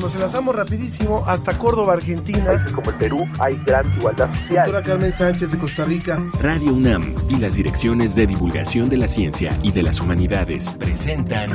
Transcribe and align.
Nos 0.00 0.14
enlazamos 0.14 0.54
rapidísimo 0.54 1.24
hasta 1.26 1.58
Córdoba, 1.58 1.94
Argentina. 1.94 2.64
Como 2.72 2.90
en 2.90 2.98
Perú 2.98 3.28
hay 3.40 3.60
gran 3.66 3.92
igualdad 3.96 4.30
social. 4.30 4.64
Doctora 4.66 4.82
Carmen 4.82 5.12
Sánchez 5.12 5.50
de 5.50 5.58
Costa 5.58 5.84
Rica. 5.84 6.18
Radio 6.40 6.72
UNAM 6.72 7.14
y 7.28 7.36
las 7.36 7.56
direcciones 7.56 8.14
de 8.14 8.26
divulgación 8.26 8.88
de 8.88 8.96
la 8.96 9.08
ciencia 9.08 9.58
y 9.62 9.72
de 9.72 9.82
las 9.82 10.00
humanidades 10.00 10.76
presentan 10.78 11.50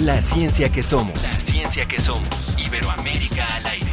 La 0.00 0.20
ciencia 0.20 0.70
que 0.70 0.82
somos. 0.82 1.14
La 1.14 1.40
ciencia 1.40 1.86
que 1.86 2.00
somos. 2.00 2.56
Iberoamérica 2.58 3.46
al 3.56 3.66
aire. 3.66 3.92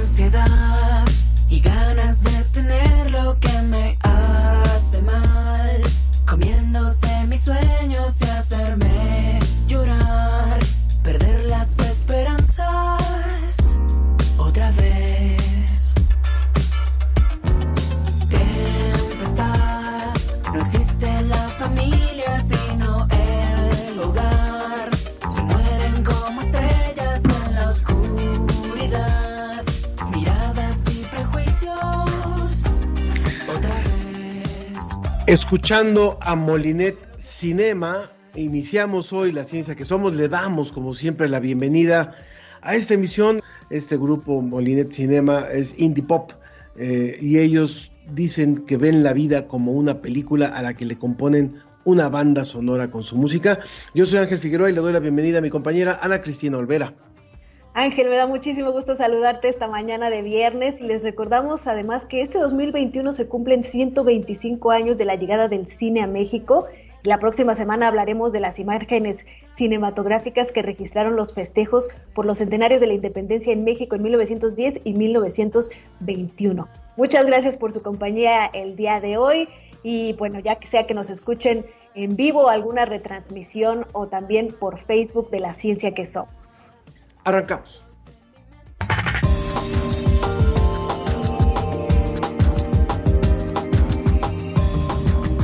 Ansiedad 0.00 1.04
y 1.50 1.60
ganas 1.60 2.24
de 2.24 2.44
tener 2.52 3.10
lo 3.10 3.38
que 3.38 3.62
me 3.62 3.98
hace 4.02 5.02
mal. 5.02 5.82
Comiéndose 6.28 7.26
mis 7.26 7.40
sueños 7.40 8.20
y 8.20 8.24
hacerme 8.24 9.40
llorar. 9.66 10.58
Perder 11.02 11.46
las 11.46 11.78
esperanzas 11.78 13.74
otra 14.36 14.70
vez. 14.72 15.94
Tempestad, 18.28 20.14
no 20.52 20.60
existe 20.60 21.22
la 21.22 21.48
familia 21.48 22.40
sino 22.44 22.67
Escuchando 35.28 36.16
a 36.22 36.34
Molinet 36.34 36.96
Cinema, 37.18 38.10
iniciamos 38.34 39.12
hoy 39.12 39.30
la 39.30 39.44
ciencia 39.44 39.74
que 39.74 39.84
somos. 39.84 40.16
Le 40.16 40.26
damos, 40.26 40.72
como 40.72 40.94
siempre, 40.94 41.28
la 41.28 41.38
bienvenida 41.38 42.14
a 42.62 42.74
esta 42.74 42.94
emisión. 42.94 43.40
Este 43.68 43.98
grupo 43.98 44.40
Molinet 44.40 44.90
Cinema 44.90 45.40
es 45.52 45.78
indie 45.78 46.02
pop 46.02 46.32
eh, 46.78 47.18
y 47.20 47.40
ellos 47.40 47.92
dicen 48.10 48.64
que 48.64 48.78
ven 48.78 49.02
la 49.02 49.12
vida 49.12 49.48
como 49.48 49.72
una 49.72 50.00
película 50.00 50.46
a 50.46 50.62
la 50.62 50.72
que 50.72 50.86
le 50.86 50.96
componen 50.96 51.56
una 51.84 52.08
banda 52.08 52.46
sonora 52.46 52.90
con 52.90 53.02
su 53.02 53.14
música. 53.14 53.58
Yo 53.94 54.06
soy 54.06 54.20
Ángel 54.20 54.38
Figueroa 54.38 54.70
y 54.70 54.72
le 54.72 54.80
doy 54.80 54.94
la 54.94 55.00
bienvenida 55.00 55.38
a 55.38 55.42
mi 55.42 55.50
compañera 55.50 55.98
Ana 56.00 56.22
Cristina 56.22 56.56
Olvera. 56.56 56.94
Ángel, 57.74 58.08
me 58.08 58.16
da 58.16 58.26
muchísimo 58.26 58.72
gusto 58.72 58.94
saludarte 58.94 59.48
esta 59.48 59.68
mañana 59.68 60.10
de 60.10 60.22
viernes 60.22 60.80
y 60.80 60.84
les 60.84 61.04
recordamos 61.04 61.66
además 61.66 62.04
que 62.06 62.22
este 62.22 62.38
2021 62.38 63.12
se 63.12 63.28
cumplen 63.28 63.62
125 63.62 64.70
años 64.70 64.98
de 64.98 65.04
la 65.04 65.14
llegada 65.14 65.48
del 65.48 65.68
cine 65.68 66.02
a 66.02 66.06
México. 66.06 66.66
La 67.04 67.18
próxima 67.18 67.54
semana 67.54 67.86
hablaremos 67.86 68.32
de 68.32 68.40
las 68.40 68.58
imágenes 68.58 69.24
cinematográficas 69.54 70.50
que 70.50 70.62
registraron 70.62 71.14
los 71.14 71.32
festejos 71.32 71.88
por 72.14 72.26
los 72.26 72.38
centenarios 72.38 72.80
de 72.80 72.88
la 72.88 72.94
independencia 72.94 73.52
en 73.52 73.64
México 73.64 73.94
en 73.94 74.02
1910 74.02 74.80
y 74.82 74.94
1921. 74.94 76.68
Muchas 76.96 77.26
gracias 77.26 77.56
por 77.56 77.72
su 77.72 77.80
compañía 77.80 78.46
el 78.46 78.74
día 78.74 79.00
de 79.00 79.18
hoy 79.18 79.48
y 79.84 80.14
bueno, 80.14 80.40
ya 80.40 80.56
que 80.56 80.66
sea 80.66 80.86
que 80.86 80.94
nos 80.94 81.10
escuchen 81.10 81.64
en 81.94 82.16
vivo, 82.16 82.48
alguna 82.48 82.84
retransmisión 82.84 83.86
o 83.92 84.08
también 84.08 84.52
por 84.52 84.78
Facebook 84.78 85.30
de 85.30 85.40
la 85.40 85.54
ciencia 85.54 85.94
que 85.94 86.06
somos. 86.06 86.67
Arrancamos. 87.28 87.82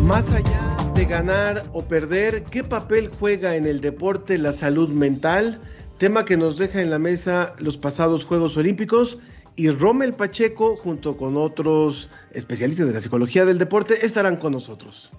Más 0.02 0.30
allá 0.32 0.76
de 0.94 1.04
ganar 1.04 1.64
o 1.74 1.84
perder, 1.84 2.44
¿qué 2.44 2.64
papel 2.64 3.10
juega 3.20 3.56
en 3.56 3.66
el 3.66 3.82
deporte 3.82 4.38
la 4.38 4.54
salud 4.54 4.88
mental? 4.88 5.60
Tema 5.98 6.24
que 6.24 6.38
nos 6.38 6.56
deja 6.56 6.80
en 6.80 6.88
la 6.88 6.98
mesa 6.98 7.54
los 7.58 7.76
pasados 7.76 8.24
Juegos 8.24 8.56
Olímpicos 8.56 9.18
y 9.54 9.68
Rommel 9.68 10.14
Pacheco, 10.14 10.76
junto 10.76 11.18
con 11.18 11.36
otros 11.36 12.08
especialistas 12.32 12.86
de 12.86 12.94
la 12.94 13.02
psicología 13.02 13.44
del 13.44 13.58
deporte, 13.58 14.06
estarán 14.06 14.36
con 14.36 14.52
nosotros. 14.52 15.10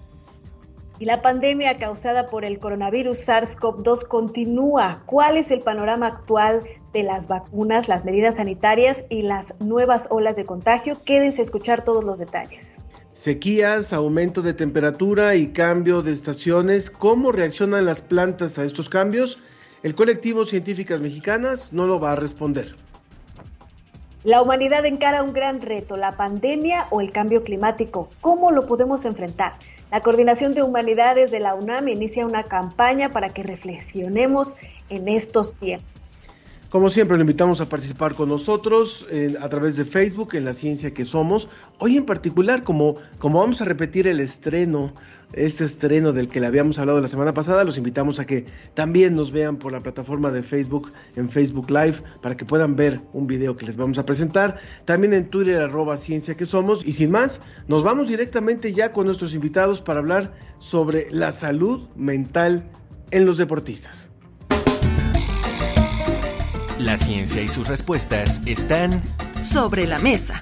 Y 0.98 1.04
la 1.04 1.20
pandemia 1.20 1.76
causada 1.76 2.24
por 2.24 2.44
el 2.44 2.58
coronavirus 2.58 3.28
SARS-CoV-2 3.28 4.08
continúa. 4.08 5.02
¿Cuál 5.04 5.36
es 5.36 5.50
el 5.50 5.60
panorama 5.60 6.06
actual 6.06 6.60
de 6.94 7.02
las 7.02 7.28
vacunas, 7.28 7.86
las 7.86 8.06
medidas 8.06 8.36
sanitarias 8.36 9.04
y 9.10 9.20
las 9.20 9.54
nuevas 9.60 10.08
olas 10.10 10.36
de 10.36 10.46
contagio? 10.46 10.96
Quédense 11.04 11.42
a 11.42 11.44
escuchar 11.44 11.84
todos 11.84 12.02
los 12.02 12.18
detalles. 12.18 12.80
Sequías, 13.12 13.92
aumento 13.92 14.40
de 14.40 14.54
temperatura 14.54 15.34
y 15.34 15.48
cambio 15.48 16.00
de 16.00 16.12
estaciones. 16.12 16.90
¿Cómo 16.90 17.30
reaccionan 17.30 17.84
las 17.84 18.00
plantas 18.00 18.58
a 18.58 18.64
estos 18.64 18.88
cambios? 18.88 19.38
El 19.82 19.94
colectivo 19.94 20.46
Científicas 20.46 21.02
Mexicanas 21.02 21.74
no 21.74 21.86
lo 21.86 22.00
va 22.00 22.12
a 22.12 22.16
responder. 22.16 22.74
La 24.26 24.42
humanidad 24.42 24.84
encara 24.84 25.22
un 25.22 25.32
gran 25.32 25.60
reto, 25.60 25.96
la 25.96 26.16
pandemia 26.16 26.88
o 26.90 27.00
el 27.00 27.12
cambio 27.12 27.44
climático. 27.44 28.10
¿Cómo 28.20 28.50
lo 28.50 28.66
podemos 28.66 29.04
enfrentar? 29.04 29.52
La 29.92 30.00
Coordinación 30.00 30.52
de 30.52 30.64
Humanidades 30.64 31.30
de 31.30 31.38
la 31.38 31.54
UNAM 31.54 31.86
inicia 31.86 32.26
una 32.26 32.42
campaña 32.42 33.12
para 33.12 33.28
que 33.28 33.44
reflexionemos 33.44 34.56
en 34.88 35.06
estos 35.06 35.52
tiempos. 35.52 35.88
Como 36.70 36.90
siempre, 36.90 37.16
lo 37.16 37.20
invitamos 37.20 37.60
a 37.60 37.68
participar 37.68 38.16
con 38.16 38.28
nosotros 38.28 39.06
en- 39.12 39.40
a 39.40 39.48
través 39.48 39.76
de 39.76 39.84
Facebook 39.84 40.34
en 40.34 40.44
La 40.44 40.54
Ciencia 40.54 40.92
que 40.92 41.04
Somos. 41.04 41.48
Hoy 41.78 41.96
en 41.96 42.04
particular, 42.04 42.64
como, 42.64 42.96
como 43.20 43.38
vamos 43.38 43.60
a 43.60 43.64
repetir 43.64 44.08
el 44.08 44.18
estreno, 44.18 44.92
este 45.32 45.64
estreno 45.64 46.12
del 46.12 46.28
que 46.28 46.40
le 46.40 46.46
habíamos 46.46 46.78
hablado 46.78 47.00
la 47.00 47.08
semana 47.08 47.34
pasada, 47.34 47.64
los 47.64 47.78
invitamos 47.78 48.18
a 48.18 48.26
que 48.26 48.46
también 48.74 49.14
nos 49.14 49.32
vean 49.32 49.56
por 49.56 49.72
la 49.72 49.80
plataforma 49.80 50.30
de 50.30 50.42
Facebook, 50.42 50.92
en 51.16 51.28
Facebook 51.28 51.70
Live, 51.70 52.02
para 52.22 52.36
que 52.36 52.44
puedan 52.44 52.76
ver 52.76 53.00
un 53.12 53.26
video 53.26 53.56
que 53.56 53.66
les 53.66 53.76
vamos 53.76 53.98
a 53.98 54.06
presentar. 54.06 54.58
También 54.84 55.12
en 55.14 55.28
Twitter, 55.28 55.60
arroba 55.60 55.96
Ciencia 55.96 56.34
que 56.34 56.46
Somos. 56.46 56.86
Y 56.86 56.92
sin 56.92 57.10
más, 57.10 57.40
nos 57.68 57.82
vamos 57.82 58.08
directamente 58.08 58.72
ya 58.72 58.92
con 58.92 59.06
nuestros 59.06 59.34
invitados 59.34 59.80
para 59.80 60.00
hablar 60.00 60.34
sobre 60.58 61.08
la 61.10 61.32
salud 61.32 61.88
mental 61.96 62.70
en 63.10 63.26
los 63.26 63.36
deportistas. 63.36 64.10
La 66.78 66.96
ciencia 66.96 67.42
y 67.42 67.48
sus 67.48 67.68
respuestas 67.68 68.42
están 68.44 69.02
sobre 69.42 69.86
la 69.86 69.98
mesa. 69.98 70.40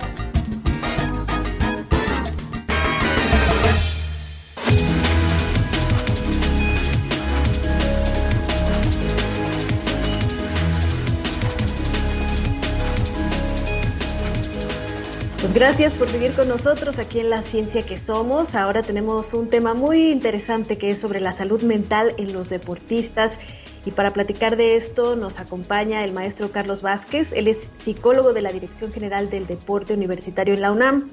Gracias 15.55 15.95
por 15.95 16.09
seguir 16.09 16.33
con 16.33 16.49
nosotros 16.49 16.99
aquí 16.99 17.21
en 17.21 17.31
La 17.31 17.43
Ciencia 17.43 17.87
que 17.87 17.97
Somos. 17.97 18.57
Ahora 18.57 18.83
tenemos 18.83 19.33
un 19.35 19.49
tema 19.49 19.73
muy 19.73 20.11
interesante 20.11 20.77
que 20.77 20.89
es 20.89 20.99
sobre 20.99 21.21
la 21.21 21.31
salud 21.31 21.63
mental 21.63 22.13
en 22.19 22.33
los 22.33 22.49
deportistas. 22.49 23.39
Y 23.87 23.93
para 23.93 24.11
platicar 24.11 24.57
de 24.57 24.75
esto 24.75 25.15
nos 25.15 25.39
acompaña 25.39 26.05
el 26.05 26.13
maestro 26.13 26.51
Carlos 26.51 26.83
Vázquez. 26.83 27.33
Él 27.33 27.47
es 27.47 27.69
psicólogo 27.75 28.33
de 28.33 28.43
la 28.43 28.51
Dirección 28.51 28.93
General 28.93 29.31
del 29.31 29.47
Deporte 29.47 29.95
Universitario 29.95 30.55
en 30.55 30.61
la 30.61 30.73
UNAM. 30.73 31.11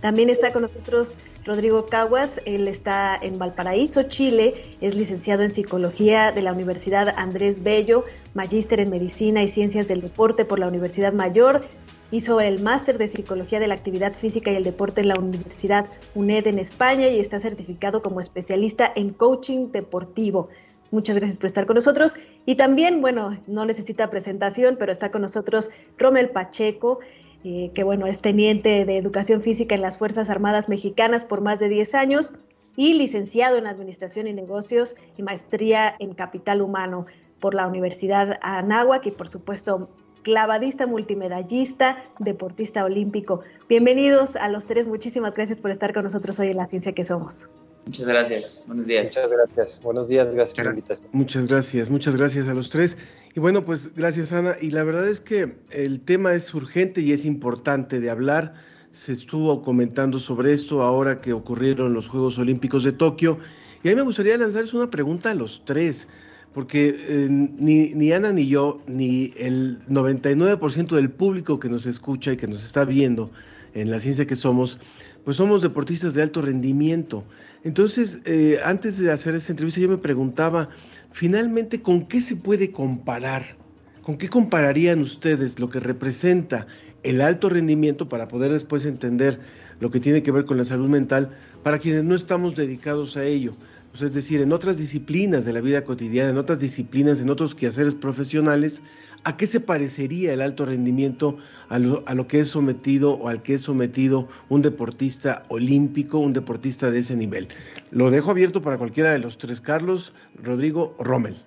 También 0.00 0.30
está 0.30 0.52
con 0.52 0.62
nosotros 0.62 1.18
Rodrigo 1.44 1.86
Caguas, 1.86 2.40
él 2.44 2.68
está 2.68 3.18
en 3.20 3.38
Valparaíso, 3.38 4.04
Chile, 4.04 4.62
es 4.80 4.94
licenciado 4.94 5.42
en 5.42 5.50
Psicología 5.50 6.32
de 6.32 6.42
la 6.42 6.52
Universidad 6.52 7.14
Andrés 7.16 7.62
Bello, 7.62 8.04
magíster 8.34 8.80
en 8.80 8.90
Medicina 8.90 9.42
y 9.42 9.48
Ciencias 9.48 9.86
del 9.86 10.00
Deporte 10.00 10.44
por 10.44 10.58
la 10.58 10.66
Universidad 10.66 11.12
Mayor, 11.12 11.62
hizo 12.10 12.40
el 12.40 12.62
máster 12.62 12.98
de 12.98 13.08
Psicología 13.08 13.60
de 13.60 13.68
la 13.68 13.74
Actividad 13.74 14.12
Física 14.12 14.50
y 14.50 14.56
el 14.56 14.64
Deporte 14.64 15.00
en 15.00 15.08
la 15.08 15.18
Universidad 15.18 15.86
UNED 16.14 16.46
en 16.46 16.58
España 16.58 17.08
y 17.08 17.18
está 17.18 17.40
certificado 17.40 18.02
como 18.02 18.20
especialista 18.20 18.92
en 18.94 19.10
coaching 19.10 19.70
deportivo. 19.72 20.48
Muchas 20.90 21.16
gracias 21.16 21.38
por 21.38 21.46
estar 21.46 21.66
con 21.66 21.74
nosotros. 21.74 22.14
Y 22.44 22.54
también, 22.54 23.00
bueno, 23.00 23.36
no 23.46 23.64
necesita 23.64 24.08
presentación, 24.08 24.76
pero 24.78 24.92
está 24.92 25.10
con 25.10 25.22
nosotros 25.22 25.70
Rommel 25.98 26.30
Pacheco, 26.30 27.00
eh, 27.44 27.70
que 27.74 27.82
bueno, 27.82 28.06
es 28.06 28.20
teniente 28.20 28.84
de 28.84 28.96
Educación 28.96 29.42
Física 29.42 29.74
en 29.74 29.82
las 29.82 29.98
Fuerzas 29.98 30.30
Armadas 30.30 30.68
Mexicanas 30.68 31.24
por 31.24 31.40
más 31.40 31.58
de 31.58 31.68
10 31.68 31.94
años 31.94 32.32
y 32.76 32.94
licenciado 32.94 33.56
en 33.56 33.66
Administración 33.66 34.28
y 34.28 34.32
Negocios 34.32 34.96
y 35.16 35.22
maestría 35.22 35.96
en 35.98 36.14
Capital 36.14 36.62
Humano 36.62 37.06
por 37.40 37.54
la 37.54 37.66
Universidad 37.66 38.38
Anáhuac 38.42 39.06
y 39.06 39.10
por 39.10 39.28
supuesto 39.28 39.88
clavadista, 40.26 40.88
multimedallista, 40.88 42.02
deportista 42.18 42.84
olímpico. 42.84 43.42
Bienvenidos 43.68 44.34
a 44.34 44.48
los 44.48 44.66
tres, 44.66 44.84
muchísimas 44.84 45.36
gracias 45.36 45.56
por 45.56 45.70
estar 45.70 45.94
con 45.94 46.02
nosotros 46.02 46.36
hoy 46.40 46.48
en 46.48 46.56
La 46.56 46.66
Ciencia 46.66 46.90
que 46.92 47.04
Somos. 47.04 47.46
Muchas 47.84 48.08
gracias, 48.08 48.64
buenos 48.66 48.88
días. 48.88 49.04
Muchas 49.04 49.30
gracias, 49.30 49.80
buenos 49.84 50.08
días, 50.08 50.34
gracias 50.34 50.56
por 50.56 50.64
la 50.64 50.70
invitación. 50.72 51.08
Muchas 51.12 51.46
gracias, 51.46 51.90
muchas 51.90 52.16
gracias 52.16 52.48
a 52.48 52.54
los 52.54 52.70
tres. 52.70 52.98
Y 53.36 53.38
bueno, 53.38 53.64
pues 53.64 53.94
gracias 53.94 54.32
Ana. 54.32 54.56
Y 54.60 54.70
la 54.70 54.82
verdad 54.82 55.06
es 55.06 55.20
que 55.20 55.58
el 55.70 56.00
tema 56.00 56.32
es 56.32 56.52
urgente 56.52 57.02
y 57.02 57.12
es 57.12 57.24
importante 57.24 58.00
de 58.00 58.10
hablar. 58.10 58.54
Se 58.90 59.12
estuvo 59.12 59.62
comentando 59.62 60.18
sobre 60.18 60.52
esto 60.52 60.82
ahora 60.82 61.20
que 61.20 61.34
ocurrieron 61.34 61.94
los 61.94 62.08
Juegos 62.08 62.36
Olímpicos 62.36 62.82
de 62.82 62.90
Tokio. 62.90 63.38
Y 63.84 63.90
a 63.90 63.92
mí 63.92 63.96
me 63.96 64.02
gustaría 64.02 64.36
lanzarles 64.36 64.74
una 64.74 64.90
pregunta 64.90 65.30
a 65.30 65.34
los 65.34 65.62
tres 65.64 66.08
porque 66.56 66.96
eh, 67.06 67.28
ni, 67.28 68.12
Ana 68.12 68.32
ni 68.32 68.48
yo, 68.48 68.80
ni 68.86 69.34
el 69.36 69.78
99% 69.90 70.94
del 70.94 71.10
público 71.10 71.60
que 71.60 71.68
nos 71.68 71.84
escucha 71.84 72.32
y 72.32 72.38
que 72.38 72.46
nos 72.46 72.64
está 72.64 72.86
viendo 72.86 73.30
en 73.74 73.90
la 73.90 74.00
ciencia 74.00 74.26
que 74.26 74.36
somos, 74.36 74.78
pues 75.22 75.36
somos 75.36 75.60
deportistas 75.60 76.14
de 76.14 76.22
alto 76.22 76.40
rendimiento. 76.40 77.24
Entonces, 77.62 78.22
eh, 78.24 78.58
antes 78.64 78.96
de 78.96 79.12
hacer 79.12 79.34
esta 79.34 79.52
entrevista, 79.52 79.80
yo 79.82 79.90
me 79.90 79.98
preguntaba, 79.98 80.70
finalmente, 81.12 81.82
¿con 81.82 82.06
qué 82.06 82.22
se 82.22 82.36
puede 82.36 82.72
comparar? 82.72 83.58
¿Con 84.00 84.16
qué 84.16 84.30
compararían 84.30 85.02
ustedes 85.02 85.58
lo 85.58 85.68
que 85.68 85.78
representa 85.78 86.66
el 87.02 87.20
alto 87.20 87.50
rendimiento 87.50 88.08
para 88.08 88.28
poder 88.28 88.50
después 88.50 88.86
entender 88.86 89.40
lo 89.78 89.90
que 89.90 90.00
tiene 90.00 90.22
que 90.22 90.32
ver 90.32 90.46
con 90.46 90.56
la 90.56 90.64
salud 90.64 90.88
mental 90.88 91.36
para 91.62 91.78
quienes 91.80 92.04
no 92.04 92.14
estamos 92.14 92.56
dedicados 92.56 93.18
a 93.18 93.26
ello? 93.26 93.52
Pues 93.96 94.10
es 94.10 94.14
decir, 94.14 94.42
en 94.42 94.52
otras 94.52 94.76
disciplinas 94.76 95.46
de 95.46 95.54
la 95.54 95.62
vida 95.62 95.82
cotidiana, 95.82 96.28
en 96.28 96.36
otras 96.36 96.60
disciplinas, 96.60 97.18
en 97.18 97.30
otros 97.30 97.54
quehaceres 97.54 97.94
profesionales, 97.94 98.82
¿a 99.24 99.38
qué 99.38 99.46
se 99.46 99.58
parecería 99.58 100.34
el 100.34 100.42
alto 100.42 100.66
rendimiento 100.66 101.38
a 101.70 101.78
lo, 101.78 102.02
a 102.04 102.14
lo, 102.14 102.28
que 102.28 102.40
es 102.40 102.48
sometido 102.48 103.14
o 103.14 103.28
al 103.28 103.42
que 103.42 103.54
es 103.54 103.62
sometido 103.62 104.28
un 104.50 104.60
deportista 104.60 105.46
olímpico, 105.48 106.18
un 106.18 106.34
deportista 106.34 106.90
de 106.90 106.98
ese 106.98 107.16
nivel? 107.16 107.48
Lo 107.90 108.10
dejo 108.10 108.32
abierto 108.32 108.60
para 108.60 108.76
cualquiera 108.76 109.12
de 109.12 109.18
los 109.18 109.38
tres, 109.38 109.62
Carlos, 109.62 110.12
Rodrigo, 110.34 110.94
Rommel. 110.98 111.42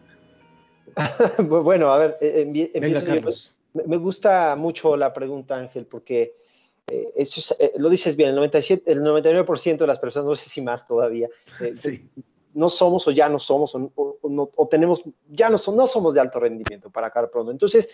bueno, 1.38 1.92
a 1.92 2.00
ver, 2.00 2.18
eh, 2.20 2.72
Venga, 2.82 3.04
Carlos. 3.04 3.54
Yo. 3.76 3.84
Me 3.86 3.98
gusta 3.98 4.56
mucho 4.56 4.98
la 4.98 5.14
pregunta, 5.14 5.56
Ángel, 5.56 5.86
porque 5.86 6.34
eh, 6.88 7.14
eso 7.16 7.40
es, 7.40 7.56
eh, 7.60 7.74
lo 7.78 7.90
dices 7.90 8.16
bien, 8.16 8.30
el, 8.30 8.36
97, 8.38 8.92
el 8.92 9.02
99% 9.02 9.78
de 9.78 9.88
las 9.88 10.00
personas, 10.00 10.26
no 10.28 10.36
sé 10.36 10.50
si 10.50 10.62
más 10.62 10.88
todavía, 10.88 11.30
eh, 11.60 11.74
sí. 11.76 12.10
No 12.60 12.68
somos 12.68 13.08
o 13.08 13.12
ya 13.12 13.30
no 13.30 13.40
somos 13.40 13.74
o, 13.76 14.68
tenemos, 14.70 15.04
ya 15.30 15.50
no, 15.50 15.58
no 15.74 15.88
somos 15.88 16.14
de 16.14 16.20
alto 16.20 16.40
rendimiento 16.40 16.90
para 16.90 17.08
acá 17.08 17.26
pronto. 17.32 17.52
Entonces, 17.52 17.90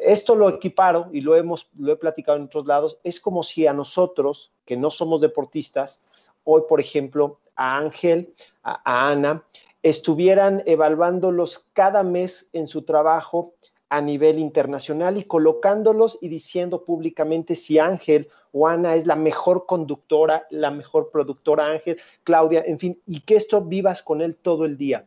esto 0.00 0.34
lo 0.34 0.48
equiparo 0.48 1.08
y 1.12 1.20
lo, 1.20 1.36
hemos, 1.36 1.68
lo 1.78 1.92
he 1.92 1.96
platicado 1.96 2.38
en 2.38 2.44
otros 2.44 2.66
lados, 2.66 2.98
es 3.04 3.20
como 3.20 3.42
si 3.42 3.66
a 3.66 3.74
nosotros, 3.74 4.52
que 4.64 4.76
no 4.76 4.88
somos 4.90 5.20
deportistas, 5.20 6.02
hoy, 6.44 6.62
por 6.68 6.80
ejemplo, 6.80 7.40
a 7.54 7.76
Ángel, 7.76 8.32
a 8.62 9.10
Ana, 9.10 9.44
estuvieran 9.82 10.62
evaluándolos 10.64 11.66
cada 11.72 12.02
mes 12.02 12.48
en 12.52 12.66
su 12.66 12.82
trabajo 12.82 13.54
a 13.90 14.00
nivel 14.00 14.38
internacional 14.38 15.16
y 15.16 15.24
colocándolos 15.24 16.18
y 16.20 16.28
diciendo 16.28 16.84
públicamente 16.84 17.54
si 17.54 17.78
Ángel 17.78 18.28
o 18.52 18.66
Ana 18.66 18.94
es 18.94 19.06
la 19.06 19.16
mejor 19.16 19.66
conductora, 19.66 20.46
la 20.50 20.70
mejor 20.70 21.10
productora 21.10 21.66
Ángel, 21.66 21.98
Claudia, 22.24 22.62
en 22.66 22.78
fin, 22.78 23.00
y 23.06 23.20
que 23.20 23.36
esto 23.36 23.62
vivas 23.62 24.02
con 24.02 24.20
él 24.20 24.36
todo 24.36 24.64
el 24.64 24.76
día. 24.76 25.06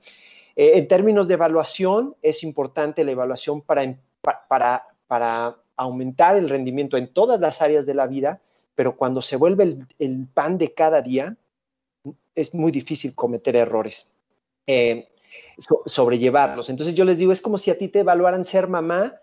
Eh, 0.55 0.77
en 0.77 0.87
términos 0.87 1.27
de 1.27 1.35
evaluación, 1.35 2.15
es 2.21 2.43
importante 2.43 3.03
la 3.03 3.11
evaluación 3.11 3.61
para, 3.61 3.97
para, 4.47 4.87
para 5.07 5.57
aumentar 5.75 6.35
el 6.37 6.49
rendimiento 6.49 6.97
en 6.97 7.13
todas 7.13 7.39
las 7.39 7.61
áreas 7.61 7.85
de 7.85 7.93
la 7.93 8.07
vida, 8.07 8.41
pero 8.75 8.95
cuando 8.95 9.21
se 9.21 9.37
vuelve 9.37 9.63
el, 9.63 9.87
el 9.99 10.27
pan 10.27 10.57
de 10.57 10.73
cada 10.73 11.01
día, 11.01 11.37
es 12.35 12.53
muy 12.53 12.71
difícil 12.71 13.13
cometer 13.13 13.55
errores. 13.55 14.11
Eh, 14.67 15.10
so, 15.57 15.83
sobrellevarlos. 15.85 16.69
Entonces 16.69 16.95
yo 16.95 17.05
les 17.05 17.17
digo, 17.17 17.31
es 17.31 17.41
como 17.41 17.57
si 17.57 17.71
a 17.71 17.77
ti 17.77 17.87
te 17.87 17.99
evaluaran 17.99 18.45
ser 18.45 18.67
mamá 18.67 19.15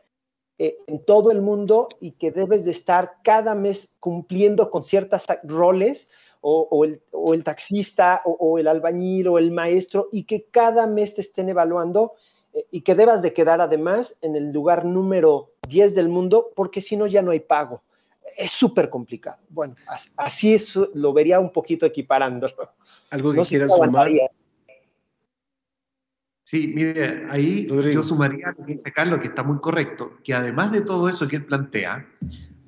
eh, 0.58 0.76
en 0.86 1.04
todo 1.04 1.30
el 1.30 1.40
mundo 1.40 1.88
y 2.00 2.12
que 2.12 2.30
debes 2.30 2.64
de 2.64 2.72
estar 2.72 3.18
cada 3.22 3.54
mes 3.54 3.94
cumpliendo 4.00 4.70
con 4.70 4.82
ciertos 4.82 5.26
roles 5.44 6.10
o, 6.40 6.66
o, 6.70 6.84
el, 6.84 7.00
o 7.12 7.34
el, 7.34 7.44
taxista 7.44 8.22
o, 8.24 8.32
o, 8.32 8.58
el 8.58 8.66
albañil 8.66 9.28
o 9.28 9.38
el 9.38 9.50
maestro 9.50 10.08
y 10.10 10.24
que 10.24 10.46
cada 10.50 10.86
mes 10.86 11.14
te 11.14 11.20
estén 11.20 11.48
evaluando 11.48 12.14
eh, 12.54 12.66
y 12.70 12.80
que 12.80 12.94
debas 12.94 13.22
de 13.22 13.32
quedar 13.32 13.60
además 13.60 14.18
en 14.20 14.34
el 14.34 14.50
lugar 14.50 14.84
número 14.84 15.52
10 15.68 15.94
del 15.94 16.08
mundo 16.08 16.50
porque 16.56 16.80
si 16.80 16.96
no 16.96 17.06
ya 17.06 17.22
no 17.22 17.30
hay 17.30 17.40
pago. 17.40 17.82
Es 18.36 18.50
súper 18.50 18.88
complicado. 18.88 19.38
Bueno, 19.48 19.74
así 20.16 20.54
es, 20.54 20.76
lo 20.76 21.12
vería 21.12 21.40
un 21.40 21.52
poquito 21.52 21.86
equiparándolo. 21.86 22.72
¿Algo 23.10 23.32
que 23.32 23.38
no 23.38 23.44
quieras 23.44 23.70
sumar? 23.74 24.10
Sí, 26.50 26.72
mire, 26.74 27.26
ahí 27.28 27.66
Rodrigo. 27.68 28.00
yo 28.00 28.02
sumaría 28.02 28.54
lo 28.56 28.64
que 28.64 28.72
dice 28.72 28.90
Carlos, 28.90 29.20
que 29.20 29.26
está 29.26 29.42
muy 29.42 29.58
correcto, 29.58 30.16
que 30.24 30.32
además 30.32 30.72
de 30.72 30.80
todo 30.80 31.06
eso 31.06 31.28
que 31.28 31.36
él 31.36 31.44
plantea, 31.44 32.08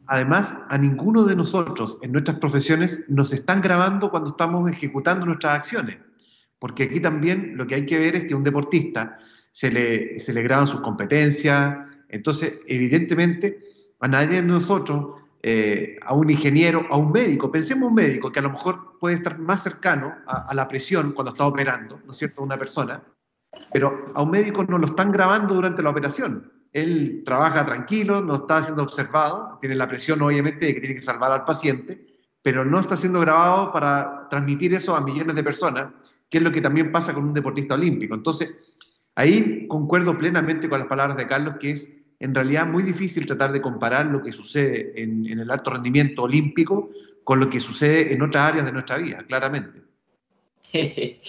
además 0.06 0.54
a 0.68 0.76
ninguno 0.76 1.24
de 1.24 1.34
nosotros 1.34 1.96
en 2.02 2.12
nuestras 2.12 2.38
profesiones 2.38 3.06
nos 3.08 3.32
están 3.32 3.62
grabando 3.62 4.10
cuando 4.10 4.32
estamos 4.32 4.70
ejecutando 4.70 5.24
nuestras 5.24 5.54
acciones. 5.54 5.96
Porque 6.58 6.82
aquí 6.82 7.00
también 7.00 7.56
lo 7.56 7.66
que 7.66 7.76
hay 7.76 7.86
que 7.86 7.98
ver 7.98 8.16
es 8.16 8.24
que 8.24 8.34
a 8.34 8.36
un 8.36 8.44
deportista 8.44 9.18
se 9.50 9.70
le, 9.70 10.20
se 10.20 10.34
le 10.34 10.42
graban 10.42 10.66
sus 10.66 10.82
competencias, 10.82 11.78
entonces 12.10 12.60
evidentemente 12.66 13.60
a 13.98 14.08
nadie 14.08 14.42
de 14.42 14.46
nosotros, 14.46 15.22
eh, 15.42 15.96
a 16.02 16.12
un 16.12 16.28
ingeniero, 16.28 16.86
a 16.90 16.98
un 16.98 17.12
médico, 17.12 17.50
pensemos 17.50 17.88
un 17.88 17.94
médico 17.94 18.30
que 18.30 18.40
a 18.40 18.42
lo 18.42 18.50
mejor 18.50 18.98
puede 19.00 19.16
estar 19.16 19.38
más 19.38 19.62
cercano 19.62 20.16
a, 20.26 20.50
a 20.50 20.54
la 20.54 20.68
presión 20.68 21.12
cuando 21.12 21.30
está 21.32 21.46
operando, 21.46 21.98
¿no 22.04 22.12
es 22.12 22.18
cierto?, 22.18 22.42
una 22.42 22.58
persona, 22.58 23.02
pero 23.72 24.10
a 24.14 24.22
un 24.22 24.30
médico 24.30 24.64
no 24.64 24.78
lo 24.78 24.86
están 24.86 25.12
grabando 25.12 25.54
durante 25.54 25.82
la 25.82 25.90
operación. 25.90 26.52
Él 26.72 27.22
trabaja 27.24 27.66
tranquilo, 27.66 28.20
no 28.20 28.36
está 28.36 28.62
siendo 28.62 28.82
observado, 28.82 29.58
tiene 29.60 29.74
la 29.74 29.88
presión 29.88 30.22
obviamente 30.22 30.66
de 30.66 30.74
que 30.74 30.80
tiene 30.80 30.94
que 30.94 31.02
salvar 31.02 31.32
al 31.32 31.44
paciente, 31.44 32.06
pero 32.42 32.64
no 32.64 32.78
está 32.78 32.96
siendo 32.96 33.20
grabado 33.20 33.72
para 33.72 34.28
transmitir 34.28 34.72
eso 34.74 34.94
a 34.94 35.00
millones 35.00 35.34
de 35.34 35.42
personas, 35.42 35.88
que 36.28 36.38
es 36.38 36.44
lo 36.44 36.52
que 36.52 36.60
también 36.60 36.92
pasa 36.92 37.12
con 37.12 37.24
un 37.24 37.34
deportista 37.34 37.74
olímpico. 37.74 38.14
Entonces, 38.14 38.78
ahí 39.16 39.66
concuerdo 39.66 40.16
plenamente 40.16 40.68
con 40.68 40.78
las 40.78 40.88
palabras 40.88 41.16
de 41.16 41.26
Carlos, 41.26 41.56
que 41.58 41.72
es 41.72 41.92
en 42.20 42.34
realidad 42.34 42.66
muy 42.66 42.82
difícil 42.82 43.26
tratar 43.26 43.50
de 43.50 43.60
comparar 43.60 44.06
lo 44.06 44.22
que 44.22 44.30
sucede 44.30 44.92
en, 44.94 45.26
en 45.26 45.40
el 45.40 45.50
alto 45.50 45.70
rendimiento 45.70 46.22
olímpico 46.22 46.90
con 47.24 47.40
lo 47.40 47.50
que 47.50 47.60
sucede 47.60 48.12
en 48.12 48.22
otras 48.22 48.50
áreas 48.50 48.66
de 48.66 48.72
nuestra 48.72 48.98
vida, 48.98 49.24
claramente. 49.26 49.89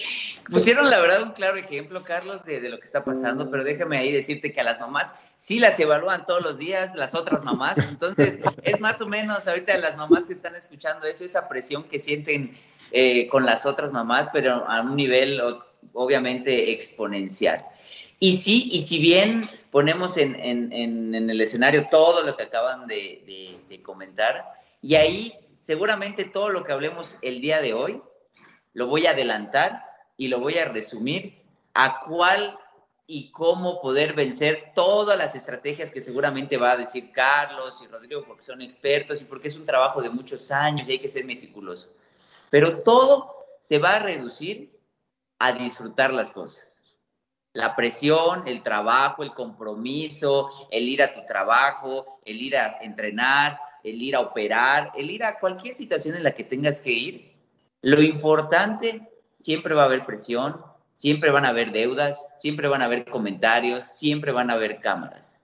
Pusieron 0.50 0.90
la 0.90 1.00
verdad 1.00 1.22
un 1.22 1.32
claro 1.32 1.56
ejemplo, 1.56 2.04
Carlos, 2.04 2.44
de, 2.44 2.68
lo 2.68 2.78
que 2.78 2.86
está 2.86 3.04
pasando, 3.04 3.50
pero 3.50 3.64
déjame 3.64 3.98
ahí 3.98 4.12
decirte 4.12 4.52
que 4.52 4.60
a 4.60 4.64
las 4.64 4.80
mamás 4.80 5.14
sí 5.38 5.58
las 5.58 5.78
evalúan 5.80 6.26
todos 6.26 6.42
los 6.42 6.58
días, 6.58 6.94
las 6.94 7.14
otras 7.14 7.42
mamás. 7.42 7.78
Entonces, 7.78 8.40
es 8.62 8.80
más 8.80 9.00
o 9.00 9.06
menos 9.06 9.48
ahorita 9.48 9.76
las 9.78 9.96
mamás 9.96 10.26
que 10.26 10.32
están 10.32 10.54
escuchando 10.54 11.06
eso, 11.06 11.24
esa 11.24 11.48
presión 11.48 11.84
que 11.84 11.98
sienten 11.98 12.56
eh, 12.92 13.28
con 13.28 13.44
las 13.44 13.66
otras 13.66 13.92
mamás, 13.92 14.28
pero 14.32 14.68
a 14.68 14.80
un 14.82 14.96
nivel 14.96 15.40
obviamente 15.92 16.72
exponencial. 16.72 17.64
Y 18.18 18.34
sí, 18.34 18.68
y 18.70 18.82
si 18.82 19.00
bien 19.00 19.50
ponemos 19.70 20.16
en 20.16 20.72
el 20.72 21.40
escenario 21.40 21.88
todo 21.90 22.22
lo 22.22 22.36
que 22.36 22.44
acaban 22.44 22.86
de, 22.86 23.22
de, 23.26 23.58
de 23.68 23.82
comentar, 23.82 24.44
y 24.80 24.94
ahí 24.96 25.34
seguramente 25.60 26.24
todo 26.24 26.50
lo 26.50 26.64
que 26.64 26.72
hablemos 26.72 27.18
el 27.22 27.40
día 27.40 27.62
de 27.62 27.72
hoy, 27.72 28.00
lo 28.72 28.86
voy 28.86 29.06
a 29.06 29.10
adelantar 29.10 29.84
y 30.16 30.28
lo 30.28 30.40
voy 30.40 30.58
a 30.58 30.66
resumir 30.66 31.42
a 31.74 32.00
cuál 32.00 32.58
y 33.06 33.30
cómo 33.30 33.80
poder 33.80 34.14
vencer 34.14 34.72
todas 34.74 35.18
las 35.18 35.34
estrategias 35.34 35.90
que 35.90 36.00
seguramente 36.00 36.56
va 36.56 36.72
a 36.72 36.76
decir 36.76 37.12
Carlos 37.12 37.82
y 37.82 37.86
Rodrigo 37.86 38.24
porque 38.26 38.44
son 38.44 38.62
expertos 38.62 39.20
y 39.20 39.24
porque 39.24 39.48
es 39.48 39.56
un 39.56 39.66
trabajo 39.66 40.00
de 40.00 40.10
muchos 40.10 40.50
años 40.50 40.88
y 40.88 40.92
hay 40.92 40.98
que 40.98 41.08
ser 41.08 41.24
meticuloso. 41.24 41.88
Pero 42.50 42.78
todo 42.78 43.44
se 43.60 43.78
va 43.78 43.96
a 43.96 43.98
reducir 43.98 44.78
a 45.38 45.52
disfrutar 45.52 46.12
las 46.12 46.30
cosas. 46.30 46.86
La 47.52 47.76
presión, 47.76 48.44
el 48.46 48.62
trabajo, 48.62 49.22
el 49.22 49.34
compromiso, 49.34 50.48
el 50.70 50.88
ir 50.88 51.02
a 51.02 51.12
tu 51.12 51.26
trabajo, 51.26 52.20
el 52.24 52.40
ir 52.40 52.56
a 52.56 52.78
entrenar, 52.80 53.60
el 53.84 54.00
ir 54.00 54.16
a 54.16 54.20
operar, 54.20 54.92
el 54.96 55.10
ir 55.10 55.24
a 55.24 55.38
cualquier 55.38 55.74
situación 55.74 56.16
en 56.16 56.22
la 56.22 56.30
que 56.30 56.44
tengas 56.44 56.80
que 56.80 56.92
ir, 56.92 57.31
lo 57.82 58.00
importante, 58.00 59.08
siempre 59.32 59.74
va 59.74 59.82
a 59.82 59.86
haber 59.86 60.06
presión, 60.06 60.62
siempre 60.94 61.30
van 61.30 61.44
a 61.44 61.48
haber 61.48 61.72
deudas, 61.72 62.26
siempre 62.36 62.68
van 62.68 62.82
a 62.82 62.86
haber 62.86 63.04
comentarios, 63.04 63.84
siempre 63.84 64.32
van 64.32 64.50
a 64.50 64.54
haber 64.54 64.80
cámaras. 64.80 65.40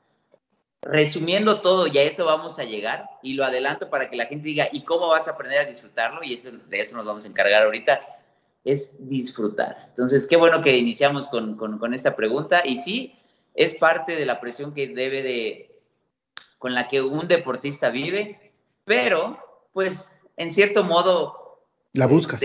Resumiendo 0.83 1.61
todo, 1.61 1.89
y 1.89 1.99
a 1.99 2.03
eso 2.03 2.25
vamos 2.25 2.61
a 2.61 2.65
llegar, 2.65 3.07
y 3.23 3.35
lo 3.35 3.45
adelanto 3.45 3.91
para 3.91 4.09
que 4.09 4.17
la 4.17 4.27
gente 4.27 4.47
diga, 4.47 4.69
¿y 4.71 4.85
cómo 4.85 5.09
vas 5.09 5.27
a 5.27 5.33
aprender 5.33 5.59
a 5.59 5.65
disfrutarlo? 5.65 6.23
Y 6.23 6.35
eso, 6.35 6.53
de 6.53 6.81
eso 6.81 6.97
nos 6.97 7.05
vamos 7.05 7.25
a 7.25 7.29
encargar 7.29 7.65
ahorita, 7.65 8.01
es 8.65 8.95
disfrutar. 9.09 9.77
Entonces, 9.89 10.27
qué 10.29 10.37
bueno 10.37 10.63
que 10.63 10.77
iniciamos 10.77 11.27
con, 11.27 11.57
con, 11.57 11.79
con 11.79 11.93
esta 11.93 12.15
pregunta, 12.15 12.63
y 12.65 12.77
sí, 12.77 13.15
es 13.55 13.75
parte 13.75 14.15
de 14.15 14.27
la 14.27 14.41
presión 14.41 14.73
que 14.73 14.87
debe 14.87 15.23
de, 15.23 15.81
con 16.59 16.75
la 16.75 16.87
que 16.87 17.03
un 17.03 17.27
deportista 17.27 17.91
vive, 17.91 18.53
pero, 18.85 19.67
pues, 19.73 20.23
en 20.37 20.53
cierto 20.53 20.85
modo, 20.85 21.48
la 21.99 22.07
buscas. 22.07 22.41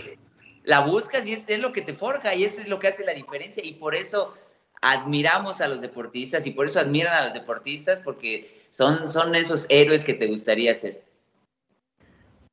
La 0.63 0.79
buscas 0.79 1.27
y 1.27 1.33
es, 1.33 1.43
es, 1.47 1.59
lo 1.59 1.71
que 1.71 1.81
te 1.81 1.93
forja 1.93 2.33
y 2.33 2.43
eso 2.43 2.59
es 2.59 2.67
lo 2.67 2.79
que 2.79 2.87
hace 2.87 3.05
la 3.05 3.13
diferencia 3.13 3.63
y 3.63 3.73
por 3.73 3.93
eso 3.93 4.33
admiramos 4.81 5.61
a 5.61 5.67
los 5.67 5.81
deportistas 5.81 6.47
y 6.47 6.51
por 6.51 6.65
eso 6.65 6.79
admiran 6.79 7.13
a 7.13 7.25
los 7.25 7.33
deportistas 7.33 7.99
porque 7.99 8.63
son, 8.71 9.09
son 9.09 9.35
esos 9.35 9.67
héroes 9.69 10.03
que 10.03 10.15
te 10.15 10.27
gustaría 10.27 10.73
ser. 10.73 11.03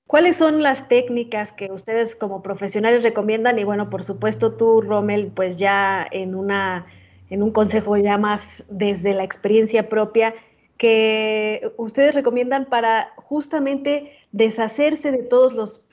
¿Cuáles 0.07 0.37
son 0.37 0.63
las 0.63 0.89
técnicas 0.89 1.53
que 1.53 1.71
ustedes 1.73 2.15
como 2.15 2.43
profesionales 2.43 3.03
recomiendan? 3.03 3.59
Y 3.59 3.65
bueno, 3.65 3.89
por 3.89 4.03
supuesto 4.03 4.53
tú, 4.53 4.83
Rommel, 4.83 5.29
pues 5.29 5.57
ya 5.57 6.07
en 6.11 6.35
una 6.35 6.87
en 7.31 7.45
un 7.45 7.53
consejo 7.53 7.97
ya 7.97 8.19
más 8.19 8.65
desde 8.69 9.15
la 9.15 9.25
experiencia 9.25 9.89
propia 9.89 10.35
que 10.77 11.73
ustedes 11.77 12.15
recomiendan 12.15 12.67
para 12.67 13.13
justamente 13.17 14.19
deshacerse 14.33 15.13
de 15.13 15.23
todos 15.23 15.53
los 15.53 15.90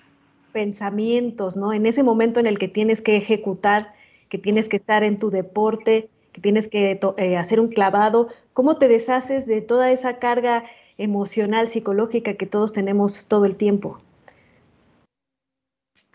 pensamientos, 0.57 1.55
¿no? 1.55 1.71
En 1.71 1.85
ese 1.85 2.01
momento 2.01 2.39
en 2.39 2.47
el 2.47 2.57
que 2.57 2.67
tienes 2.67 3.03
que 3.03 3.15
ejecutar, 3.15 3.93
que 4.27 4.39
tienes 4.39 4.67
que 4.67 4.77
estar 4.77 5.03
en 5.03 5.19
tu 5.19 5.29
deporte, 5.29 6.09
que 6.31 6.41
tienes 6.41 6.67
que 6.67 6.99
eh, 7.17 7.37
hacer 7.37 7.59
un 7.59 7.67
clavado, 7.67 8.29
¿cómo 8.53 8.79
te 8.79 8.87
deshaces 8.87 9.45
de 9.45 9.61
toda 9.61 9.91
esa 9.91 10.17
carga 10.17 10.63
emocional, 10.97 11.69
psicológica 11.69 12.33
que 12.33 12.47
todos 12.47 12.73
tenemos 12.73 13.27
todo 13.27 13.45
el 13.45 13.55
tiempo? 13.55 14.01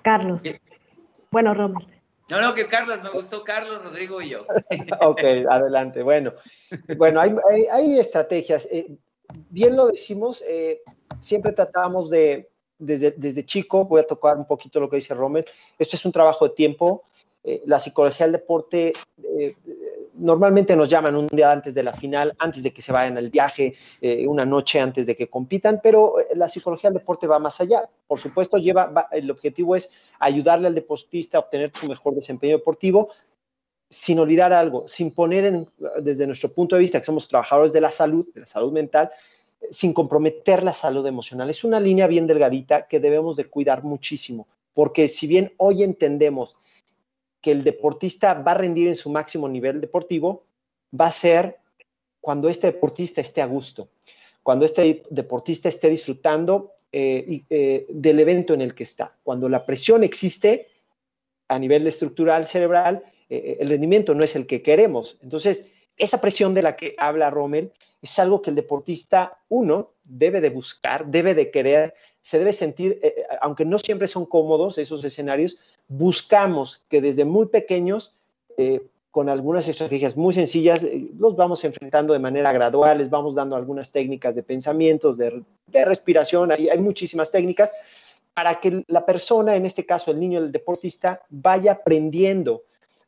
Carlos. 0.02 0.42
Bueno, 1.30 1.54
Romer. 1.54 1.86
No, 2.28 2.40
no, 2.40 2.54
que 2.54 2.66
Carlos, 2.66 3.00
me 3.00 3.10
gustó 3.10 3.44
Carlos, 3.44 3.80
Rodrigo 3.84 4.20
y 4.20 4.30
yo. 4.30 4.44
ok, 5.02 5.20
adelante. 5.48 6.02
Bueno, 6.02 6.32
bueno 6.96 7.20
hay, 7.20 7.96
estrategias. 7.96 8.68
Eh, 8.72 8.98
bien 9.50 9.76
lo 9.76 9.86
decimos, 9.86 10.42
eh, 10.48 10.82
siempre 11.20 11.52
tratamos 11.52 12.10
de, 12.10 12.51
desde, 12.84 13.46
chico, 13.46 13.84
voy 13.84 14.00
a 14.00 14.06
tocar 14.06 14.36
un 14.36 14.46
poquito 14.46 14.80
lo 14.80 14.88
que 14.88 14.96
dice 14.96 15.14
Romer, 15.14 15.44
esto 15.78 15.96
es 15.96 16.04
un 16.04 16.12
trabajo 16.12 16.48
de 16.48 16.54
tiempo. 16.54 17.04
Eh, 17.44 17.62
la 17.66 17.78
psicología 17.78 18.26
del 18.26 18.32
deporte 18.32 18.92
normalmente 20.14 20.76
nos 20.76 20.88
llaman 20.88 21.16
un 21.16 21.26
día 21.26 21.50
antes 21.50 21.74
de 21.74 21.82
la 21.82 21.92
final, 21.92 22.34
antes 22.38 22.62
de 22.62 22.72
que 22.72 22.82
se 22.82 22.92
vayan 22.92 23.16
al 23.18 23.30
viaje, 23.30 23.74
eh, 24.00 24.26
una 24.26 24.44
noche 24.44 24.80
antes 24.80 25.06
de 25.06 25.16
que 25.16 25.28
compitan, 25.28 25.80
pero 25.82 26.20
eh, 26.20 26.28
la 26.34 26.48
psicología 26.48 26.90
del 26.90 26.98
deporte 26.98 27.26
va 27.26 27.38
más 27.38 27.60
allá. 27.60 27.88
Por 28.06 28.18
supuesto, 28.18 28.58
lleva, 28.58 29.08
el 29.10 29.30
objetivo 29.30 29.76
es 29.76 29.90
ayudarle 30.18 30.68
al 30.68 30.74
deportista 30.74 31.38
a 31.38 31.40
obtener 31.40 31.72
su 31.78 31.88
mejor 31.88 32.14
desempeño 32.14 32.58
deportivo, 32.58 33.08
sin 33.88 34.18
olvidar 34.18 34.52
algo, 34.52 34.88
sin 34.88 35.10
poner 35.10 35.66
desde 36.00 36.26
nuestro 36.26 36.50
punto 36.50 36.76
de 36.76 36.80
vista 36.80 36.98
que 36.98 37.04
somos 37.04 37.28
trabajadores 37.28 37.72
de 37.72 37.80
la 37.80 37.90
salud, 37.90 38.26
de 38.32 38.40
la 38.40 38.46
salud 38.46 38.72
mental, 38.72 39.10
sin 39.70 39.92
comprometer 39.92 40.62
la 40.64 40.72
salud 40.72 41.06
emocional. 41.06 41.50
Es 41.50 41.64
una 41.64 41.80
línea 41.80 42.06
bien 42.06 42.26
delgadita 42.26 42.86
que 42.86 43.00
debemos 43.00 43.36
de 43.36 43.46
cuidar 43.46 43.84
muchísimo, 43.84 44.46
porque 44.74 45.08
si 45.08 45.26
bien 45.26 45.52
hoy 45.56 45.82
entendemos 45.82 46.56
que 47.40 47.50
el 47.50 47.64
deportista 47.64 48.34
va 48.34 48.52
a 48.52 48.58
rendir 48.58 48.88
en 48.88 48.96
su 48.96 49.10
máximo 49.10 49.48
nivel 49.48 49.80
deportivo 49.80 50.44
va 50.98 51.06
a 51.06 51.10
ser 51.10 51.58
cuando 52.20 52.48
este 52.48 52.68
deportista 52.68 53.20
esté 53.20 53.42
a 53.42 53.46
gusto, 53.46 53.88
cuando 54.42 54.64
este 54.64 55.02
deportista 55.10 55.68
esté 55.68 55.90
disfrutando 55.90 56.72
eh, 56.92 57.42
eh, 57.50 57.86
del 57.88 58.20
evento 58.20 58.54
en 58.54 58.60
el 58.60 58.74
que 58.74 58.84
está. 58.84 59.16
Cuando 59.22 59.48
la 59.48 59.66
presión 59.66 60.04
existe 60.04 60.68
a 61.48 61.58
nivel 61.58 61.86
estructural 61.86 62.46
cerebral, 62.46 63.02
eh, 63.28 63.58
el 63.60 63.68
rendimiento 63.68 64.14
no 64.14 64.22
es 64.22 64.36
el 64.36 64.46
que 64.46 64.62
queremos. 64.62 65.18
Entonces, 65.22 65.66
esa 66.02 66.20
presión 66.20 66.52
de 66.52 66.62
la 66.62 66.74
que 66.74 66.96
habla 66.98 67.30
Rommel 67.30 67.70
es 68.02 68.18
algo 68.18 68.42
que 68.42 68.50
el 68.50 68.56
deportista, 68.56 69.38
uno, 69.48 69.90
debe 70.02 70.40
de 70.40 70.50
buscar, 70.50 71.06
debe 71.06 71.32
de 71.32 71.52
querer, 71.52 71.94
se 72.20 72.40
debe 72.40 72.52
sentir, 72.52 73.00
aunque 73.40 73.64
no 73.64 73.78
siempre 73.78 74.08
son 74.08 74.26
cómodos 74.26 74.78
esos 74.78 75.04
escenarios, 75.04 75.58
buscamos 75.86 76.82
que 76.88 77.00
desde 77.00 77.24
muy 77.24 77.46
pequeños, 77.46 78.16
eh, 78.56 78.80
con 79.12 79.28
algunas 79.28 79.68
estrategias 79.68 80.16
muy 80.16 80.34
sencillas, 80.34 80.82
eh, 80.82 81.08
los 81.16 81.36
vamos 81.36 81.62
enfrentando 81.62 82.14
de 82.14 82.18
manera 82.18 82.52
gradual, 82.52 82.98
les 82.98 83.08
vamos 83.08 83.36
dando 83.36 83.54
algunas 83.54 83.92
técnicas 83.92 84.34
de 84.34 84.42
pensamiento, 84.42 85.14
de, 85.14 85.44
respiración, 85.84 86.50
hay, 86.50 86.68
hay 86.68 86.80
muchísimas 86.80 87.30
técnicas 87.30 87.70
para 88.34 88.58
que 88.58 88.82
la 88.88 89.06
persona, 89.06 89.54
en 89.54 89.66
este 89.66 89.86
caso 89.86 90.10
el 90.10 90.18
niño, 90.18 90.40
el 90.40 90.50
deportista, 90.50 91.20
vaya 91.30 91.72
aprendiendo 91.72 92.64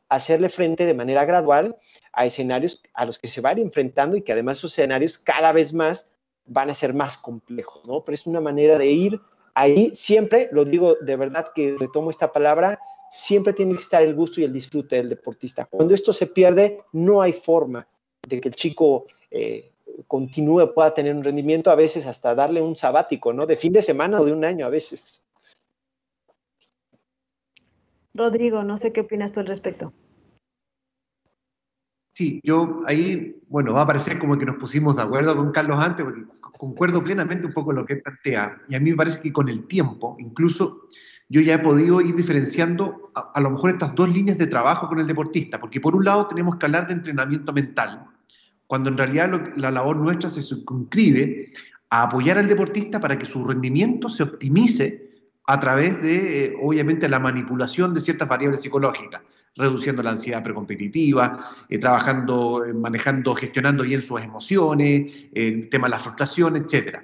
hacerle 0.09 0.49
frente 0.49 0.85
de 0.85 0.93
manera 0.93 1.25
gradual 1.25 1.75
a 2.13 2.25
escenarios 2.25 2.81
a 2.93 3.05
los 3.05 3.19
que 3.19 3.27
se 3.27 3.41
va 3.41 3.49
a 3.49 3.53
ir 3.53 3.59
enfrentando 3.59 4.15
y 4.15 4.21
que 4.21 4.31
además 4.31 4.57
esos 4.57 4.73
escenarios 4.73 5.17
cada 5.17 5.51
vez 5.51 5.73
más 5.73 6.09
van 6.45 6.69
a 6.69 6.73
ser 6.73 6.93
más 6.93 7.17
complejos, 7.17 7.85
¿no? 7.85 8.03
Pero 8.03 8.13
es 8.15 8.27
una 8.27 8.41
manera 8.41 8.77
de 8.77 8.87
ir 8.87 9.19
ahí 9.55 9.91
siempre, 9.95 10.49
lo 10.51 10.65
digo 10.65 10.95
de 11.01 11.15
verdad 11.15 11.51
que 11.55 11.75
retomo 11.79 12.09
esta 12.09 12.31
palabra, 12.31 12.79
siempre 13.09 13.53
tiene 13.53 13.75
que 13.75 13.81
estar 13.81 14.03
el 14.03 14.13
gusto 14.13 14.41
y 14.41 14.43
el 14.43 14.53
disfrute 14.53 14.97
del 14.97 15.09
deportista. 15.09 15.65
Cuando 15.65 15.95
esto 15.95 16.13
se 16.13 16.27
pierde, 16.27 16.81
no 16.91 17.21
hay 17.21 17.33
forma 17.33 17.87
de 18.27 18.41
que 18.41 18.49
el 18.49 18.55
chico 18.55 19.05
eh, 19.31 19.71
continúe, 20.07 20.73
pueda 20.73 20.93
tener 20.93 21.15
un 21.15 21.23
rendimiento, 21.23 21.71
a 21.71 21.75
veces 21.75 22.05
hasta 22.05 22.35
darle 22.35 22.61
un 22.61 22.75
sabático, 22.75 23.33
¿no? 23.33 23.45
De 23.45 23.55
fin 23.55 23.73
de 23.73 23.81
semana 23.81 24.19
o 24.19 24.25
de 24.25 24.33
un 24.33 24.43
año 24.43 24.65
a 24.65 24.69
veces. 24.69 25.23
Rodrigo, 28.15 28.63
no 28.63 28.77
sé 28.77 28.93
qué 28.93 29.01
opinas 29.01 29.31
tú 29.31 29.41
al 29.41 29.47
respecto. 29.47 29.93
Sí, 32.13 32.39
yo 32.43 32.81
ahí, 32.87 33.41
bueno, 33.49 33.73
va 33.73 33.81
a 33.81 33.87
parecer 33.87 34.17
como 34.17 34.37
que 34.37 34.45
nos 34.45 34.55
pusimos 34.55 34.95
de 34.95 35.01
acuerdo 35.01 35.35
con 35.35 35.51
Carlos 35.51 35.77
antes, 35.81 36.05
porque 36.05 36.23
concuerdo 36.39 37.03
plenamente 37.03 37.45
un 37.45 37.51
poco 37.51 37.73
lo 37.73 37.85
que 37.85 37.97
plantea, 37.97 38.61
y 38.69 38.75
a 38.75 38.79
mí 38.79 38.91
me 38.91 38.95
parece 38.95 39.21
que 39.21 39.33
con 39.33 39.49
el 39.49 39.67
tiempo, 39.67 40.15
incluso 40.17 40.87
yo 41.27 41.41
ya 41.41 41.55
he 41.55 41.59
podido 41.59 41.99
ir 41.99 42.15
diferenciando 42.15 43.11
a, 43.13 43.41
lo 43.41 43.49
mejor 43.49 43.71
estas 43.71 43.93
dos 43.95 44.09
líneas 44.09 44.37
de 44.37 44.47
trabajo 44.47 44.87
con 44.87 44.99
el 44.99 45.07
deportista, 45.07 45.59
porque 45.59 45.81
por 45.81 45.93
un 45.93 46.05
lado 46.05 46.27
tenemos 46.27 46.55
que 46.55 46.65
hablar 46.67 46.87
de 46.87 46.93
entrenamiento 46.93 47.51
mental, 47.51 48.05
cuando 48.65 48.89
en 48.89 48.97
realidad 48.97 49.53
la 49.57 49.71
labor 49.71 49.97
nuestra 49.97 50.29
se 50.29 50.41
circunscribe 50.41 51.51
a 51.89 52.03
apoyar 52.03 52.37
al 52.37 52.47
deportista 52.47 53.01
para 53.01 53.19
que 53.19 53.25
su 53.25 53.45
rendimiento 53.45 54.07
se 54.07 54.23
optimice 54.23 55.04
a 55.47 55.59
través 55.59 56.01
de, 56.01 56.45
eh, 56.45 56.53
obviamente, 56.61 57.07
la 57.07 57.19
manipulación 57.19 57.93
de 57.93 58.01
ciertas 58.01 58.27
variables 58.27 58.61
psicológicas 58.61 59.21
reduciendo 59.57 60.03
la 60.03 60.11
ansiedad 60.11 60.43
precompetitiva, 60.43 61.49
eh, 61.69 61.77
trabajando, 61.77 62.65
eh, 62.65 62.73
manejando, 62.73 63.33
gestionando 63.35 63.83
bien 63.83 64.01
sus 64.01 64.21
emociones, 64.21 65.29
el 65.33 65.69
tema 65.69 65.87
de 65.87 65.91
la 65.91 65.99
frustración, 65.99 66.57
etc. 66.57 66.99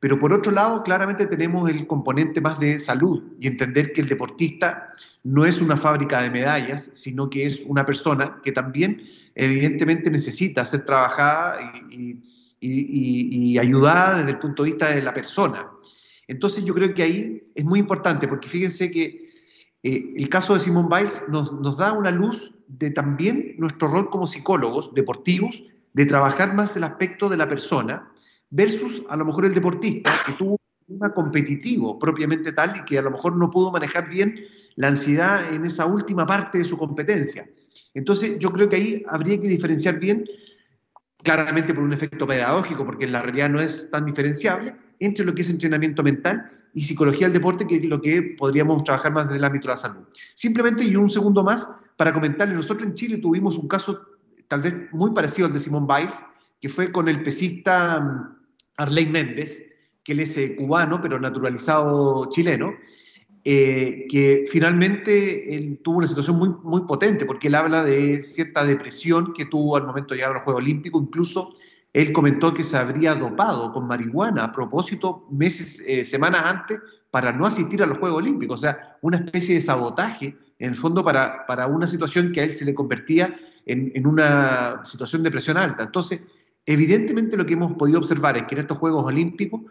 Pero 0.00 0.18
por 0.18 0.32
otro 0.32 0.52
lado, 0.52 0.82
claramente 0.82 1.26
tenemos 1.26 1.70
el 1.70 1.86
componente 1.86 2.42
más 2.42 2.60
de 2.60 2.78
salud 2.78 3.22
y 3.40 3.46
entender 3.46 3.94
que 3.94 4.02
el 4.02 4.08
deportista 4.08 4.94
no 5.22 5.46
es 5.46 5.62
una 5.62 5.78
fábrica 5.78 6.20
de 6.20 6.28
medallas, 6.28 6.90
sino 6.92 7.30
que 7.30 7.46
es 7.46 7.62
una 7.64 7.86
persona 7.86 8.38
que 8.42 8.52
también 8.52 9.02
evidentemente 9.34 10.10
necesita 10.10 10.66
ser 10.66 10.84
trabajada 10.84 11.58
y, 11.88 12.20
y 12.60 13.58
ayudada 13.58 14.18
desde 14.18 14.32
el 14.32 14.38
punto 14.38 14.62
de 14.62 14.70
vista 14.70 14.90
de 14.90 15.00
la 15.00 15.14
persona. 15.14 15.70
Entonces 16.28 16.64
yo 16.64 16.74
creo 16.74 16.94
que 16.94 17.02
ahí 17.02 17.52
es 17.54 17.64
muy 17.64 17.78
importante, 17.78 18.28
porque 18.28 18.48
fíjense 18.48 18.90
que 18.90 19.30
eh, 19.82 20.14
el 20.16 20.28
caso 20.28 20.54
de 20.54 20.60
Simón 20.60 20.88
Biles 20.88 21.22
nos, 21.28 21.76
da 21.76 21.92
una 21.92 22.10
luz 22.10 22.54
de 22.68 22.90
también 22.90 23.54
nuestro 23.58 23.88
rol 23.88 24.10
como 24.10 24.26
psicólogos 24.26 24.94
deportivos, 24.94 25.62
de 25.92 26.06
trabajar 26.06 26.54
más 26.54 26.76
el 26.76 26.84
aspecto 26.84 27.28
de 27.28 27.36
la 27.36 27.48
persona, 27.48 28.10
versus 28.50 29.02
a 29.08 29.16
lo 29.16 29.24
mejor 29.24 29.44
el 29.44 29.54
deportista 29.54 30.10
que 30.26 30.32
tuvo 30.32 30.58
un 30.86 30.98
competitivo 31.10 31.98
propiamente 31.98 32.52
tal 32.52 32.76
y 32.76 32.84
que 32.84 32.98
a 32.98 33.02
lo 33.02 33.10
mejor 33.10 33.36
no 33.36 33.50
pudo 33.50 33.70
manejar 33.70 34.08
bien 34.08 34.44
la 34.76 34.88
ansiedad 34.88 35.52
en 35.52 35.64
esa 35.64 35.86
última 35.86 36.26
parte 36.26 36.58
de 36.58 36.64
su 36.64 36.76
competencia. 36.76 37.48
Entonces 37.94 38.38
yo 38.38 38.50
creo 38.52 38.68
que 38.68 38.76
ahí 38.76 39.02
habría 39.08 39.40
que 39.40 39.48
diferenciar 39.48 39.98
bien, 39.98 40.24
claramente 41.22 41.74
por 41.74 41.84
un 41.84 41.92
efecto 41.92 42.26
pedagógico, 42.26 42.84
porque 42.84 43.04
en 43.04 43.12
la 43.12 43.22
realidad 43.22 43.48
no 43.50 43.60
es 43.60 43.90
tan 43.90 44.04
diferenciable, 44.04 44.74
entre 45.00 45.24
lo 45.24 45.34
que 45.34 45.42
es 45.42 45.50
entrenamiento 45.50 46.02
mental 46.02 46.50
y 46.72 46.82
psicología 46.82 47.28
del 47.28 47.34
deporte, 47.34 47.66
que 47.66 47.76
es 47.76 47.84
lo 47.84 48.00
que 48.00 48.34
podríamos 48.36 48.82
trabajar 48.84 49.12
más 49.12 49.26
desde 49.26 49.38
el 49.38 49.44
ámbito 49.44 49.68
de 49.68 49.74
la 49.74 49.76
salud. 49.76 50.04
Simplemente, 50.34 50.84
y 50.84 50.96
un 50.96 51.10
segundo 51.10 51.44
más, 51.44 51.68
para 51.96 52.12
comentarle, 52.12 52.54
nosotros 52.54 52.86
en 52.88 52.94
Chile 52.94 53.18
tuvimos 53.18 53.56
un 53.56 53.68
caso 53.68 54.00
tal 54.48 54.62
vez 54.62 54.74
muy 54.92 55.12
parecido 55.12 55.46
al 55.46 55.52
de 55.52 55.60
Simón 55.60 55.86
Biles, 55.86 56.16
que 56.60 56.68
fue 56.68 56.90
con 56.90 57.08
el 57.08 57.22
pesista 57.22 58.00
mm, 58.00 58.36
Arley 58.78 59.06
Méndez, 59.06 59.64
que 60.02 60.12
él 60.12 60.20
es 60.20 60.36
eh, 60.36 60.56
cubano, 60.56 61.00
pero 61.00 61.18
naturalizado 61.18 62.28
chileno, 62.30 62.72
eh, 63.44 64.06
que 64.08 64.44
finalmente 64.50 65.54
él 65.54 65.78
tuvo 65.82 65.98
una 65.98 66.06
situación 66.06 66.38
muy, 66.38 66.50
muy 66.62 66.82
potente, 66.82 67.24
porque 67.24 67.48
él 67.48 67.54
habla 67.54 67.84
de 67.84 68.22
cierta 68.22 68.64
depresión 68.64 69.32
que 69.32 69.44
tuvo 69.44 69.76
al 69.76 69.86
momento 69.86 70.14
de 70.14 70.18
llegar 70.18 70.30
a 70.32 70.34
los 70.34 70.42
Juegos 70.42 70.62
Olímpicos, 70.62 71.02
incluso 71.02 71.54
él 71.94 72.12
comentó 72.12 72.52
que 72.52 72.64
se 72.64 72.76
habría 72.76 73.14
dopado 73.14 73.72
con 73.72 73.86
marihuana 73.86 74.44
a 74.44 74.52
propósito 74.52 75.28
meses, 75.30 75.80
eh, 75.86 76.04
semanas 76.04 76.42
antes 76.44 76.80
para 77.12 77.32
no 77.32 77.46
asistir 77.46 77.82
a 77.84 77.86
los 77.86 77.98
Juegos 77.98 78.18
Olímpicos. 78.18 78.58
O 78.58 78.62
sea, 78.62 78.98
una 79.00 79.18
especie 79.18 79.54
de 79.54 79.60
sabotaje, 79.60 80.36
en 80.58 80.70
el 80.70 80.76
fondo, 80.76 81.04
para, 81.04 81.46
para 81.46 81.68
una 81.68 81.86
situación 81.86 82.32
que 82.32 82.40
a 82.40 82.44
él 82.44 82.52
se 82.52 82.64
le 82.64 82.74
convertía 82.74 83.36
en, 83.64 83.92
en, 83.94 84.08
una 84.08 84.84
situación 84.84 85.22
de 85.22 85.30
presión 85.30 85.56
alta. 85.56 85.84
Entonces, 85.84 86.26
evidentemente 86.66 87.36
lo 87.36 87.46
que 87.46 87.52
hemos 87.52 87.72
podido 87.74 88.00
observar 88.00 88.36
es 88.36 88.42
que 88.42 88.56
en 88.56 88.62
estos 88.62 88.78
Juegos 88.78 89.06
Olímpicos 89.06 89.62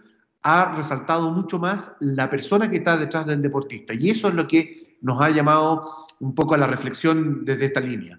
ha 0.44 0.76
resaltado 0.76 1.30
mucho 1.30 1.60
más 1.60 1.98
la 2.00 2.30
persona 2.30 2.72
que 2.72 2.78
está 2.78 2.96
detrás 2.96 3.26
del 3.26 3.42
deportista. 3.42 3.94
Y 3.94 4.10
eso 4.10 4.30
es 4.30 4.34
lo 4.34 4.48
que 4.48 4.98
nos 5.02 5.22
ha 5.22 5.30
llamado 5.30 6.08
un 6.22 6.34
poco 6.34 6.56
a 6.56 6.58
la 6.58 6.68
reflexión 6.68 7.44
desde 7.44 7.66
esta 7.66 7.82
línea. 7.82 8.18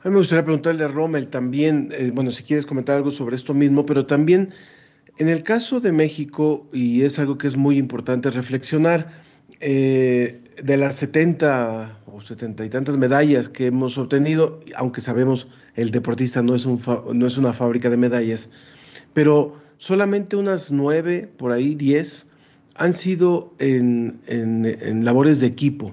A 0.00 0.08
mí 0.08 0.12
me 0.12 0.18
gustaría 0.18 0.44
preguntarle 0.44 0.84
a 0.84 0.88
Rommel 0.88 1.26
también, 1.28 1.88
eh, 1.92 2.10
bueno, 2.14 2.30
si 2.30 2.44
quieres 2.44 2.64
comentar 2.64 2.96
algo 2.96 3.10
sobre 3.10 3.36
esto 3.36 3.52
mismo, 3.52 3.84
pero 3.84 4.06
también 4.06 4.50
en 5.18 5.28
el 5.28 5.42
caso 5.42 5.80
de 5.80 5.90
México, 5.90 6.68
y 6.72 7.02
es 7.02 7.18
algo 7.18 7.36
que 7.36 7.48
es 7.48 7.56
muy 7.56 7.78
importante 7.78 8.30
reflexionar, 8.30 9.10
eh, 9.60 10.40
de 10.62 10.76
las 10.76 10.94
70 10.96 12.00
o 12.06 12.20
70 12.20 12.64
y 12.64 12.70
tantas 12.70 12.96
medallas 12.96 13.48
que 13.48 13.66
hemos 13.66 13.98
obtenido, 13.98 14.60
aunque 14.76 15.00
sabemos 15.00 15.48
el 15.74 15.90
deportista 15.90 16.42
no 16.42 16.54
es, 16.54 16.64
un 16.66 16.80
no 17.12 17.26
es 17.26 17.36
una 17.36 17.52
fábrica 17.52 17.90
de 17.90 17.96
medallas, 17.96 18.48
pero 19.14 19.56
solamente 19.78 20.36
unas 20.36 20.70
nueve, 20.70 21.28
por 21.36 21.50
ahí 21.50 21.74
diez, 21.74 22.26
han 22.76 22.92
sido 22.92 23.52
en, 23.58 24.20
en, 24.26 25.04
labores 25.04 25.40
de 25.40 25.46
equipo. 25.46 25.92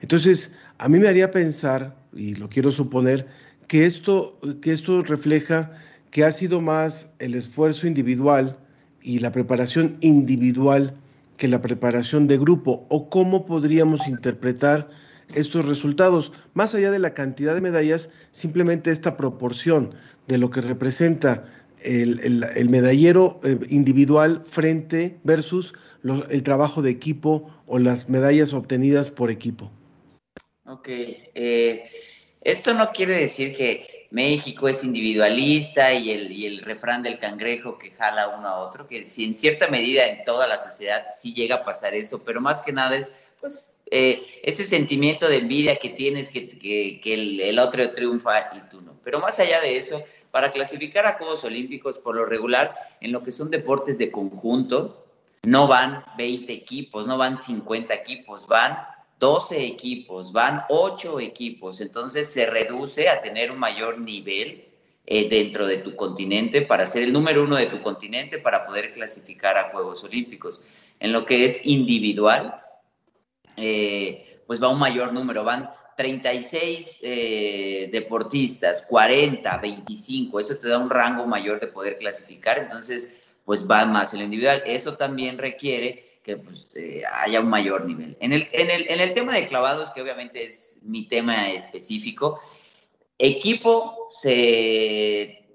Entonces, 0.00 0.50
a 0.78 0.88
mí 0.88 0.98
me 0.98 1.06
haría 1.06 1.30
pensar, 1.30 1.96
y 2.18 2.34
lo 2.34 2.48
quiero 2.48 2.72
suponer, 2.72 3.26
que 3.68 3.84
esto, 3.84 4.38
que 4.60 4.72
esto 4.72 5.02
refleja 5.02 5.70
que 6.10 6.24
ha 6.24 6.32
sido 6.32 6.60
más 6.60 7.10
el 7.18 7.34
esfuerzo 7.34 7.86
individual 7.86 8.58
y 9.02 9.20
la 9.20 9.30
preparación 9.30 9.96
individual 10.00 10.94
que 11.36 11.48
la 11.48 11.62
preparación 11.62 12.26
de 12.26 12.36
grupo, 12.36 12.84
o 12.88 13.08
cómo 13.08 13.46
podríamos 13.46 14.08
interpretar 14.08 14.90
estos 15.34 15.66
resultados, 15.66 16.32
más 16.54 16.74
allá 16.74 16.90
de 16.90 16.98
la 16.98 17.14
cantidad 17.14 17.54
de 17.54 17.60
medallas, 17.60 18.10
simplemente 18.32 18.90
esta 18.90 19.16
proporción 19.16 19.94
de 20.26 20.38
lo 20.38 20.50
que 20.50 20.60
representa 20.60 21.44
el, 21.84 22.68
medallero 22.70 23.38
eh, 23.44 23.56
individual 23.68 24.42
frente 24.44 25.18
versus 25.22 25.74
el 26.30 26.42
trabajo 26.42 26.82
de 26.82 26.90
equipo 26.90 27.48
o 27.66 27.78
las 27.78 28.08
medallas 28.08 28.52
obtenidas 28.52 29.12
por 29.12 29.30
equipo. 29.30 29.70
Ok, 30.64 30.88
eh, 30.88 31.84
esto 32.50 32.72
no 32.72 32.92
quiere 32.92 33.14
decir 33.14 33.54
que 33.54 34.06
México 34.10 34.68
es 34.68 34.82
individualista 34.82 35.92
y 35.92 36.10
el, 36.10 36.60
refrán 36.60 37.02
del 37.02 37.18
cangrejo 37.18 37.76
que 37.76 37.90
jala 37.90 38.28
uno 38.28 38.48
a 38.48 38.60
otro, 38.60 38.88
que 38.88 39.04
si 39.04 39.24
en 39.24 39.34
cierta 39.34 39.68
medida 39.68 40.06
en 40.06 40.24
toda 40.24 40.46
la 40.46 40.58
sociedad 40.58 41.08
sí 41.10 41.34
llega 41.34 41.56
a 41.56 41.64
pasar 41.64 41.94
eso, 41.94 42.22
pero 42.24 42.40
más 42.40 42.62
que 42.62 42.72
nada 42.72 42.96
es 42.96 43.14
pues 43.38 43.74
eh, 43.90 44.40
ese 44.42 44.64
sentimiento 44.64 45.28
de 45.28 45.36
envidia 45.36 45.76
que 45.76 45.90
tienes 45.90 46.30
que, 46.30 47.00
el, 47.04 47.58
otro 47.58 47.92
triunfa 47.92 48.50
y 48.56 48.60
tú 48.70 48.80
no. 48.80 48.94
Pero 49.04 49.20
más 49.20 49.38
allá 49.38 49.60
de 49.60 49.76
eso, 49.76 50.02
para 50.30 50.50
clasificar 50.50 51.04
a 51.04 51.18
Juegos 51.18 51.44
Olímpicos, 51.44 51.98
por 51.98 52.16
lo 52.16 52.24
regular, 52.24 52.74
en 53.02 53.12
lo 53.12 53.22
que 53.22 53.30
son 53.30 53.50
deportes 53.50 53.98
de 53.98 54.10
conjunto, 54.10 55.06
no 55.44 55.66
van 55.66 56.02
20 56.16 56.50
equipos, 56.52 57.06
no 57.06 57.18
van 57.18 57.36
50 57.36 57.92
equipos, 57.94 58.46
van 58.46 58.78
12 59.18 59.66
equipos, 59.66 60.32
van 60.32 60.62
8 60.68 61.20
equipos. 61.20 61.80
Entonces 61.80 62.28
se 62.32 62.46
reduce 62.46 63.08
a 63.08 63.20
tener 63.20 63.50
un 63.50 63.58
mayor 63.58 64.00
nivel 64.00 64.68
eh, 65.06 65.28
dentro 65.28 65.66
de 65.66 65.78
tu 65.78 65.96
continente 65.96 66.62
para 66.62 66.86
ser 66.86 67.02
el 67.02 67.12
número 67.12 67.42
uno 67.42 67.56
de 67.56 67.66
tu 67.66 67.80
continente 67.80 68.38
para 68.38 68.66
poder 68.66 68.92
clasificar 68.92 69.56
a 69.56 69.70
Juegos 69.70 70.04
Olímpicos. 70.04 70.64
En 71.00 71.12
lo 71.12 71.24
que 71.24 71.44
es 71.44 71.64
individual, 71.64 72.54
eh, 73.56 74.42
pues 74.46 74.62
va 74.62 74.68
un 74.68 74.78
mayor 74.78 75.12
número, 75.12 75.44
van 75.44 75.70
36 75.96 77.00
eh, 77.02 77.88
deportistas, 77.90 78.86
40, 78.88 79.56
25, 79.56 80.38
eso 80.38 80.56
te 80.58 80.68
da 80.68 80.78
un 80.78 80.90
rango 80.90 81.26
mayor 81.26 81.58
de 81.58 81.66
poder 81.66 81.98
clasificar, 81.98 82.58
entonces 82.58 83.14
pues 83.44 83.68
va 83.68 83.84
más 83.86 84.12
en 84.12 84.20
lo 84.20 84.24
individual. 84.26 84.62
Eso 84.66 84.96
también 84.96 85.38
requiere 85.38 86.07
que 86.28 86.36
pues, 86.36 86.68
eh, 86.74 87.04
haya 87.10 87.40
un 87.40 87.48
mayor 87.48 87.86
nivel. 87.86 88.14
En 88.20 88.34
el, 88.34 88.46
en, 88.52 88.70
el, 88.70 88.84
en 88.90 89.00
el 89.00 89.14
tema 89.14 89.32
de 89.32 89.48
clavados, 89.48 89.90
que 89.92 90.02
obviamente 90.02 90.44
es 90.44 90.78
mi 90.82 91.08
tema 91.08 91.48
específico, 91.48 92.38
equipo 93.16 94.08
se, 94.10 95.48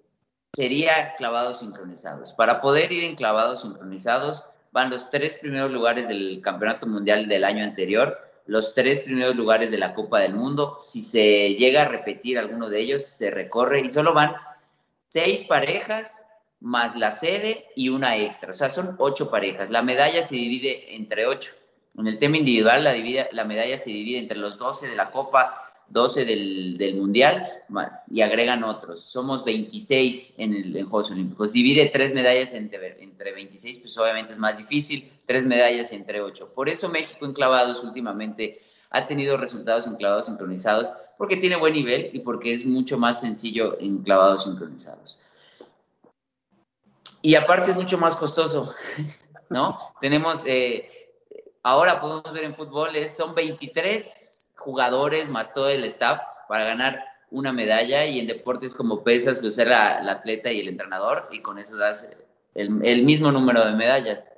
sería 0.51 1.13
clavados 1.15 1.59
sincronizados. 1.59 2.33
Para 2.33 2.59
poder 2.59 2.91
ir 2.91 3.03
en 3.03 3.15
clavados 3.15 3.61
sincronizados, 3.61 4.47
van 4.71 4.89
los 4.89 5.11
tres 5.11 5.35
primeros 5.35 5.69
lugares 5.69 6.07
del 6.07 6.41
Campeonato 6.43 6.87
Mundial 6.87 7.27
del 7.27 7.43
año 7.43 7.63
anterior, 7.63 8.17
los 8.47 8.73
tres 8.73 9.01
primeros 9.01 9.35
lugares 9.35 9.69
de 9.69 9.77
la 9.77 9.93
Copa 9.93 10.21
del 10.21 10.33
Mundo. 10.33 10.79
Si 10.81 11.03
se 11.03 11.53
llega 11.53 11.83
a 11.83 11.87
repetir 11.87 12.39
alguno 12.39 12.67
de 12.67 12.79
ellos, 12.79 13.03
se 13.03 13.29
recorre 13.29 13.81
y 13.81 13.91
solo 13.91 14.15
van 14.15 14.33
seis 15.09 15.43
parejas 15.43 16.25
más 16.63 16.95
la 16.95 17.11
sede 17.11 17.67
y 17.75 17.89
una 17.89 18.17
extra. 18.17 18.51
O 18.51 18.53
sea, 18.53 18.69
son 18.69 18.95
ocho 18.97 19.29
parejas. 19.29 19.69
La 19.69 19.83
medalla 19.83 20.23
se 20.23 20.35
divide 20.35 20.95
entre 20.95 21.27
ocho. 21.27 21.51
En 21.97 22.07
el 22.07 22.17
tema 22.17 22.37
individual, 22.37 22.83
la, 22.83 22.95
la 23.31 23.43
medalla 23.43 23.77
se 23.77 23.91
divide 23.91 24.17
entre 24.17 24.37
los 24.37 24.57
doce 24.57 24.87
de 24.87 24.95
la 24.95 25.11
Copa 25.11 25.63
12 25.89 26.25
del, 26.25 26.95
Mundial, 26.95 27.45
más, 27.69 28.11
y 28.11 28.21
agregan 28.21 28.63
otros. 28.63 29.01
Somos 29.01 29.43
26 29.43 30.35
en, 30.37 30.53
el, 30.53 30.83
Juegos 30.85 31.11
Olímpicos. 31.11 31.51
Divide 31.51 31.89
tres 31.89 32.13
medallas 32.13 32.53
entre, 32.53 33.03
entre 33.03 33.33
26, 33.33 33.79
pues 33.79 33.97
obviamente 33.97 34.33
es 34.33 34.39
más 34.39 34.57
difícil, 34.57 35.11
tres 35.25 35.45
medallas 35.45 35.91
entre 35.91 36.21
ocho. 36.21 36.51
Por 36.53 36.69
eso 36.69 36.89
México 36.89 37.25
en 37.25 37.33
clavados 37.33 37.83
últimamente 37.83 38.61
ha 38.89 39.05
tenido 39.07 39.37
resultados 39.37 39.85
en 39.85 39.95
clavados 39.95 40.25
sincronizados, 40.25 40.93
porque 41.17 41.37
tiene 41.37 41.57
buen 41.57 41.73
nivel 41.73 42.09
y 42.13 42.19
porque 42.19 42.53
es 42.53 42.65
mucho 42.65 42.97
más 42.97 43.21
sencillo 43.21 43.77
en 43.79 43.99
clavados 43.99 44.45
sincronizados. 44.45 45.19
Y 47.25 47.35
aparte 47.35 47.71
es 47.71 47.77
mucho 47.77 47.97
más 47.97 48.17
costoso, 48.17 48.73
¿no? 49.49 49.79
Tenemos, 50.01 50.43
eh, 50.45 51.09
ahora 51.63 52.01
podemos 52.01 52.33
ver 52.33 52.43
en 52.43 52.53
fútbol, 52.53 52.91
son 53.07 53.33
23 53.33 54.51
jugadores 54.57 55.29
más 55.29 55.53
todo 55.53 55.69
el 55.69 55.85
staff 55.85 56.19
para 56.49 56.65
ganar 56.65 57.01
una 57.31 57.53
medalla 57.53 58.05
y 58.05 58.19
en 58.19 58.27
deportes 58.27 58.75
como 58.75 59.05
pesas, 59.05 59.39
pues 59.39 59.55
ser 59.55 59.69
la, 59.69 59.99
atleta 60.11 60.51
y 60.51 60.59
el 60.59 60.67
entrenador 60.67 61.29
y 61.31 61.39
con 61.39 61.59
eso 61.59 61.77
das 61.77 62.09
el, 62.55 62.69
mismo 62.69 63.31
número 63.31 63.65
de 63.65 63.71
medallas. 63.71 64.29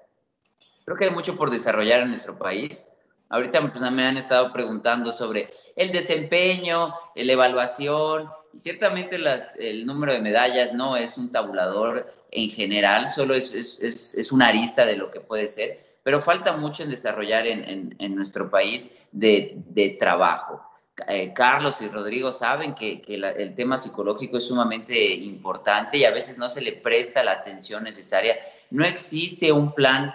Creo 0.86 0.96
que 0.96 1.06
hay 1.06 1.12
mucho 1.12 1.36
por 1.36 1.50
desarrollar 1.50 2.02
en 2.02 2.10
nuestro 2.10 2.38
país. 2.38 2.88
Ahorita 3.30 3.62
pues, 3.72 3.92
me 3.92 4.06
han 4.06 4.18
estado 4.18 4.54
preguntando 4.54 5.12
sobre 5.12 5.50
el 5.76 5.92
desempeño, 5.92 6.94
la 7.16 7.34
evaluación, 7.34 8.30
y 8.54 8.60
ciertamente 8.60 9.18
las, 9.18 9.56
el 9.56 9.88
número 9.88 10.14
de 10.14 10.22
medallas 10.22 10.72
no 10.72 10.96
es 10.98 11.18
un 11.18 11.32
tabulador 11.32 12.14
en 12.36 12.50
general, 12.50 13.10
solo 13.10 13.34
es, 13.34 13.54
es, 13.54 14.14
es 14.16 14.32
una 14.32 14.48
arista 14.48 14.86
de 14.86 14.96
lo 14.96 15.10
que 15.10 15.22
puede 15.22 15.48
ser 15.48 15.80
pero 16.06 16.22
falta 16.22 16.56
mucho 16.56 16.84
en 16.84 16.92
desarrollar 16.92 17.48
en, 17.48 18.16
nuestro 18.16 18.52
país 18.52 18.96
de, 19.12 19.98
trabajo. 20.00 20.62
Eh, 21.08 21.34
Carlos 21.34 21.82
y 21.82 21.88
Rodrigo 21.88 22.32
saben 22.32 22.76
que, 22.76 23.02
el 23.08 23.56
tema 23.56 23.80
psicológico 23.80 24.38
es 24.38 24.46
sumamente 24.46 25.16
importante 25.16 25.98
y 25.98 26.04
a 26.04 26.12
veces 26.12 26.38
no 26.38 26.48
se 26.48 26.62
le 26.62 26.74
presta 26.74 27.24
la 27.24 27.32
atención 27.32 27.84
necesaria. 27.84 28.38
No 28.70 28.86
existe 28.86 29.52
un 29.52 29.74
plan 29.74 30.14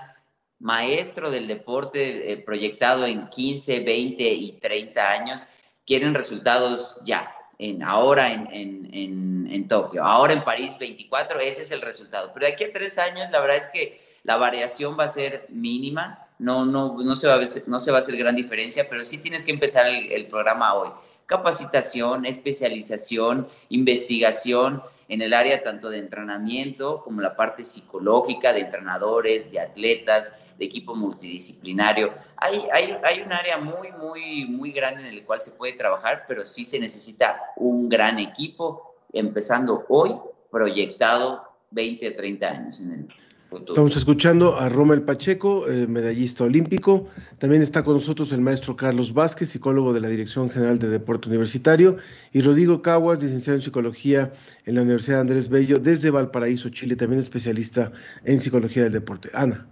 maestro 0.61 1.29
del 1.29 1.49
deporte 1.49 2.31
eh, 2.31 2.37
proyectado 2.37 3.05
en 3.05 3.29
15, 3.29 3.81
20 3.81 4.23
y 4.23 4.53
30 4.61 5.11
años. 5.11 5.49
Quieren 5.85 6.15
resultados 6.15 7.01
ya, 7.03 7.35
en, 7.61 7.83
ahora 7.83 8.33
en, 8.33 8.49
en, 8.53 9.49
en 9.51 9.69
Tokio, 9.69 10.03
ahora 10.03 10.33
en 10.33 10.43
París 10.43 10.79
24, 10.79 11.39
ese 11.41 11.63
es 11.63 11.71
el 11.71 11.83
resultado. 11.83 12.31
Pero 12.33 12.47
de 12.47 12.53
aquí 12.53 12.65
a 12.65 12.73
tres 12.73 12.99
años, 12.99 13.29
la 13.31 13.41
verdad 13.41 13.59
es 13.59 13.69
que 13.69 14.01
la 14.25 14.37
variación 14.37 14.97
va 14.99 15.05
a 15.05 15.09
ser 15.09 15.47
mínima, 15.51 16.27
no, 16.39 16.65
no, 16.65 16.97
no, 17.03 17.17
se, 17.17 17.29
va 17.29 17.35
a, 17.35 17.41
no 17.67 17.81
se 17.81 17.91
va 17.91 17.99
a 17.99 18.01
hacer 18.01 18.17
gran 18.17 18.35
diferencia, 18.35 18.89
pero 18.89 19.05
sí 19.05 19.19
tienes 19.19 19.45
que 19.45 19.53
empezar 19.53 19.87
el, 19.87 20.27
programa 20.27 20.75
hoy. 20.75 20.89
Capacitación, 21.27 22.25
especialización, 22.25 23.47
investigación 23.69 24.83
en 25.11 25.23
el 25.23 25.35
área 25.35 25.63
tanto 25.65 25.91
de 25.91 25.99
entrenamiento 25.99 27.03
como 27.03 27.21
la 27.21 27.35
parte 27.35 27.65
psicológica 27.65 28.53
de 28.53 28.61
entrenadores, 28.61 29.51
de 29.51 29.59
atletas, 29.59 30.39
de 30.57 30.65
equipo 30.65 30.95
multidisciplinario. 30.95 32.15
Hay, 32.37 32.63
hay, 32.73 33.21
un 33.21 33.33
área 33.33 33.59
muy, 33.59 33.91
muy, 33.91 34.45
muy 34.45 34.71
grande 34.71 35.03
en 35.03 35.13
el 35.13 35.25
cual 35.25 35.41
se 35.41 35.51
puede 35.51 35.73
trabajar, 35.73 36.27
pero 36.29 36.47
sí 36.47 36.65
se 36.65 36.79
necesita 36.79 37.41
un 37.57 37.89
gran 37.89 38.21
equipo, 38.21 38.95
empezando 39.13 39.85
hoy, 39.89 40.15
proyectado 40.49 41.43
20 41.73 42.07
a 42.07 42.17
30 42.17 42.49
años 42.49 42.81
en 42.81 42.93
el 42.93 43.09
Estamos 43.53 43.97
escuchando 43.97 44.57
a 44.57 44.69
Romel 44.69 45.03
Pacheco, 45.03 45.67
eh, 45.67 45.89
medallista 45.89 46.45
olímpico. 46.45 47.09
También 47.39 47.63
está 47.63 47.83
con 47.83 47.95
nosotros 47.95 48.31
el 48.31 48.41
maestro 48.41 48.77
Carlos 48.77 49.13
Vázquez, 49.13 49.49
psicólogo 49.49 49.93
de 49.93 50.01
la 50.01 50.09
Dirección 50.09 50.51
General 50.51 50.79
de 50.79 50.89
Deporte 50.89 51.29
Universitario, 51.29 51.97
y 52.33 52.43
Rodrigo 52.43 52.81
Caguas, 52.81 53.21
licenciado 53.21 53.57
en 53.57 53.63
psicología 53.63 54.33
en 54.67 54.77
la 54.77 54.83
Universidad 54.83 55.23
Andrés 55.23 55.49
Bello, 55.49 55.81
desde 55.81 56.11
Valparaíso, 56.11 56.69
Chile, 56.69 56.95
también 56.95 57.21
especialista 57.21 57.91
en 58.25 58.41
psicología 58.41 58.85
del 58.85 58.93
deporte. 58.93 59.31
Ana. 59.35 59.67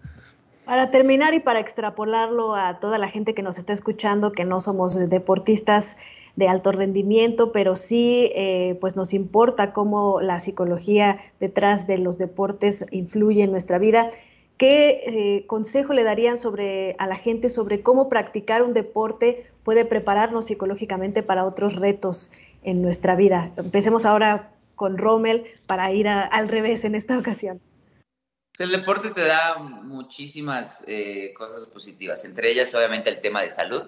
Para 0.64 0.90
terminar 0.90 1.34
y 1.34 1.40
para 1.40 1.60
extrapolarlo 1.60 2.56
a 2.56 2.80
toda 2.80 2.98
la 2.98 3.08
gente 3.08 3.32
que 3.32 3.42
nos 3.42 3.58
está 3.58 3.72
escuchando, 3.72 4.32
que 4.32 4.44
no 4.44 4.60
somos 4.60 4.96
deportistas, 5.08 5.96
de 6.38 6.46
alto 6.46 6.70
rendimiento, 6.70 7.50
pero 7.50 7.74
sí 7.74 8.30
eh, 8.32 8.78
pues 8.80 8.94
nos 8.94 9.12
importa 9.12 9.72
cómo 9.72 10.20
la 10.20 10.38
psicología 10.38 11.18
detrás 11.40 11.88
de 11.88 11.98
los 11.98 12.16
deportes 12.16 12.86
influye 12.92 13.42
en 13.42 13.50
nuestra 13.50 13.78
vida. 13.78 14.12
¿Qué 14.56 15.02
eh, 15.04 15.46
consejo 15.48 15.94
le 15.94 16.04
darían 16.04 16.36
a 16.98 17.06
la 17.08 17.16
gente 17.16 17.48
sobre 17.48 17.82
cómo 17.82 18.08
practicar 18.08 18.62
un 18.62 18.72
deporte 18.72 19.50
puede 19.64 19.84
prepararnos 19.84 20.46
psicológicamente 20.46 21.24
para 21.24 21.44
otros 21.44 21.74
retos 21.74 22.30
en 22.62 22.82
nuestra 22.82 23.16
vida? 23.16 23.50
Empecemos 23.56 24.04
ahora 24.04 24.52
con 24.76 24.96
Rommel 24.96 25.44
para 25.66 25.90
ir 25.90 26.06
al 26.06 26.48
revés 26.48 26.84
en 26.84 26.94
esta 26.94 27.18
ocasión. 27.18 27.60
El 28.60 28.70
deporte 28.70 29.10
te 29.10 29.24
da 29.24 29.58
muchísimas 29.58 30.84
eh, 30.86 31.32
cosas 31.36 31.66
positivas, 31.66 32.24
entre 32.24 32.52
ellas 32.52 32.72
obviamente 32.76 33.10
el 33.10 33.20
tema 33.20 33.42
de 33.42 33.50
salud, 33.50 33.82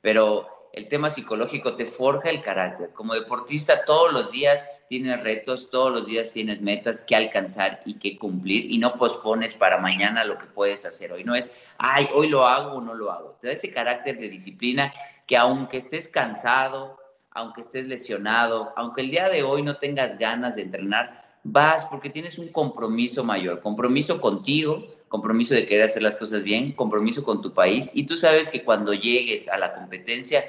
pero 0.00 0.55
el 0.76 0.88
tema 0.88 1.08
psicológico 1.08 1.74
te 1.74 1.86
forja 1.86 2.28
el 2.28 2.42
carácter. 2.42 2.92
Como 2.92 3.14
deportista 3.14 3.86
todos 3.86 4.12
los 4.12 4.30
días 4.30 4.70
tienes 4.90 5.22
retos, 5.22 5.70
todos 5.70 5.90
los 5.90 6.06
días 6.06 6.32
tienes 6.32 6.60
metas 6.60 7.02
que 7.02 7.16
alcanzar 7.16 7.80
y 7.86 7.94
que 7.94 8.18
cumplir 8.18 8.70
y 8.70 8.76
no 8.76 8.92
pospones 8.98 9.54
para 9.54 9.78
mañana 9.78 10.24
lo 10.24 10.36
que 10.36 10.44
puedes 10.44 10.84
hacer 10.84 11.12
hoy. 11.12 11.24
No 11.24 11.34
es, 11.34 11.50
ay, 11.78 12.06
hoy 12.14 12.28
lo 12.28 12.46
hago 12.46 12.76
o 12.76 12.80
no 12.82 12.92
lo 12.92 13.10
hago. 13.10 13.38
Te 13.40 13.46
da 13.46 13.54
ese 13.54 13.72
carácter 13.72 14.18
de 14.18 14.28
disciplina 14.28 14.92
que 15.26 15.38
aunque 15.38 15.78
estés 15.78 16.10
cansado, 16.10 16.98
aunque 17.30 17.62
estés 17.62 17.86
lesionado, 17.86 18.74
aunque 18.76 19.00
el 19.00 19.10
día 19.10 19.30
de 19.30 19.44
hoy 19.44 19.62
no 19.62 19.78
tengas 19.78 20.18
ganas 20.18 20.56
de 20.56 20.62
entrenar, 20.62 21.38
vas 21.42 21.86
porque 21.86 22.10
tienes 22.10 22.38
un 22.38 22.48
compromiso 22.48 23.24
mayor, 23.24 23.60
compromiso 23.60 24.20
contigo, 24.20 24.86
compromiso 25.16 25.54
de 25.54 25.66
querer 25.66 25.84
hacer 25.84 26.02
las 26.02 26.16
cosas 26.16 26.44
bien, 26.44 26.72
compromiso 26.72 27.24
con 27.24 27.42
tu 27.42 27.52
país 27.52 27.90
y 27.94 28.04
tú 28.04 28.16
sabes 28.16 28.50
que 28.50 28.62
cuando 28.62 28.92
llegues 28.94 29.48
a 29.48 29.58
la 29.58 29.74
competencia 29.74 30.44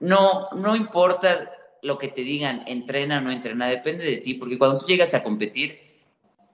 no, 0.00 0.48
no 0.52 0.76
importa 0.76 1.50
lo 1.82 1.98
que 1.98 2.08
te 2.08 2.22
digan, 2.22 2.64
entrena 2.66 3.18
o 3.18 3.20
no 3.20 3.30
entrena, 3.30 3.66
depende 3.66 4.04
de 4.04 4.18
ti, 4.18 4.34
porque 4.34 4.58
cuando 4.58 4.78
tú 4.78 4.86
llegas 4.86 5.14
a 5.14 5.22
competir, 5.22 5.78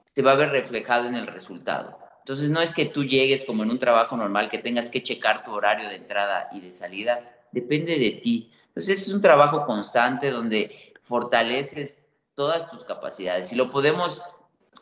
se 0.05 0.23
va 0.23 0.33
a 0.33 0.37
ver 0.37 0.51
reflejado 0.51 1.07
en 1.07 1.15
el 1.15 1.27
resultado. 1.27 1.99
Entonces, 2.21 2.51
no 2.51 2.61
es 2.61 2.75
que 2.75 2.87
tú 2.87 3.05
llegues 3.05 3.45
como 3.45 3.63
en 3.63 3.71
un 3.71 3.79
trabajo 3.79 4.17
normal, 4.17 4.49
que 4.49 4.59
tengas 4.59 4.91
que 4.91 5.03
checar 5.03 5.45
tu 5.45 5.53
horario 5.53 5.89
de 5.89 5.97
entrada 5.97 6.49
y 6.53 6.61
de 6.61 6.73
salida, 6.73 7.29
depende 7.53 7.99
de 7.99 8.11
ti. 8.13 8.51
Entonces, 8.69 9.07
es 9.07 9.15
un 9.15 9.21
trabajo 9.21 9.67
constante 9.67 10.31
donde 10.31 10.95
fortaleces 11.03 11.99
todas 12.35 12.71
tus 12.71 12.85
capacidades 12.85 13.53
y 13.53 13.57
lo 13.57 13.71
podemos 13.71 14.23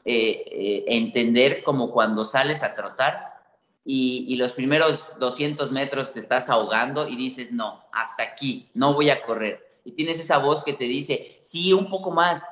eh, 0.05 0.45
eh, 0.47 0.85
entender 0.89 1.63
como 1.63 1.91
cuando 1.91 2.25
sales 2.25 2.63
a 2.63 2.75
trotar 2.75 3.29
y, 3.85 4.37
los 4.37 4.53
primeros 4.53 5.13
200 5.19 5.73
metros 5.73 6.13
te 6.13 6.21
estás 6.21 6.51
ahogando 6.51 7.09
y 7.09 7.17
dices, 7.17 7.53
no, 7.53 7.83
hasta 7.91 8.23
aquí, 8.23 8.71
no 8.75 8.93
voy 8.93 9.09
a 9.09 9.23
correr. 9.23 9.81
Y 9.85 9.93
tienes 9.93 10.21
esa 10.21 10.37
voz 10.37 10.63
que 10.63 10.75
te 10.75 10.85
dice, 10.85 11.39
sí, 11.43 11.73
un 11.73 11.89
poco 11.89 12.11
más, 12.11 12.45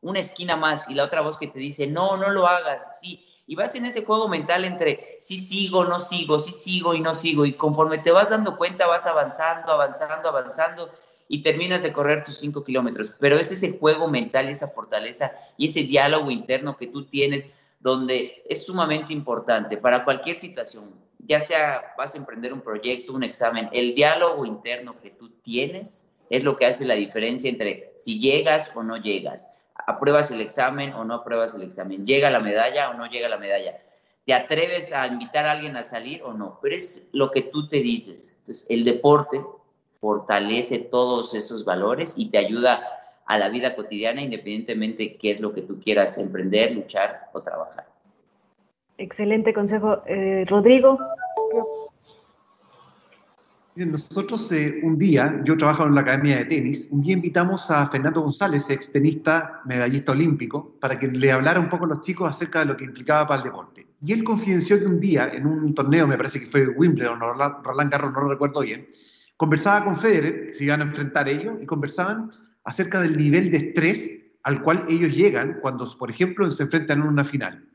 una 0.00 0.20
esquina 0.20 0.54
más, 0.54 0.88
y 0.88 0.94
la 0.94 1.02
otra 1.02 1.20
voz 1.20 1.36
que 1.36 1.48
te 1.48 1.58
dice, 1.58 1.88
no, 1.88 2.16
no 2.16 2.30
lo 2.30 2.46
hagas, 2.46 3.00
sí. 3.00 3.26
Y 3.46 3.56
vas 3.56 3.74
en 3.74 3.86
ese 3.86 4.04
juego 4.04 4.28
mental 4.28 4.64
entre 4.64 5.18
sí 5.20 5.36
sigo, 5.36 5.84
no 5.84 5.98
sigo, 5.98 6.38
sí 6.38 6.52
sigo 6.52 6.94
y 6.94 7.00
no 7.00 7.16
sigo. 7.16 7.44
Y 7.44 7.54
conforme 7.54 7.98
te 7.98 8.12
vas 8.12 8.30
dando 8.30 8.56
cuenta, 8.56 8.86
vas 8.86 9.06
avanzando, 9.06 9.72
avanzando, 9.72 10.28
avanzando 10.28 10.90
y 11.28 11.42
terminas 11.42 11.82
de 11.82 11.92
correr 11.92 12.24
tus 12.24 12.36
5 12.38 12.64
kilómetros. 12.64 13.12
Pero 13.18 13.38
es 13.38 13.50
ese 13.50 13.78
juego 13.78 14.08
mental, 14.08 14.48
esa 14.48 14.68
fortaleza 14.68 15.32
y 15.56 15.66
ese 15.66 15.82
diálogo 15.84 16.30
interno 16.30 16.76
que 16.76 16.86
tú 16.86 17.06
tienes 17.06 17.48
donde 17.80 18.42
es 18.48 18.64
sumamente 18.64 19.12
importante 19.12 19.76
para 19.76 20.04
cualquier 20.04 20.38
situación, 20.38 20.94
ya 21.18 21.38
sea 21.38 21.94
vas 21.98 22.14
a 22.14 22.18
emprender 22.18 22.52
un 22.52 22.62
proyecto, 22.62 23.12
un 23.12 23.24
examen, 23.24 23.68
el 23.72 23.94
diálogo 23.94 24.46
interno 24.46 24.98
que 25.00 25.10
tú 25.10 25.28
tienes 25.42 26.10
es 26.30 26.42
lo 26.42 26.56
que 26.56 26.64
hace 26.64 26.86
la 26.86 26.94
diferencia 26.94 27.50
entre 27.50 27.92
si 27.94 28.18
llegas 28.18 28.72
o 28.74 28.82
no 28.82 28.96
llegas, 28.96 29.52
apruebas 29.86 30.30
el 30.30 30.40
examen 30.40 30.94
o 30.94 31.04
no 31.04 31.14
apruebas 31.14 31.54
el 31.54 31.62
examen, 31.62 32.06
llega 32.06 32.30
la 32.30 32.40
medalla 32.40 32.88
o 32.88 32.94
no 32.94 33.06
llega 33.06 33.28
la 33.28 33.36
medalla, 33.36 33.78
te 34.24 34.32
atreves 34.32 34.92
a 34.92 35.06
invitar 35.06 35.44
a 35.44 35.52
alguien 35.52 35.76
a 35.76 35.84
salir 35.84 36.22
o 36.22 36.32
no, 36.32 36.58
pero 36.62 36.74
es 36.74 37.08
lo 37.12 37.30
que 37.30 37.42
tú 37.42 37.68
te 37.68 37.80
dices. 37.80 38.36
Entonces, 38.40 38.66
el 38.70 38.84
deporte 38.84 39.44
fortalece 40.04 40.80
todos 40.80 41.32
esos 41.32 41.64
valores 41.64 42.12
y 42.18 42.28
te 42.28 42.36
ayuda 42.36 42.82
a 43.24 43.38
la 43.38 43.48
vida 43.48 43.74
cotidiana, 43.74 44.20
independientemente 44.20 45.16
qué 45.16 45.30
es 45.30 45.40
lo 45.40 45.54
que 45.54 45.62
tú 45.62 45.80
quieras 45.80 46.18
emprender, 46.18 46.72
luchar 46.72 47.30
o 47.32 47.40
trabajar. 47.40 47.86
Excelente 48.98 49.54
consejo. 49.54 50.02
Eh, 50.06 50.44
Rodrigo. 50.46 50.98
nosotros 53.76 54.52
eh, 54.52 54.80
un 54.82 54.98
día, 54.98 55.40
yo 55.42 55.56
trabajo 55.56 55.84
en 55.84 55.94
la 55.94 56.02
Academia 56.02 56.36
de 56.36 56.44
Tenis, 56.44 56.86
un 56.90 57.00
día 57.00 57.14
invitamos 57.14 57.70
a 57.70 57.88
Fernando 57.88 58.20
González, 58.20 58.68
ex 58.68 58.92
tenista, 58.92 59.62
medallista 59.64 60.12
olímpico, 60.12 60.74
para 60.80 60.98
que 60.98 61.08
le 61.08 61.32
hablara 61.32 61.60
un 61.60 61.70
poco 61.70 61.86
a 61.86 61.88
los 61.88 62.02
chicos 62.02 62.28
acerca 62.28 62.58
de 62.58 62.66
lo 62.66 62.76
que 62.76 62.84
implicaba 62.84 63.26
para 63.26 63.40
el 63.40 63.44
deporte. 63.44 63.86
Y 64.02 64.12
él 64.12 64.22
confidenció 64.22 64.78
que 64.78 64.84
un 64.84 65.00
día, 65.00 65.30
en 65.32 65.46
un 65.46 65.74
torneo, 65.74 66.06
me 66.06 66.18
parece 66.18 66.40
que 66.40 66.46
fue 66.48 66.68
Wimbledon 66.68 67.22
o 67.22 67.32
Roland 67.32 67.90
Garros, 67.90 68.12
no 68.12 68.20
lo 68.20 68.28
recuerdo 68.28 68.60
bien, 68.60 68.86
conversaba 69.36 69.84
con 69.84 69.96
Federer, 69.96 70.46
que 70.46 70.54
se 70.54 70.64
iban 70.64 70.80
a 70.80 70.84
enfrentar 70.84 71.28
ellos, 71.28 71.60
y 71.60 71.66
conversaban 71.66 72.30
acerca 72.64 73.00
del 73.00 73.16
nivel 73.16 73.50
de 73.50 73.58
estrés 73.58 74.20
al 74.42 74.62
cual 74.62 74.84
ellos 74.88 75.14
llegan 75.14 75.58
cuando, 75.60 75.90
por 75.98 76.10
ejemplo, 76.10 76.50
se 76.50 76.62
enfrentan 76.62 77.00
en 77.00 77.08
una 77.08 77.24
final. 77.24 77.66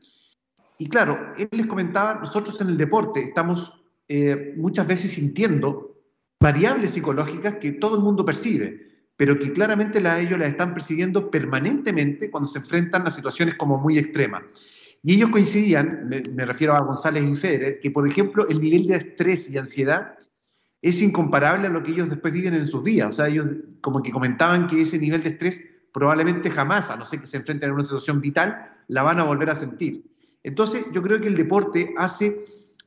Y 0.78 0.88
claro, 0.88 1.32
él 1.36 1.48
les 1.50 1.66
comentaba, 1.66 2.14
nosotros 2.14 2.60
en 2.60 2.68
el 2.68 2.78
deporte 2.78 3.20
estamos 3.20 3.74
eh, 4.08 4.54
muchas 4.56 4.86
veces 4.86 5.10
sintiendo 5.10 6.00
variables 6.40 6.92
psicológicas 6.92 7.56
que 7.56 7.72
todo 7.72 7.96
el 7.96 8.02
mundo 8.02 8.24
percibe, 8.24 8.88
pero 9.16 9.38
que 9.38 9.52
claramente 9.52 10.00
la, 10.00 10.18
ellos 10.18 10.38
las 10.38 10.48
están 10.48 10.72
persiguiendo 10.72 11.30
permanentemente 11.30 12.30
cuando 12.30 12.48
se 12.48 12.60
enfrentan 12.60 13.06
a 13.06 13.10
situaciones 13.10 13.56
como 13.56 13.76
muy 13.76 13.98
extremas. 13.98 14.42
Y 15.02 15.14
ellos 15.14 15.30
coincidían, 15.30 16.08
me 16.08 16.46
refiero 16.46 16.74
a 16.74 16.80
González 16.80 17.24
y 17.24 17.34
Federer, 17.34 17.80
que 17.80 17.90
por 17.90 18.08
ejemplo 18.08 18.48
el 18.48 18.60
nivel 18.60 18.86
de 18.86 18.96
estrés 18.96 19.50
y 19.50 19.58
ansiedad 19.58 20.14
es 20.82 21.02
incomparable 21.02 21.66
a 21.66 21.70
lo 21.70 21.82
que 21.82 21.90
ellos 21.92 22.08
después 22.08 22.32
viven 22.32 22.54
en 22.54 22.66
sus 22.66 22.82
vidas. 22.82 23.08
O 23.08 23.12
sea, 23.12 23.28
ellos 23.28 23.46
como 23.80 24.02
que 24.02 24.10
comentaban 24.10 24.66
que 24.66 24.82
ese 24.82 24.98
nivel 24.98 25.22
de 25.22 25.30
estrés 25.30 25.64
probablemente 25.92 26.50
jamás, 26.50 26.90
a 26.90 26.96
no 26.96 27.04
ser 27.04 27.20
que 27.20 27.26
se 27.26 27.36
enfrenten 27.36 27.70
a 27.70 27.74
una 27.74 27.82
situación 27.82 28.20
vital, 28.20 28.70
la 28.88 29.02
van 29.02 29.18
a 29.18 29.24
volver 29.24 29.50
a 29.50 29.54
sentir. 29.54 30.04
Entonces, 30.42 30.86
yo 30.92 31.02
creo 31.02 31.20
que 31.20 31.28
el 31.28 31.36
deporte 31.36 31.94
hace 31.98 32.38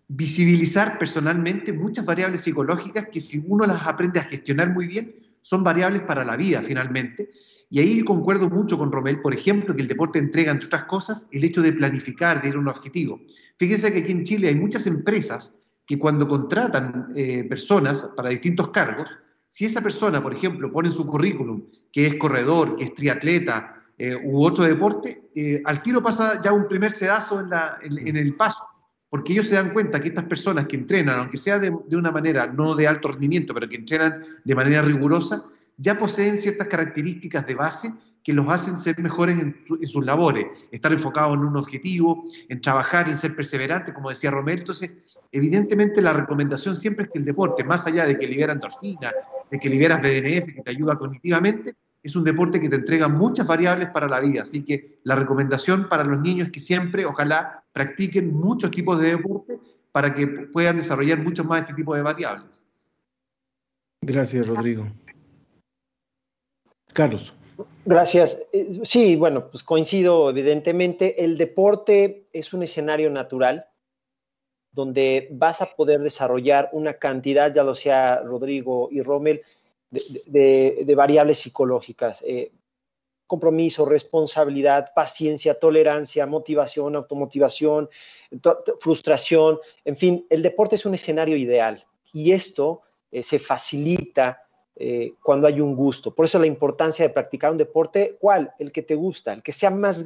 visibilizar 0.08 0.98
personalmente 0.98 1.74
muchas 1.74 2.06
variables 2.06 2.42
psicológicas 2.42 3.08
que 3.10 3.22
si 3.22 3.44
uno 3.48 3.66
las 3.66 3.86
aprende 3.86 4.20
a 4.20 4.24
gestionar 4.24 4.72
muy 4.74 4.88
bien, 4.88 5.16
son 5.42 5.64
variables 5.64 6.02
para 6.04 6.24
la 6.24 6.36
vida 6.36 6.62
finalmente. 6.62 7.30
Y 7.70 7.80
ahí 7.80 8.04
concuerdo 8.04 8.50
mucho 8.50 8.78
con 8.78 8.92
Romel, 8.92 9.22
por 9.22 9.34
ejemplo, 9.34 9.76
que 9.76 9.82
el 9.82 9.88
deporte 9.88 10.20
entrega, 10.20 10.52
entre 10.52 10.68
otras 10.68 10.86
cosas, 10.86 11.28
el 11.32 11.44
hecho 11.44 11.62
de 11.62 11.74
planificar, 11.74 12.42
de 12.42 12.50
ir 12.50 12.56
a 12.56 12.60
un 12.60 12.68
objetivo. 12.68 13.20
Fíjense 13.58 13.92
que 13.92 14.00
aquí 14.00 14.12
en 14.12 14.24
Chile 14.24 14.50
hay 14.50 14.56
muchas 14.56 14.86
empresas 14.86 15.56
que 15.86 16.00
cuando 16.00 16.28
contratan 16.28 17.08
eh, 17.16 17.44
personas 17.44 18.12
para 18.16 18.30
distintos 18.30 18.70
cargos, 18.70 19.10
si 19.50 19.66
esa 19.66 19.82
persona, 19.82 20.22
por 20.22 20.34
ejemplo, 20.34 20.72
pone 20.72 20.88
en 20.88 20.94
su 20.96 21.06
currículum 21.06 21.64
que 21.92 22.08
es 22.08 22.16
corredor, 22.16 22.76
que 22.76 22.86
es 22.86 22.96
triatleta 22.96 23.76
eh, 23.98 24.16
u 24.16 24.44
otro 24.44 24.64
deporte, 24.64 25.30
eh, 25.36 25.62
al 25.66 25.84
tiro 25.84 26.02
pasa 26.02 26.42
ya 26.42 26.52
un 26.52 26.68
primer 26.68 26.92
sedazo 26.92 27.40
en, 27.40 27.50
la, 27.50 27.78
en, 27.84 28.18
el 28.18 28.36
paso, 28.36 28.66
porque 29.10 29.34
ellos 29.34 29.48
se 29.48 29.56
dan 29.56 29.72
cuenta 29.72 30.02
que 30.02 30.08
estas 30.08 30.26
personas 30.26 30.66
que 30.66 30.76
entrenan, 30.76 31.20
aunque 31.20 31.38
sea 31.38 31.60
de, 31.60 31.72
de 31.88 31.96
una 31.96 32.12
manera 32.12 32.48
no 32.48 32.74
de 32.74 32.88
alto 32.88 33.10
rendimiento, 33.10 33.54
pero 33.54 33.70
que 33.70 33.76
entrenan 33.76 34.24
de 34.44 34.56
manera 34.56 34.82
rigurosa, 34.82 35.46
ya 35.78 36.00
poseen 36.00 36.40
ciertas 36.40 36.68
características 36.68 37.46
de 37.46 37.56
base 37.56 37.94
que 38.24 38.34
los 38.34 38.48
hacen 38.50 38.78
ser 38.78 38.98
mejores 39.00 39.38
en, 39.38 39.56
sus 39.86 40.06
labores, 40.06 40.48
estar 40.72 40.92
enfocados 40.94 41.36
en 41.36 41.44
un 41.44 41.58
objetivo, 41.58 42.24
en 42.48 42.62
trabajar, 42.62 43.10
en 43.10 43.18
ser 43.18 43.36
perseverantes, 43.36 43.94
como 43.94 44.10
decía 44.10 44.32
Romero. 44.32 44.60
Entonces, 44.60 45.20
evidentemente 45.32 46.02
la 46.02 46.14
recomendación 46.14 46.76
siempre 46.76 47.06
es 47.06 47.12
que 47.12 47.20
el 47.20 47.26
deporte, 47.26 47.64
más 47.64 47.86
allá 47.86 48.06
de 48.06 48.18
que 48.18 48.28
libera 48.28 48.54
endorfina, 48.54 49.12
de 49.52 49.60
que 49.60 49.70
liberas 49.70 50.02
BDNF, 50.02 50.56
que 50.56 50.62
te 50.64 50.72
ayuda 50.72 50.98
cognitivamente, 50.98 51.76
es 52.02 52.16
un 52.16 52.24
deporte 52.24 52.60
que 52.60 52.70
te 52.70 52.76
entrega 52.76 53.08
muchas 53.08 53.46
variables 53.46 53.90
para 53.90 54.08
la 54.08 54.20
vida. 54.20 54.42
Así 54.42 54.64
que 54.64 55.00
la 55.04 55.16
recomendación 55.16 55.88
para 55.90 56.04
los 56.04 56.20
niños 56.20 56.48
es 56.48 56.54
que 56.54 56.60
siempre, 56.60 57.06
ojalá, 57.06 57.64
practiquen 57.72 58.34
muchos 58.34 58.72
tipos 58.72 59.02
de 59.02 59.16
deporte 59.16 59.60
para 59.92 60.14
que 60.14 60.28
puedan 60.28 60.78
desarrollar 60.78 61.20
muchos 61.20 61.46
más 61.46 61.62
este 61.62 61.74
tipo 61.74 61.94
de 61.96 62.02
variables. 62.02 62.68
Gracias, 64.02 64.48
Rodrigo. 64.48 64.88
Carlos. 66.94 67.34
Gracias. 67.86 68.46
Eh, 68.52 68.80
sí, 68.84 69.16
bueno, 69.16 69.50
pues 69.50 69.64
coincido 69.64 70.30
evidentemente. 70.30 71.24
El 71.24 71.38
deporte 71.38 72.28
es 72.32 72.54
un 72.54 72.64
escenario 72.64 73.10
natural 73.10 73.68
donde 74.72 75.28
vas 75.32 75.62
a 75.62 75.76
poder 75.76 76.00
desarrollar 76.02 76.70
una 76.74 76.96
cantidad, 76.96 77.54
ya 77.54 77.64
lo 77.64 77.76
sea 77.76 78.22
Rodrigo 78.22 78.90
y 78.92 79.02
Rommel, 79.02 79.42
de, 79.92 80.94
variables 80.96 81.40
psicológicas. 81.40 82.24
Eh, 82.28 82.52
compromiso, 83.28 83.86
responsabilidad, 83.86 84.92
paciencia, 84.94 85.60
tolerancia, 85.60 86.26
motivación, 86.26 86.96
automotivación, 86.96 87.90
frustración, 88.80 89.60
en 89.86 89.98
fin, 89.98 90.28
el 90.30 90.42
deporte 90.42 90.76
es 90.76 90.86
un 90.86 90.94
escenario 90.94 91.38
ideal 91.38 91.84
y 92.12 92.32
esto 92.32 92.82
eh, 93.12 93.24
se 93.24 93.40
facilita 93.40 94.43
eh, 94.76 95.14
cuando 95.22 95.46
hay 95.46 95.62
un 95.62 95.76
gusto. 95.76 96.16
Por 96.16 96.26
eso 96.26 96.40
la 96.40 96.48
importancia 96.48 97.08
de 97.08 97.14
practicar 97.14 97.52
un 97.52 97.60
deporte, 97.60 98.18
¿cuál? 98.20 98.54
El 98.58 98.72
que 98.72 98.82
te 98.82 98.96
gusta, 98.96 99.32
el 99.32 99.44
que 99.44 99.52
sea 99.52 99.70
más, 99.70 100.06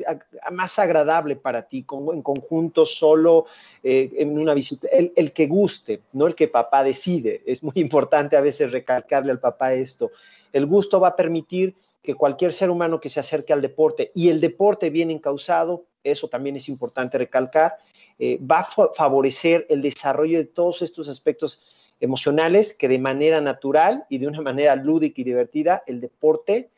más 0.52 0.78
agradable 0.78 1.38
para 1.38 1.68
ti, 1.68 1.84
como 1.84 2.14
en 2.14 2.22
conjunto, 2.22 2.86
solo, 2.86 3.46
eh, 3.82 4.10
en 4.18 4.38
una 4.38 4.54
visita, 4.54 4.90
el, 4.90 5.14
el, 5.16 5.32
que 5.32 5.48
guste, 5.48 6.02
no 6.12 6.28
el 6.28 6.36
que 6.36 6.50
papá 6.50 6.84
decide. 6.84 7.44
Es 7.46 7.64
muy 7.64 7.76
importante 7.76 8.36
a 8.36 8.42
veces 8.42 8.72
recalcarle 8.72 9.32
al 9.32 9.40
papá 9.40 9.74
esto. 9.74 10.12
El 10.52 10.66
gusto 10.66 11.00
va 11.00 11.10
a 11.10 11.16
permitir 11.16 11.74
que 12.04 12.16
cualquier 12.16 12.52
ser 12.52 12.70
humano 12.70 13.00
que 13.00 13.10
se 13.10 13.20
acerque 13.20 13.54
al 13.54 13.62
deporte 13.62 14.12
y 14.16 14.30
el 14.30 14.42
deporte 14.42 14.90
bien 14.90 15.12
encausado, 15.12 15.86
eso 16.04 16.28
también 16.28 16.56
es 16.56 16.70
importante 16.70 17.18
recalcar, 17.18 17.78
eh, 18.20 18.40
va 18.40 18.60
a 18.60 18.94
favorecer 18.94 19.66
el 19.70 19.82
desarrollo 19.82 20.40
de 20.40 20.46
todos 20.46 20.82
estos 20.82 21.08
aspectos 21.10 21.62
emocionales 22.00 22.74
que 22.74 22.88
de 22.88 23.00
manera 23.00 23.42
natural 23.42 24.06
y 24.10 24.18
de 24.18 24.28
una 24.28 24.42
manera 24.42 24.76
lúdica 24.76 25.22
y 25.22 25.24
divertida 25.24 25.84
el 25.88 26.00
deporte 26.00 26.70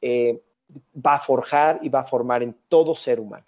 eh, 0.00 0.40
va 0.94 1.16
a 1.16 1.18
forjar 1.18 1.78
y 1.82 1.88
va 1.88 2.00
a 2.00 2.04
formar 2.04 2.42
en 2.42 2.54
todo 2.68 2.94
ser 2.94 3.20
humano. 3.20 3.46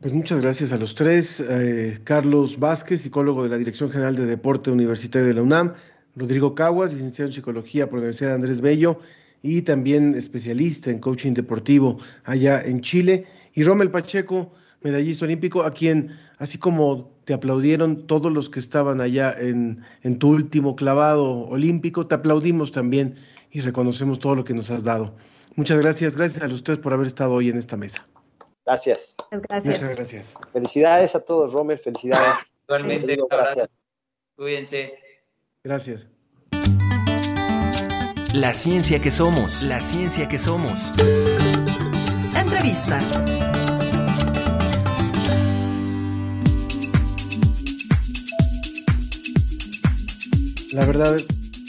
Pues 0.00 0.12
muchas 0.12 0.40
gracias 0.40 0.72
a 0.72 0.76
los 0.76 0.94
tres. 0.94 1.40
Eh, 1.40 2.00
Carlos 2.04 2.58
Vázquez, 2.58 3.00
psicólogo 3.00 3.42
de 3.42 3.48
la 3.48 3.56
Dirección 3.56 3.90
General 3.90 4.14
de 4.14 4.26
Deporte 4.26 4.70
Universitario 4.70 5.28
de 5.28 5.34
la 5.34 5.42
UNAM, 5.42 5.74
Rodrigo 6.14 6.54
Caguas, 6.54 6.92
licenciado 6.92 7.30
en 7.30 7.34
Psicología 7.34 7.88
por 7.88 7.98
la 7.98 8.04
Universidad 8.04 8.30
de 8.30 8.34
Andrés 8.36 8.60
Bello 8.60 9.00
y 9.42 9.62
también 9.62 10.14
especialista 10.14 10.90
en 10.90 10.98
coaching 10.98 11.32
deportivo 11.32 11.98
allá 12.24 12.62
en 12.62 12.80
Chile, 12.80 13.26
y 13.54 13.64
Rommel 13.64 13.90
Pacheco, 13.90 14.52
medallista 14.82 15.24
olímpico, 15.24 15.62
a 15.62 15.70
quien, 15.70 16.10
así 16.38 16.58
como 16.58 17.15
te 17.26 17.34
aplaudieron 17.34 18.06
todos 18.06 18.32
los 18.32 18.48
que 18.48 18.60
estaban 18.60 19.00
allá 19.00 19.34
en, 19.36 19.84
en 20.04 20.18
tu 20.20 20.30
último 20.30 20.76
clavado 20.76 21.48
olímpico, 21.48 22.06
te 22.06 22.14
aplaudimos 22.14 22.70
también 22.70 23.16
y 23.50 23.62
reconocemos 23.62 24.20
todo 24.20 24.36
lo 24.36 24.44
que 24.44 24.54
nos 24.54 24.70
has 24.70 24.84
dado. 24.84 25.12
Muchas 25.56 25.80
gracias, 25.80 26.16
gracias 26.16 26.44
a 26.44 26.46
los 26.46 26.62
tres 26.62 26.78
por 26.78 26.92
haber 26.92 27.08
estado 27.08 27.32
hoy 27.34 27.48
en 27.48 27.58
esta 27.58 27.76
mesa. 27.76 28.06
Gracias. 28.64 29.16
Muchas 29.64 29.90
gracias. 29.90 30.34
Felicidades 30.52 31.16
a 31.16 31.20
todos, 31.20 31.52
Rommel, 31.52 31.78
felicidades. 31.78 32.38
Actualmente, 32.60 33.20
un 33.20 33.32
abrazo. 33.32 33.66
Cuídense. 34.36 34.94
Gracias. 35.64 36.06
La 38.32 38.54
ciencia 38.54 39.00
que 39.00 39.10
somos, 39.10 39.64
la 39.64 39.80
ciencia 39.80 40.28
que 40.28 40.38
somos. 40.38 40.92
Entrevista. 42.36 43.00
La 50.76 50.84
verdad 50.84 51.16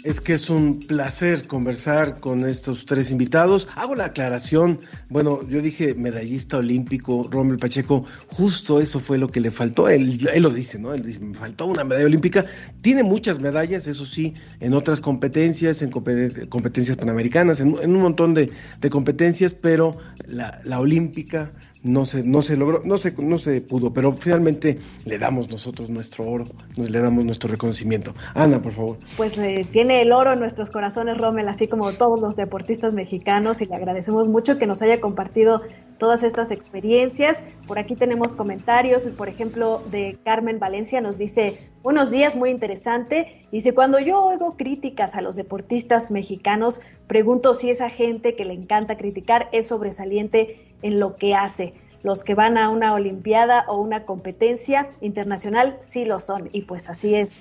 es 0.03 0.19
que 0.19 0.33
es 0.33 0.49
un 0.49 0.81
placer 0.81 1.47
conversar 1.47 2.19
con 2.19 2.45
estos 2.45 2.85
tres 2.85 3.09
invitados. 3.09 3.69
Hago 3.77 3.95
la 3.95 4.07
aclaración, 4.07 4.81
bueno, 5.07 5.47
yo 5.47 5.61
dije 5.61 5.93
medallista 5.93 6.57
olímpico, 6.57 7.25
Rommel 7.31 7.55
Pacheco, 7.55 8.03
justo 8.27 8.81
eso 8.81 8.99
fue 8.99 9.17
lo 9.17 9.29
que 9.29 9.39
le 9.39 9.49
faltó. 9.49 9.87
Él, 9.87 10.19
lo 10.39 10.49
dice, 10.49 10.77
¿no? 10.77 10.93
Él 10.93 11.03
dice, 11.03 11.21
me 11.21 11.35
faltó 11.35 11.67
una 11.67 11.85
medalla 11.85 12.05
olímpica. 12.05 12.47
Tiene 12.81 13.03
muchas 13.03 13.39
medallas, 13.39 13.87
eso 13.87 14.05
sí, 14.05 14.33
en 14.59 14.73
otras 14.73 14.99
competencias, 14.99 15.81
en 15.81 15.89
competencias 15.89 16.97
panamericanas, 16.97 17.61
en, 17.61 17.77
un 17.77 18.01
montón 18.01 18.33
de, 18.33 18.51
competencias, 18.89 19.53
pero 19.53 19.97
la, 20.25 20.59
la 20.65 20.81
olímpica 20.81 21.53
no 21.87 22.05
se, 22.05 22.23
no 22.23 22.41
se 22.41 22.57
logró, 22.57 22.81
no 22.83 22.97
se, 22.97 23.13
no 23.17 23.39
se 23.39 23.61
pudo, 23.61 23.93
pero 23.93 24.13
finalmente 24.13 24.79
le 25.05 25.17
damos 25.17 25.49
nosotros 25.49 25.89
nuestro 25.89 26.25
oro, 26.25 26.45
nos 26.77 26.89
le 26.89 26.99
damos 26.99 27.25
nuestro 27.25 27.49
reconocimiento. 27.49 28.13
Ana, 28.33 28.61
por 28.61 28.73
favor. 28.73 28.97
Pues 29.15 29.37
eh, 29.37 29.65
tiene 29.71 30.01
el 30.01 30.11
oro 30.11 30.33
en 30.33 30.39
nuestros 30.39 30.69
corazones, 30.69 31.17
Rommel, 31.17 31.47
así 31.47 31.67
como 31.67 31.91
todos 31.93 32.19
los 32.19 32.35
deportistas 32.35 32.93
mexicanos, 32.93 33.61
y 33.61 33.65
le 33.65 33.75
agradecemos 33.75 34.27
mucho 34.27 34.57
que 34.57 34.67
nos 34.67 34.81
haya 34.81 34.99
compartido 34.99 35.61
todas 35.97 36.23
estas 36.23 36.51
experiencias. 36.51 37.43
Por 37.67 37.79
aquí 37.79 37.95
tenemos 37.95 38.33
comentarios, 38.33 39.03
por 39.17 39.29
ejemplo, 39.29 39.81
de 39.91 40.17
Carmen 40.23 40.59
Valencia 40.59 41.01
nos 41.01 41.17
dice, 41.17 41.59
buenos 41.87 42.11
días, 42.11 42.35
muy 42.35 42.49
interesante. 42.49 43.47
Dice, 43.49 43.73
cuando 43.73 43.97
yo 43.97 44.21
oigo 44.21 44.57
críticas 44.57 45.15
a 45.15 45.21
los 45.21 45.37
deportistas 45.37 46.11
mexicanos, 46.11 46.81
pregunto 47.07 47.53
si 47.53 47.69
esa 47.69 47.89
gente 47.89 48.35
que 48.35 48.43
le 48.43 48.55
encanta 48.55 48.97
criticar 48.97 49.47
es 49.53 49.67
sobresaliente 49.67 50.67
en 50.81 50.99
lo 50.99 51.15
que 51.15 51.33
hace. 51.33 51.73
Los 52.03 52.25
que 52.25 52.35
van 52.35 52.57
a 52.57 52.67
una 52.67 52.93
olimpiada 52.93 53.63
o 53.69 53.79
una 53.79 54.03
competencia 54.03 54.89
internacional 54.99 55.77
sí 55.79 56.03
lo 56.03 56.19
son, 56.19 56.49
y 56.51 56.63
pues 56.63 56.89
así 56.89 57.15
es. 57.15 57.35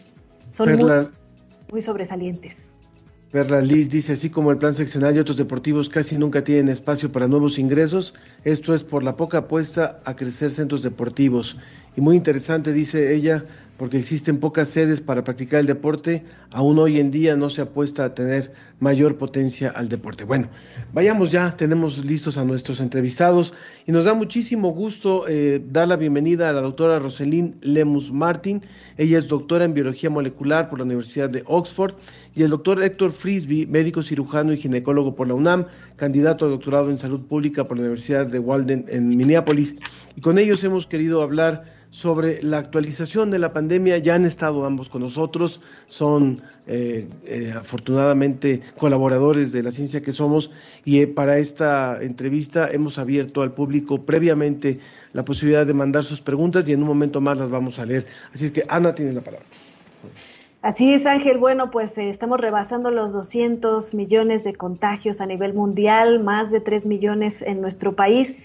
Son 0.53 0.69
muy 1.73 1.83
sobresalientes. 1.83 2.73
Perla 3.33 3.61
Liz 3.61 3.91
dice, 3.91 4.13
así 4.13 4.31
como 4.31 4.53
el 4.53 4.59
plan 4.59 4.77
seccional 4.77 5.17
y 5.17 5.19
otros 5.19 5.37
deportivos 5.37 5.89
casi 5.89 6.17
nunca 6.17 6.45
tienen 6.45 6.69
espacio 6.69 7.11
para 7.11 7.27
nuevos 7.27 7.59
ingresos, 7.59 8.15
esto 8.45 8.77
es 8.77 8.85
por 8.85 9.03
la 9.03 9.17
poca 9.17 9.39
apuesta 9.39 10.01
a 10.05 10.15
crecer 10.15 10.53
centros 10.53 10.85
deportivos. 10.85 11.57
Y 11.97 12.01
muy 12.01 12.15
interesante, 12.15 12.73
dice 12.73 13.13
ella, 13.13 13.45
porque 13.77 13.99
existen 13.99 14.39
pocas 14.39 14.69
sedes 14.69 15.01
para 15.01 15.25
practicar 15.25 15.61
el 15.61 15.67
deporte, 15.67 16.25
aún 16.51 16.79
hoy 16.79 16.99
en 16.99 17.11
día 17.11 17.37
no 17.37 17.51
se 17.51 17.63
apuesta 17.63 18.05
a 18.05 18.15
tener 18.15 18.53
mayor 18.81 19.17
potencia 19.17 19.71
al 19.71 19.89
deporte. 19.89 20.25
Bueno, 20.25 20.49
vayamos 20.93 21.31
ya, 21.31 21.57
tenemos 21.57 22.05
listos 22.05 22.37
a 22.37 22.45
nuestros 22.45 22.81
entrevistados 22.81 23.55
y 23.87 23.93
nos 23.93 24.05
da 24.05 24.15
muchísimo 24.15 24.71
gusto 24.71 25.27
eh, 25.29 25.63
dar 25.71 25.89
la 25.89 25.97
bienvenida 25.97 26.51
a 26.51 26.53
la 26.53 26.61
doctora 26.61 26.99
Roselyn 26.99 27.57
Lemus 27.63 28.13
Martin. 28.13 28.63
Ella 28.99 29.19
es 29.19 29.29
doctora 29.29 29.65
en 29.65 29.75
biología 29.75 30.11
molecular 30.11 30.69
por 30.69 30.79
la 30.79 30.85
Universidad 30.85 31.31
de 31.31 31.43
Oxford 31.47 31.95
y 32.35 32.43
el 32.43 32.51
doctor 32.51 32.83
Héctor 32.83 33.13
Frisby, 33.13 33.67
médico 33.67 34.03
cirujano 34.03 34.53
y 34.53 34.59
ginecólogo 34.59 35.15
por 35.15 35.29
la 35.29 35.35
UNAM, 35.35 35.67
candidato 35.97 36.45
a 36.45 36.49
doctorado 36.49 36.91
en 36.91 36.99
salud 36.99 37.25
pública 37.25 37.65
por 37.65 37.79
la 37.79 37.83
Universidad 37.83 38.27
de 38.27 38.39
Walden 38.39 38.85
en 38.89 39.09
Minneapolis. 39.09 39.77
Y 40.17 40.21
con 40.21 40.39
ellos 40.39 40.63
hemos 40.65 40.87
querido 40.87 41.23
hablar 41.23 41.76
sobre 41.97 42.43
la 42.43 42.59
actualización 42.59 43.31
de 43.31 43.39
la 43.39 43.55
pandemia. 43.55 43.97
Ya 43.97 44.17
han 44.17 44.27
estado 44.27 44.67
ambos 44.67 44.91
con 44.91 45.01
nosotros, 45.01 45.63
son 45.87 46.43
eh, 46.67 47.09
eh, 47.25 47.55
afortunadamente 47.57 48.61
colaboradores 48.77 49.51
de 49.51 49.63
la 49.63 49.73
ciencia 49.73 50.03
que 50.03 50.13
somos 50.13 50.51
y 50.85 51.01
eh, 51.01 51.07
para 51.07 51.39
esta 51.39 52.03
entrevista 52.03 52.71
hemos 52.71 52.99
abierto 52.99 53.41
al 53.41 53.53
público 53.53 54.03
previamente 54.03 54.79
la 55.15 55.25
posibilidad 55.25 55.65
de 55.65 55.73
mandar 55.73 56.05
sus 56.05 56.21
preguntas 56.21 56.69
y 56.69 56.75
en 56.75 56.83
un 56.83 56.89
momento 56.89 57.23
más 57.23 57.39
las 57.39 57.49
vamos 57.49 57.79
a 57.79 57.87
leer. 57.87 58.05
Así 58.35 58.45
es 58.45 58.53
que 58.53 58.65
Ana 58.69 58.95
tiene 58.95 59.13
la 59.13 59.23
palabra. 59.23 59.47
Así 60.61 60.93
es, 60.93 61.07
Ángel. 61.07 61.39
Bueno, 61.39 61.71
pues 61.71 61.97
estamos 61.97 62.39
rebasando 62.41 62.91
los 62.91 63.13
200 63.15 63.95
millones 63.95 64.45
de 64.45 64.55
contagios 64.55 65.23
a 65.23 65.27
nivel 65.27 65.55
mundial, 65.55 66.23
más 66.23 66.51
de 66.51 66.61
3 66.61 66.85
millones 66.85 67.41
en 67.41 67.63
nuestro 67.63 67.95
país. 67.95 68.37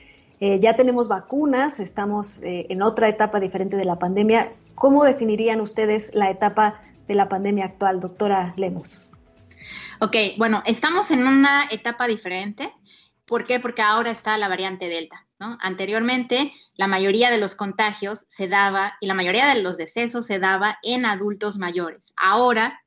Eh, 0.41 0.59
ya 0.59 0.75
tenemos 0.75 1.07
vacunas, 1.07 1.79
estamos 1.79 2.41
eh, 2.41 2.65
en 2.69 2.81
otra 2.81 3.07
etapa 3.07 3.39
diferente 3.39 3.77
de 3.77 3.85
la 3.85 3.99
pandemia. 3.99 4.51
¿Cómo 4.73 5.03
definirían 5.03 5.61
ustedes 5.61 6.09
la 6.15 6.31
etapa 6.31 6.81
de 7.07 7.13
la 7.13 7.29
pandemia 7.29 7.65
actual, 7.65 7.99
doctora 7.99 8.51
Lemos? 8.57 9.07
Ok, 9.99 10.15
bueno, 10.39 10.63
estamos 10.65 11.11
en 11.11 11.27
una 11.27 11.67
etapa 11.69 12.07
diferente. 12.07 12.73
¿Por 13.27 13.43
qué? 13.43 13.59
Porque 13.59 13.83
ahora 13.83 14.09
está 14.09 14.35
la 14.39 14.47
variante 14.47 14.89
Delta. 14.89 15.27
Anteriormente, 15.59 16.51
la 16.73 16.87
mayoría 16.87 17.29
de 17.29 17.37
los 17.37 17.53
contagios 17.53 18.25
se 18.27 18.47
daba 18.47 18.97
y 18.99 19.05
la 19.05 19.13
mayoría 19.13 19.45
de 19.45 19.61
los 19.61 19.77
decesos 19.77 20.25
se 20.25 20.39
daba 20.39 20.79
en 20.81 21.05
adultos 21.05 21.57
mayores. 21.57 22.13
Ahora 22.15 22.80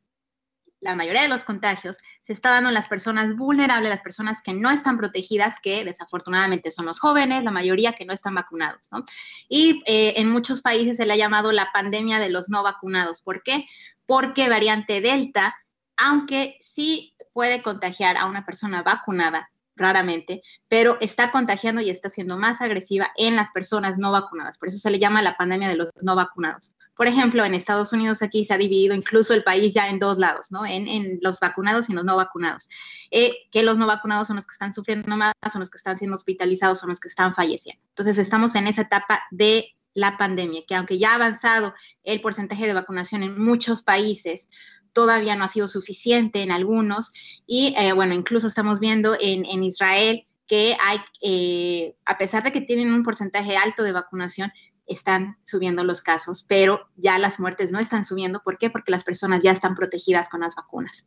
la 0.84 0.94
mayoría 0.94 1.22
de 1.22 1.28
los 1.28 1.44
contagios 1.44 1.96
se 2.26 2.32
está 2.34 2.50
dando 2.50 2.68
en 2.68 2.74
las 2.74 2.88
personas 2.88 3.34
vulnerables, 3.36 3.88
las 3.88 4.02
personas 4.02 4.42
que 4.42 4.52
no 4.52 4.70
están 4.70 4.98
protegidas, 4.98 5.58
que 5.62 5.84
desafortunadamente 5.84 6.70
son 6.70 6.84
los 6.86 7.00
jóvenes, 7.00 7.42
la 7.42 7.50
mayoría 7.50 7.94
que 7.94 8.04
no 8.04 8.12
están 8.12 8.34
vacunados, 8.34 8.82
¿no? 8.92 9.04
Y 9.48 9.82
eh, 9.86 10.14
en 10.18 10.30
muchos 10.30 10.60
países 10.60 10.98
se 10.98 11.06
le 11.06 11.14
ha 11.14 11.16
llamado 11.16 11.52
la 11.52 11.72
pandemia 11.72 12.18
de 12.18 12.28
los 12.28 12.50
no 12.50 12.62
vacunados. 12.62 13.22
¿Por 13.22 13.42
qué? 13.42 13.66
Porque 14.06 14.48
variante 14.50 15.00
Delta, 15.00 15.56
aunque 15.96 16.58
sí 16.60 17.16
puede 17.32 17.62
contagiar 17.62 18.18
a 18.18 18.26
una 18.26 18.44
persona 18.44 18.82
vacunada, 18.82 19.50
raramente, 19.76 20.42
pero 20.68 20.98
está 21.00 21.32
contagiando 21.32 21.80
y 21.80 21.90
está 21.90 22.08
siendo 22.08 22.38
más 22.38 22.60
agresiva 22.60 23.10
en 23.16 23.34
las 23.36 23.50
personas 23.50 23.98
no 23.98 24.12
vacunadas. 24.12 24.58
Por 24.58 24.68
eso 24.68 24.78
se 24.78 24.90
le 24.90 25.00
llama 25.00 25.20
la 25.20 25.36
pandemia 25.36 25.68
de 25.68 25.76
los 25.76 25.88
no 26.02 26.14
vacunados. 26.14 26.72
Por 26.96 27.06
ejemplo, 27.06 27.44
en 27.44 27.54
Estados 27.54 27.92
Unidos 27.92 28.22
aquí 28.22 28.44
se 28.44 28.54
ha 28.54 28.58
dividido 28.58 28.94
incluso 28.94 29.34
el 29.34 29.42
país 29.42 29.74
ya 29.74 29.88
en 29.88 29.98
dos 29.98 30.18
lados, 30.18 30.50
¿no? 30.50 30.64
En, 30.64 31.18
los 31.22 31.40
vacunados 31.40 31.90
y 31.90 31.92
los 31.92 32.04
no 32.04 32.16
vacunados. 32.16 32.68
Eh, 33.10 33.32
que 33.50 33.62
los 33.62 33.78
no 33.78 33.86
vacunados 33.86 34.28
son 34.28 34.36
los 34.36 34.46
que 34.46 34.52
están 34.52 34.72
sufriendo 34.74 35.16
más, 35.16 35.32
son 35.52 35.60
los 35.60 35.70
que 35.70 35.78
están 35.78 35.96
siendo 35.96 36.16
hospitalizados, 36.16 36.78
son 36.78 36.90
los 36.90 37.00
que 37.00 37.08
están 37.08 37.34
falleciendo. 37.34 37.82
Entonces 37.90 38.18
estamos 38.18 38.54
en 38.54 38.66
esa 38.66 38.82
etapa 38.82 39.22
de 39.30 39.74
la 39.94 40.16
pandemia, 40.16 40.62
que 40.66 40.74
aunque 40.74 40.98
ya 40.98 41.12
ha 41.12 41.14
avanzado 41.14 41.74
el 42.02 42.20
porcentaje 42.20 42.66
de 42.66 42.74
vacunación 42.74 43.22
en 43.22 43.38
muchos 43.42 43.82
países, 43.82 44.48
todavía 44.92 45.36
no 45.36 45.44
ha 45.44 45.48
sido 45.48 45.68
suficiente 45.68 46.42
en 46.42 46.50
algunos. 46.50 47.12
Y 47.46 47.74
eh, 47.76 47.92
bueno, 47.92 48.14
incluso 48.14 48.46
estamos 48.46 48.80
viendo 48.80 49.16
en, 49.20 49.44
en 49.44 49.62
Israel 49.62 50.26
que 50.46 50.76
hay, 50.80 50.98
eh, 51.22 51.96
a 52.04 52.18
pesar 52.18 52.42
de 52.42 52.52
que 52.52 52.60
tienen 52.60 52.92
un 52.92 53.02
porcentaje 53.02 53.56
alto 53.56 53.82
de 53.82 53.92
vacunación, 53.92 54.52
están 54.86 55.36
subiendo 55.44 55.84
los 55.84 56.02
casos, 56.02 56.44
pero 56.46 56.80
ya 56.96 57.18
las 57.18 57.40
muertes 57.40 57.72
no 57.72 57.78
están 57.78 58.04
subiendo. 58.04 58.42
¿Por 58.42 58.58
qué? 58.58 58.70
Porque 58.70 58.92
las 58.92 59.04
personas 59.04 59.42
ya 59.42 59.52
están 59.52 59.74
protegidas 59.74 60.28
con 60.28 60.40
las 60.40 60.54
vacunas. 60.54 61.06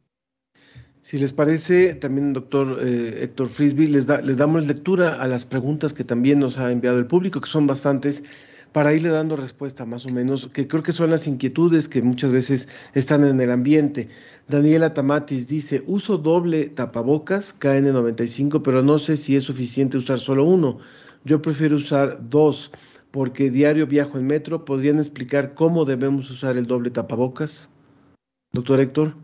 Si 1.02 1.18
les 1.18 1.32
parece, 1.32 1.96
también, 1.96 2.34
doctor 2.34 2.80
eh, 2.82 3.24
Héctor 3.24 3.48
Frisby, 3.48 3.88
les, 3.88 4.08
da, 4.08 4.22
les 4.22 4.36
damos 4.36 4.68
lectura 4.68 5.22
a 5.22 5.28
las 5.28 5.46
preguntas 5.46 5.94
que 5.94 6.04
también 6.04 6.40
nos 6.40 6.58
ha 6.58 6.72
enviado 6.72 6.98
el 6.98 7.08
público, 7.08 7.40
que 7.40 7.50
son 7.50 7.66
bastantes, 7.66 8.24
para 8.74 8.94
irle 8.94 9.10
dando 9.10 9.36
respuesta 9.36 9.86
más 9.86 10.06
o 10.06 10.10
menos, 10.10 10.50
que 10.54 10.68
creo 10.68 10.84
que 10.84 10.92
son 10.92 11.10
las 11.10 11.26
inquietudes 11.26 11.88
que 11.88 12.02
muchas 12.02 12.32
veces 12.32 12.68
están 12.94 13.26
en 13.26 13.40
el 13.40 13.52
ambiente. 13.52 14.10
Daniela 14.48 14.94
Tamatis 14.94 15.48
dice, 15.48 15.84
uso 15.88 16.18
doble 16.18 16.70
tapabocas 16.70 17.58
KN95, 17.60 18.62
pero 18.62 18.84
no 18.84 19.00
sé 19.00 19.18
si 19.18 19.36
es 19.36 19.46
suficiente 19.46 19.98
usar 19.98 20.20
solo 20.20 20.44
uno. 20.44 20.80
Yo 21.24 21.42
prefiero 21.42 21.78
usar 21.78 22.30
dos, 22.30 22.72
porque 23.18 23.50
diario 23.50 23.88
viajo 23.88 24.20
en 24.20 24.28
metro. 24.28 24.64
¿Podrían 24.64 25.00
explicar 25.00 25.56
cómo 25.56 25.86
debemos 25.86 26.30
usar 26.30 26.56
el 26.56 26.68
doble 26.68 26.92
tapabocas? 26.92 27.68
Doctor 28.52 28.80
Héctor 28.80 29.16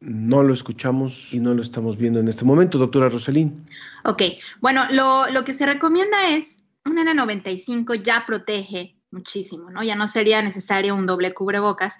no 0.00 0.42
lo 0.42 0.54
escuchamos 0.54 1.28
y 1.30 1.40
no 1.40 1.52
lo 1.52 1.60
estamos 1.60 1.98
viendo 1.98 2.20
en 2.20 2.28
este 2.28 2.46
momento, 2.46 2.78
doctora 2.78 3.10
Roselín. 3.10 3.66
Ok, 4.04 4.22
bueno, 4.62 4.86
lo, 4.92 5.28
lo 5.28 5.44
que 5.44 5.52
se 5.52 5.66
recomienda 5.66 6.30
es 6.30 6.56
un 6.86 6.96
N95 6.96 8.02
ya 8.02 8.24
protege 8.26 8.96
muchísimo, 9.10 9.70
¿no? 9.70 9.82
Ya 9.82 9.94
no 9.94 10.08
sería 10.08 10.40
necesario 10.40 10.94
un 10.94 11.04
doble 11.04 11.34
cubrebocas. 11.34 11.96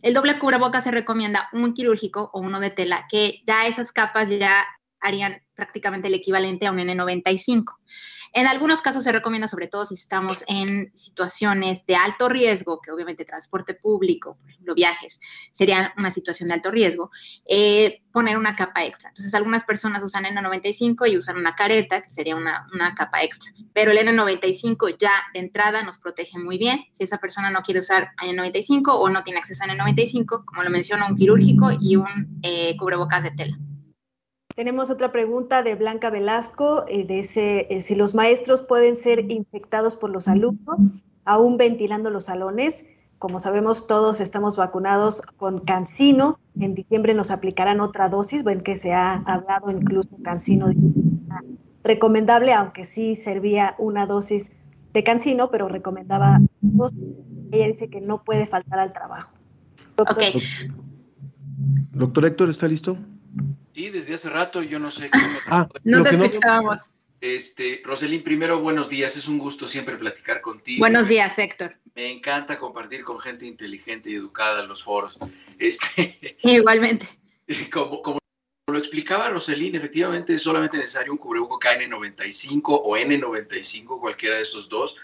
El 0.00 0.14
doble 0.14 0.38
cubrebocas 0.38 0.84
se 0.84 0.90
recomienda 0.90 1.50
un 1.52 1.74
quirúrgico 1.74 2.30
o 2.32 2.40
uno 2.40 2.60
de 2.60 2.70
tela, 2.70 3.04
que 3.10 3.42
ya 3.46 3.66
esas 3.66 3.92
capas 3.92 4.30
ya 4.30 4.64
harían 5.00 5.42
prácticamente 5.54 6.08
el 6.08 6.14
equivalente 6.14 6.66
a 6.66 6.72
un 6.72 6.78
N95. 6.78 7.74
En 8.32 8.46
algunos 8.46 8.82
casos 8.82 9.04
se 9.04 9.12
recomienda, 9.12 9.48
sobre 9.48 9.68
todo 9.68 9.84
si 9.84 9.94
estamos 9.94 10.44
en 10.46 10.90
situaciones 10.94 11.84
de 11.86 11.96
alto 11.96 12.28
riesgo, 12.28 12.80
que 12.80 12.90
obviamente 12.90 13.24
transporte 13.24 13.74
público, 13.74 14.36
por 14.40 14.50
ejemplo, 14.50 14.74
viajes, 14.74 15.20
sería 15.52 15.92
una 15.96 16.10
situación 16.10 16.48
de 16.48 16.54
alto 16.54 16.70
riesgo, 16.70 17.10
eh, 17.46 18.02
poner 18.12 18.36
una 18.36 18.56
capa 18.56 18.84
extra. 18.84 19.10
Entonces, 19.10 19.34
algunas 19.34 19.64
personas 19.64 20.02
usan 20.02 20.24
N95 20.24 21.10
y 21.10 21.16
usan 21.16 21.36
una 21.36 21.54
careta, 21.54 22.02
que 22.02 22.10
sería 22.10 22.36
una, 22.36 22.66
una 22.72 22.94
capa 22.94 23.22
extra. 23.22 23.52
Pero 23.72 23.92
el 23.92 23.98
N95 23.98 24.96
ya 24.98 25.12
de 25.32 25.40
entrada 25.40 25.82
nos 25.82 25.98
protege 25.98 26.38
muy 26.38 26.58
bien. 26.58 26.84
Si 26.92 27.04
esa 27.04 27.18
persona 27.18 27.50
no 27.50 27.62
quiere 27.62 27.80
usar 27.80 28.10
N95 28.22 28.88
o 28.88 29.08
no 29.08 29.22
tiene 29.24 29.40
acceso 29.40 29.64
a 29.64 29.68
N95, 29.68 30.44
como 30.44 30.62
lo 30.62 30.70
menciono, 30.70 31.06
un 31.06 31.16
quirúrgico 31.16 31.70
y 31.80 31.96
un 31.96 32.40
eh, 32.42 32.76
cubrebocas 32.76 33.22
de 33.22 33.30
tela. 33.30 33.58
Tenemos 34.58 34.90
otra 34.90 35.12
pregunta 35.12 35.62
de 35.62 35.76
Blanca 35.76 36.10
Velasco, 36.10 36.84
eh, 36.88 37.06
de 37.06 37.20
ese, 37.20 37.72
eh, 37.72 37.80
si 37.80 37.94
los 37.94 38.16
maestros 38.16 38.60
pueden 38.60 38.96
ser 38.96 39.30
infectados 39.30 39.94
por 39.94 40.10
los 40.10 40.26
alumnos, 40.26 40.94
aún 41.24 41.56
ventilando 41.56 42.10
los 42.10 42.24
salones. 42.24 42.84
Como 43.20 43.38
sabemos, 43.38 43.86
todos 43.86 44.18
estamos 44.18 44.56
vacunados 44.56 45.22
con 45.36 45.60
Cancino. 45.60 46.40
En 46.58 46.74
diciembre 46.74 47.14
nos 47.14 47.30
aplicarán 47.30 47.80
otra 47.80 48.08
dosis. 48.08 48.42
Ven 48.42 48.60
que 48.60 48.74
se 48.74 48.92
ha 48.92 49.22
hablado 49.26 49.70
incluso 49.70 50.10
Cancino 50.24 50.72
recomendable, 51.84 52.52
aunque 52.52 52.84
sí 52.84 53.14
servía 53.14 53.76
una 53.78 54.06
dosis 54.06 54.50
de 54.92 55.04
Cancino, 55.04 55.52
pero 55.52 55.68
recomendaba 55.68 56.40
dos. 56.62 56.92
Ella 57.52 57.68
dice 57.68 57.90
que 57.90 58.00
no 58.00 58.24
puede 58.24 58.48
faltar 58.48 58.80
al 58.80 58.92
trabajo. 58.92 59.30
Doctor, 59.96 60.18
Doctor 61.92 62.24
Héctor, 62.24 62.50
¿está 62.50 62.66
listo? 62.66 62.96
Sí, 63.78 63.90
desde 63.90 64.14
hace 64.14 64.28
rato, 64.28 64.60
yo 64.60 64.80
no 64.80 64.90
sé. 64.90 65.08
ah, 65.46 65.68
no 65.84 66.02
te 66.02 66.10
escuchábamos. 66.10 66.80
Este, 67.20 67.80
Roselín, 67.84 68.24
primero 68.24 68.58
buenos 68.58 68.88
días, 68.88 69.16
es 69.16 69.28
un 69.28 69.38
gusto 69.38 69.68
siempre 69.68 69.94
platicar 69.94 70.40
contigo. 70.40 70.80
Buenos 70.80 71.06
días, 71.06 71.38
Héctor. 71.38 71.76
Me 71.94 72.10
encanta 72.10 72.58
compartir 72.58 73.04
con 73.04 73.20
gente 73.20 73.46
inteligente 73.46 74.10
y 74.10 74.14
educada 74.14 74.62
en 74.62 74.68
los 74.68 74.82
foros. 74.82 75.16
Este, 75.60 76.36
Igualmente. 76.42 77.06
Como, 77.72 78.02
como 78.02 78.18
lo 78.66 78.78
explicaba 78.78 79.30
Roselín, 79.30 79.76
efectivamente 79.76 80.34
es 80.34 80.42
solamente 80.42 80.76
necesario 80.76 81.12
un 81.12 81.18
cubrebocas 81.18 81.76
KN95 81.76 82.60
o 82.64 82.96
N95, 82.96 84.00
cualquiera 84.00 84.34
de 84.34 84.42
esos 84.42 84.68
dos. 84.68 84.96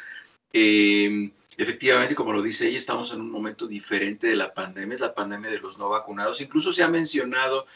Eh, 0.53 1.31
efectivamente, 1.57 2.17
como 2.17 2.33
lo 2.33 2.43
dice 2.43 2.67
ella, 2.67 2.79
estamos 2.79 3.13
en 3.13 3.21
un 3.21 3.31
momento 3.31 3.69
diferente 3.69 4.27
de 4.27 4.37
la 4.37 4.53
pandemia, 4.53 4.95
es 4.95 5.01
la 5.01 5.15
pandemia 5.15 5.49
de 5.49 5.61
los 5.61 5.79
no 5.79 5.89
vacunados. 5.91 6.41
Incluso 6.41 6.73
se 6.73 6.83
ha 6.83 6.89
mencionado 6.89 7.67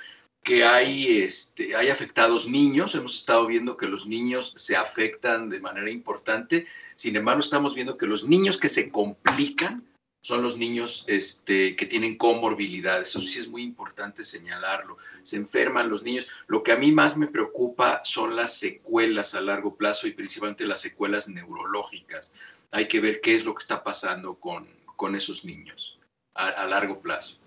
que 0.42 0.64
hay, 0.64 1.22
este, 1.22 1.76
hay 1.76 1.88
afectados 1.88 2.48
niños. 2.48 2.94
Hemos 2.94 3.14
estado 3.14 3.46
viendo 3.46 3.76
que 3.76 3.86
los 3.86 4.06
niños 4.06 4.52
se 4.56 4.76
afectan 4.76 5.48
de 5.50 5.60
manera 5.60 5.90
importante. 5.90 6.66
Sin 6.94 7.16
embargo, 7.16 7.40
estamos 7.40 7.74
viendo 7.74 7.98
que 7.98 8.06
los 8.06 8.24
niños 8.24 8.56
que 8.56 8.68
se 8.68 8.90
complican 8.90 9.86
son 10.22 10.42
los 10.42 10.56
niños 10.56 11.04
este, 11.06 11.76
que 11.76 11.86
tienen 11.86 12.16
comorbilidades. 12.16 13.08
Eso 13.08 13.20
sí 13.20 13.38
es 13.38 13.48
muy 13.48 13.62
importante 13.62 14.24
señalarlo. 14.24 14.96
Se 15.22 15.36
enferman 15.36 15.90
los 15.90 16.02
niños. 16.02 16.26
Lo 16.46 16.62
que 16.62 16.72
a 16.72 16.76
mí 16.76 16.92
más 16.92 17.16
me 17.16 17.28
preocupa 17.28 18.00
son 18.04 18.34
las 18.34 18.58
secuelas 18.58 19.34
a 19.34 19.40
largo 19.40 19.76
plazo 19.76 20.06
y 20.06 20.12
principalmente 20.12 20.66
las 20.66 20.80
secuelas 20.80 21.28
neurológicas. 21.28 22.32
Hay 22.70 22.88
que 22.88 23.00
ver 23.00 23.20
qué 23.20 23.34
es 23.34 23.44
lo 23.44 23.54
que 23.54 23.62
está 23.62 23.84
pasando 23.84 24.34
con, 24.34 24.66
con 24.96 25.14
esos 25.14 25.44
niños 25.44 25.98
a 26.34 26.66
largo 26.66 27.00
plazo. 27.00 27.38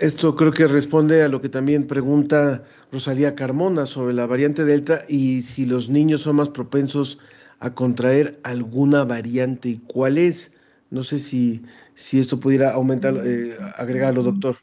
Esto 0.00 0.34
creo 0.34 0.50
que 0.50 0.66
responde 0.66 1.22
a 1.22 1.28
lo 1.28 1.42
que 1.42 1.50
también 1.50 1.86
pregunta 1.86 2.64
Rosalía 2.90 3.34
Carmona 3.34 3.84
sobre 3.84 4.14
la 4.14 4.24
variante 4.24 4.64
Delta 4.64 5.04
y 5.06 5.42
si 5.42 5.66
los 5.66 5.90
niños 5.90 6.22
son 6.22 6.36
más 6.36 6.48
propensos 6.48 7.18
a 7.58 7.74
contraer 7.74 8.40
alguna 8.42 9.04
variante 9.04 9.68
y 9.68 9.76
cuál 9.86 10.16
es. 10.16 10.52
No 10.88 11.04
sé 11.04 11.18
si, 11.18 11.60
si 11.94 12.18
esto 12.18 12.40
pudiera 12.40 12.72
aumentar, 12.72 13.14
eh, 13.26 13.54
agregarlo, 13.76 14.22
doctor. 14.22 14.56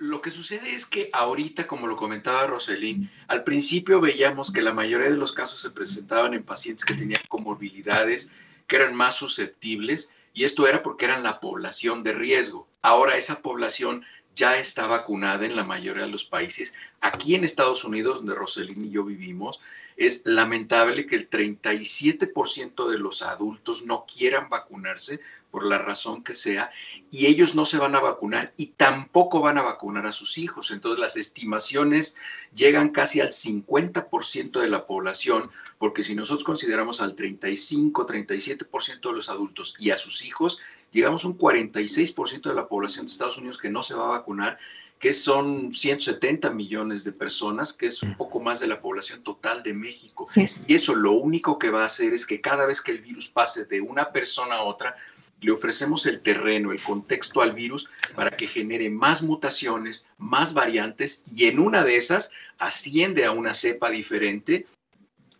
Lo 0.00 0.20
que 0.20 0.30
sucede 0.30 0.74
es 0.74 0.84
que 0.84 1.08
ahorita, 1.14 1.66
como 1.66 1.86
lo 1.86 1.96
comentaba 1.96 2.44
Roselín, 2.44 3.10
al 3.28 3.42
principio 3.42 4.02
veíamos 4.02 4.52
que 4.52 4.60
la 4.60 4.74
mayoría 4.74 5.08
de 5.08 5.16
los 5.16 5.32
casos 5.32 5.62
se 5.62 5.70
presentaban 5.70 6.34
en 6.34 6.42
pacientes 6.42 6.84
que 6.84 6.92
tenían 6.92 7.22
comorbilidades, 7.28 8.32
que 8.66 8.76
eran 8.76 8.94
más 8.94 9.14
susceptibles, 9.14 10.12
y 10.34 10.44
esto 10.44 10.66
era 10.66 10.82
porque 10.82 11.06
eran 11.06 11.22
la 11.22 11.40
población 11.40 12.02
de 12.02 12.12
riesgo. 12.12 12.68
Ahora 12.82 13.16
esa 13.16 13.40
población 13.40 14.04
ya 14.34 14.58
está 14.58 14.86
vacunada 14.86 15.46
en 15.46 15.56
la 15.56 15.64
mayoría 15.64 16.04
de 16.04 16.10
los 16.10 16.24
países. 16.24 16.74
Aquí 17.00 17.34
en 17.34 17.44
Estados 17.44 17.84
Unidos, 17.84 18.18
donde 18.18 18.34
Roselín 18.34 18.84
y 18.84 18.90
yo 18.90 19.04
vivimos, 19.04 19.60
es 19.96 20.22
lamentable 20.24 21.06
que 21.06 21.16
el 21.16 21.30
37% 21.30 22.88
de 22.88 22.98
los 22.98 23.22
adultos 23.22 23.84
no 23.84 24.04
quieran 24.06 24.48
vacunarse 24.48 25.20
por 25.54 25.66
la 25.66 25.78
razón 25.78 26.24
que 26.24 26.34
sea, 26.34 26.72
y 27.12 27.26
ellos 27.26 27.54
no 27.54 27.64
se 27.64 27.78
van 27.78 27.94
a 27.94 28.00
vacunar 28.00 28.52
y 28.56 28.72
tampoco 28.76 29.40
van 29.40 29.56
a 29.56 29.62
vacunar 29.62 30.04
a 30.04 30.10
sus 30.10 30.36
hijos. 30.36 30.72
Entonces 30.72 30.98
las 30.98 31.16
estimaciones 31.16 32.16
llegan 32.52 32.88
casi 32.88 33.20
al 33.20 33.28
50% 33.28 34.60
de 34.60 34.68
la 34.68 34.84
población, 34.84 35.48
porque 35.78 36.02
si 36.02 36.16
nosotros 36.16 36.42
consideramos 36.42 37.00
al 37.00 37.14
35, 37.14 38.04
37% 38.04 39.00
de 39.00 39.12
los 39.12 39.28
adultos 39.28 39.76
y 39.78 39.90
a 39.92 39.96
sus 39.96 40.24
hijos, 40.24 40.58
llegamos 40.90 41.24
a 41.24 41.28
un 41.28 41.38
46% 41.38 42.42
de 42.42 42.54
la 42.54 42.66
población 42.66 43.06
de 43.06 43.12
Estados 43.12 43.38
Unidos 43.38 43.58
que 43.58 43.70
no 43.70 43.84
se 43.84 43.94
va 43.94 44.06
a 44.06 44.18
vacunar, 44.18 44.58
que 44.98 45.12
son 45.12 45.72
170 45.72 46.50
millones 46.50 47.04
de 47.04 47.12
personas, 47.12 47.72
que 47.72 47.86
es 47.86 48.02
un 48.02 48.10
mm. 48.10 48.16
poco 48.16 48.40
más 48.40 48.60
de 48.60 48.66
la 48.66 48.80
población 48.80 49.22
total 49.22 49.62
de 49.62 49.74
México. 49.74 50.26
Y 50.66 50.74
eso 50.74 50.94
lo 50.94 51.12
único 51.12 51.58
que 51.58 51.70
va 51.70 51.82
a 51.82 51.86
hacer 51.86 52.14
es 52.14 52.24
que 52.24 52.40
cada 52.40 52.64
vez 52.64 52.80
que 52.80 52.92
el 52.92 53.00
virus 53.00 53.28
pase 53.28 53.66
de 53.66 53.80
una 53.80 54.12
persona 54.12 54.56
a 54.56 54.62
otra, 54.62 54.96
le 55.44 55.52
ofrecemos 55.52 56.06
el 56.06 56.20
terreno, 56.20 56.72
el 56.72 56.82
contexto 56.82 57.42
al 57.42 57.52
virus 57.52 57.90
para 58.14 58.30
que 58.30 58.46
genere 58.46 58.88
más 58.88 59.22
mutaciones, 59.22 60.08
más 60.16 60.54
variantes 60.54 61.22
y 61.34 61.44
en 61.46 61.58
una 61.58 61.84
de 61.84 61.96
esas 61.96 62.32
asciende 62.58 63.26
a 63.26 63.30
una 63.30 63.52
cepa 63.52 63.90
diferente 63.90 64.66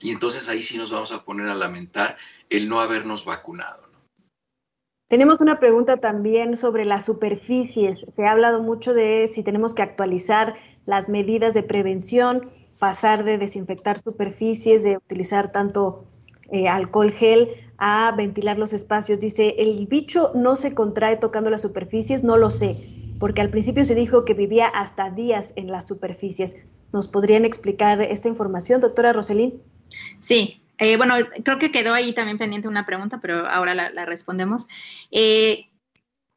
y 0.00 0.10
entonces 0.10 0.50
ahí 0.50 0.60
sí 0.60 0.76
nos 0.76 0.92
vamos 0.92 1.10
a 1.10 1.24
poner 1.24 1.48
a 1.48 1.54
lamentar 1.54 2.18
el 2.50 2.68
no 2.68 2.80
habernos 2.80 3.24
vacunado. 3.24 3.82
Tenemos 5.08 5.40
una 5.40 5.58
pregunta 5.58 5.96
también 5.98 6.56
sobre 6.56 6.84
las 6.84 7.06
superficies. 7.06 8.04
Se 8.08 8.26
ha 8.26 8.32
hablado 8.32 8.62
mucho 8.62 8.92
de 8.92 9.26
si 9.28 9.42
tenemos 9.42 9.72
que 9.72 9.82
actualizar 9.82 10.54
las 10.84 11.08
medidas 11.08 11.54
de 11.54 11.62
prevención, 11.62 12.50
pasar 12.78 13.24
de 13.24 13.38
desinfectar 13.38 13.98
superficies, 13.98 14.82
de 14.82 14.98
utilizar 14.98 15.52
tanto 15.52 16.04
eh, 16.50 16.68
alcohol 16.68 17.10
gel 17.10 17.48
a 17.78 18.12
ventilar 18.16 18.58
los 18.58 18.72
espacios. 18.72 19.20
Dice, 19.20 19.56
el 19.58 19.87
bicho 19.87 20.32
no 20.34 20.56
se 20.56 20.74
contrae 20.74 21.16
tocando 21.16 21.50
las 21.50 21.62
superficies, 21.62 22.22
no 22.22 22.37
lo 22.37 22.50
sé, 22.50 22.76
porque 23.18 23.40
al 23.40 23.50
principio 23.50 23.84
se 23.84 23.94
dijo 23.94 24.24
que 24.24 24.34
vivía 24.34 24.66
hasta 24.66 25.10
días 25.10 25.52
en 25.56 25.70
las 25.70 25.87
superficies. 25.87 26.56
¿Nos 26.92 27.08
podrían 27.08 27.44
explicar 27.44 28.00
esta 28.02 28.28
información, 28.28 28.80
doctora 28.80 29.12
Roselín? 29.12 29.62
Sí, 30.20 30.62
eh, 30.78 30.96
bueno, 30.96 31.14
creo 31.44 31.58
que 31.58 31.72
quedó 31.72 31.94
ahí 31.94 32.12
también 32.14 32.38
pendiente 32.38 32.68
una 32.68 32.87
pregunta, 32.87 33.20
pero 33.20 33.46
ahora 33.48 33.74
la, 33.74 34.04
respondemos. 34.04 34.66
Eh, 35.10 35.70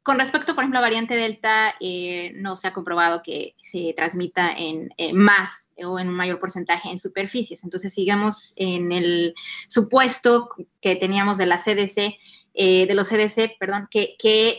con 0.04 0.20
respecto, 0.20 0.56
por 0.56 0.64
ejemplo, 0.64 0.80
a 0.80 0.84
variante 0.84 1.16
Delta, 1.16 1.76
eh, 1.80 2.32
no 2.36 2.56
se 2.56 2.68
ha 2.68 2.74
comprobado 2.74 3.22
que 3.22 3.56
se 3.62 3.94
transmita 3.96 4.52
en 4.58 4.90
más 5.14 5.67
o 5.86 6.00
en 6.00 6.08
un 6.08 6.16
mayor 6.16 6.40
porcentaje 6.40 6.90
en 6.90 7.00
superficies. 7.00 7.64
Entonces, 7.64 7.94
sigamos 7.94 8.54
en 8.56 8.92
el 8.92 9.34
supuesto 9.68 10.50
que 10.82 10.96
teníamos 10.96 11.38
de 11.38 11.46
la 11.46 11.58
CDC, 11.58 12.18
de 12.58 12.94
los 12.96 13.10
CDC, 13.10 13.58
perdón, 13.60 13.88
que, 13.92 14.16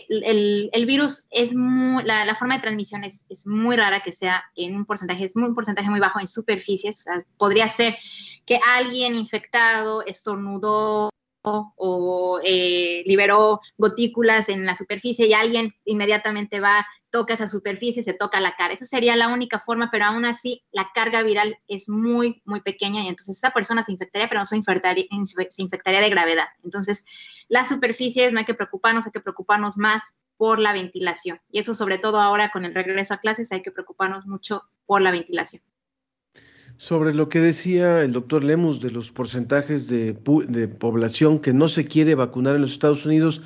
el, 0.09 0.85
virus 0.85 1.27
es 1.31 1.53
la, 1.53 2.35
forma 2.35 2.55
de 2.55 2.61
transmisión 2.61 3.03
es, 3.03 3.25
es, 3.27 3.45
muy 3.45 3.75
rara 3.75 3.99
que 3.99 4.13
sea 4.13 4.45
en 4.55 4.75
un 4.75 4.85
porcentaje, 4.85 5.25
es 5.25 5.35
un 5.35 5.53
porcentaje 5.53 5.89
muy 5.89 5.99
bajo 5.99 6.19
en 6.19 6.27
superficies. 6.27 6.99
O 6.99 7.03
sea, 7.03 7.25
podría 7.37 7.67
ser 7.67 7.97
que 8.45 8.59
alguien 8.77 9.15
infectado 9.15 10.05
estornudó 10.05 11.09
o 11.41 12.39
eh, 12.43 13.03
liberó 13.05 13.61
gotículas 13.77 14.49
en 14.49 14.65
la 14.65 14.75
superficie 14.75 15.27
y 15.27 15.33
alguien 15.33 15.73
inmediatamente 15.85 16.59
va, 16.59 16.85
toca 17.09 17.33
esa 17.33 17.47
superficie, 17.47 18.03
se 18.03 18.13
toca 18.13 18.39
la 18.39 18.55
cara. 18.55 18.73
Esa 18.73 18.85
sería 18.85 19.15
la 19.15 19.29
única 19.29 19.59
forma, 19.59 19.89
pero 19.91 20.05
aún 20.05 20.25
así 20.25 20.63
la 20.71 20.89
carga 20.93 21.23
viral 21.23 21.57
es 21.67 21.89
muy, 21.89 22.41
muy 22.45 22.61
pequeña 22.61 23.01
y 23.03 23.07
entonces 23.07 23.37
esa 23.37 23.51
persona 23.51 23.83
se 23.83 23.91
infectaría, 23.91 24.27
pero 24.27 24.41
no 24.41 24.45
se 24.45 24.57
infectaría, 24.57 25.05
se 25.49 25.61
infectaría 25.61 26.01
de 26.01 26.09
gravedad. 26.09 26.47
Entonces, 26.63 27.05
las 27.47 27.69
superficies 27.69 28.31
no 28.31 28.39
hay 28.39 28.45
que 28.45 28.53
preocuparnos, 28.53 29.05
hay 29.05 29.11
que 29.11 29.19
preocuparnos 29.19 29.77
más 29.77 30.03
por 30.37 30.59
la 30.59 30.71
ventilación. 30.71 31.41
Y 31.51 31.59
eso 31.59 31.73
sobre 31.73 31.97
todo 31.97 32.19
ahora 32.21 32.49
con 32.51 32.63
el 32.63 32.73
regreso 32.73 33.13
a 33.13 33.17
clases 33.17 33.51
hay 33.51 33.61
que 33.61 33.71
preocuparnos 33.71 34.25
mucho 34.25 34.63
por 34.85 35.01
la 35.01 35.11
ventilación. 35.11 35.61
Sobre 36.79 37.13
lo 37.13 37.27
que 37.27 37.39
decía 37.39 38.03
el 38.03 38.13
doctor 38.13 38.41
Lemus 38.41 38.79
de 38.79 38.89
los 38.89 39.11
porcentajes 39.11 39.89
de, 39.89 40.13
población 40.13 41.39
que 41.39 41.51
no 41.51 41.67
se 41.67 41.83
quiere 41.83 42.15
vacunar 42.15 42.55
en 42.55 42.61
los 42.61 42.71
Estados 42.71 43.05
Unidos, 43.05 43.41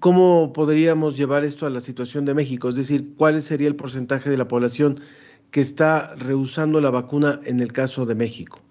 ¿cómo 0.00 0.50
podríamos 0.54 1.14
llevar 1.14 1.44
esto 1.44 1.66
a 1.66 1.70
la 1.70 1.82
situación 1.82 2.24
de 2.24 2.32
México? 2.32 2.70
Es 2.70 2.76
decir, 2.76 3.12
¿cuál 3.18 3.42
sería 3.42 3.68
el 3.68 3.76
porcentaje 3.76 4.30
de 4.30 4.38
la 4.38 4.48
población 4.48 4.98
que 5.50 5.60
está 5.60 6.14
rehusando 6.14 6.80
la 6.80 6.88
vacuna 6.88 7.38
en 7.44 7.60
el 7.60 7.70
caso 7.70 8.06
de 8.06 8.14
México? 8.14 8.62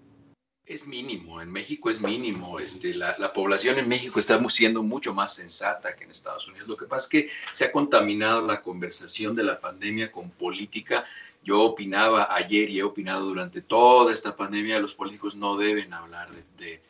Es 0.66 0.88
mínimo, 0.88 1.39
en 1.39 1.52
México 1.52 1.91
es 1.91 2.02
mínimo. 2.02 2.58
Este, 2.58 2.96
la, 2.96 3.16
la, 3.20 3.32
población 3.32 3.78
en 3.78 3.88
México 3.88 4.20
está 4.20 4.44
siendo 4.50 4.82
mucho 4.82 5.14
más 5.14 5.36
sensata 5.36 5.96
que 5.96 6.06
en 6.06 6.10
Estados 6.10 6.48
Unidos. 6.48 6.68
Lo 6.68 6.78
que 6.78 6.88
pasa 6.88 7.04
es 7.04 7.10
que 7.10 7.30
se 7.54 7.66
ha 7.66 7.72
contaminado 7.72 8.44
la 8.44 8.60
conversación 8.60 9.36
de 9.36 9.44
la 9.44 9.60
pandemia 9.60 10.12
con 10.12 10.32
política 10.32 11.06
yo 11.44 11.62
opinaba 11.62 12.34
ayer 12.34 12.70
y 12.70 12.80
he 12.80 12.84
opinado 12.84 13.26
durante 13.26 13.62
toda 13.62 14.14
esta 14.14 14.36
pandemia, 14.36 14.80
los 14.80 14.94
políticos 14.94 15.36
no 15.36 15.58
deben 15.58 15.94
hablar 15.94 16.30
de, 16.58 16.82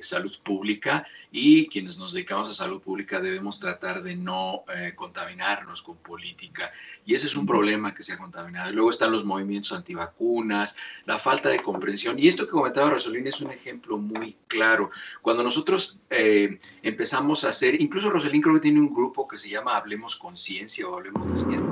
salud 0.00 0.34
pública 0.42 1.06
y 1.30 1.68
quienes 1.68 1.98
nos 1.98 2.14
dedicamos 2.14 2.48
a 2.48 2.54
salud 2.54 2.80
pública 2.80 3.20
debemos 3.20 3.60
tratar 3.60 4.02
de 4.02 4.16
no 4.16 4.64
eh, 4.74 4.94
contaminarnos 4.94 5.82
con 5.82 5.98
política. 5.98 6.72
Y 7.04 7.14
ese 7.14 7.26
es 7.26 7.36
un 7.36 7.44
problema 7.44 7.92
que 7.92 8.02
se 8.02 8.14
ha 8.14 8.16
contaminado. 8.16 8.70
Y 8.70 8.72
luego 8.72 8.88
están 8.88 9.12
los 9.12 9.26
movimientos 9.26 9.72
antivacunas, 9.72 10.76
la 11.04 11.18
falta 11.18 11.50
de 11.50 11.60
comprensión. 11.60 12.18
Y 12.18 12.28
esto 12.28 12.46
que 12.46 12.52
comentaba 12.52 12.88
Rosalín 12.88 13.26
es 13.26 13.42
un 13.42 13.50
ejemplo 13.50 13.98
muy 13.98 14.38
claro. 14.46 14.90
Cuando 15.20 15.42
nosotros 15.42 15.98
eh, 16.08 16.58
empezamos 16.82 17.44
a 17.44 17.50
hacer, 17.50 17.78
incluso 17.78 18.08
Rosalín 18.08 18.40
creo 18.40 18.54
que 18.54 18.60
tiene 18.60 18.80
un 18.80 18.94
grupo 18.94 19.28
que 19.28 19.36
se 19.36 19.50
llama 19.50 19.76
Hablemos 19.76 20.16
Conciencia 20.16 20.88
o 20.88 20.96
Hablemos 20.96 21.28
de 21.28 21.36
Ciencia, 21.36 21.68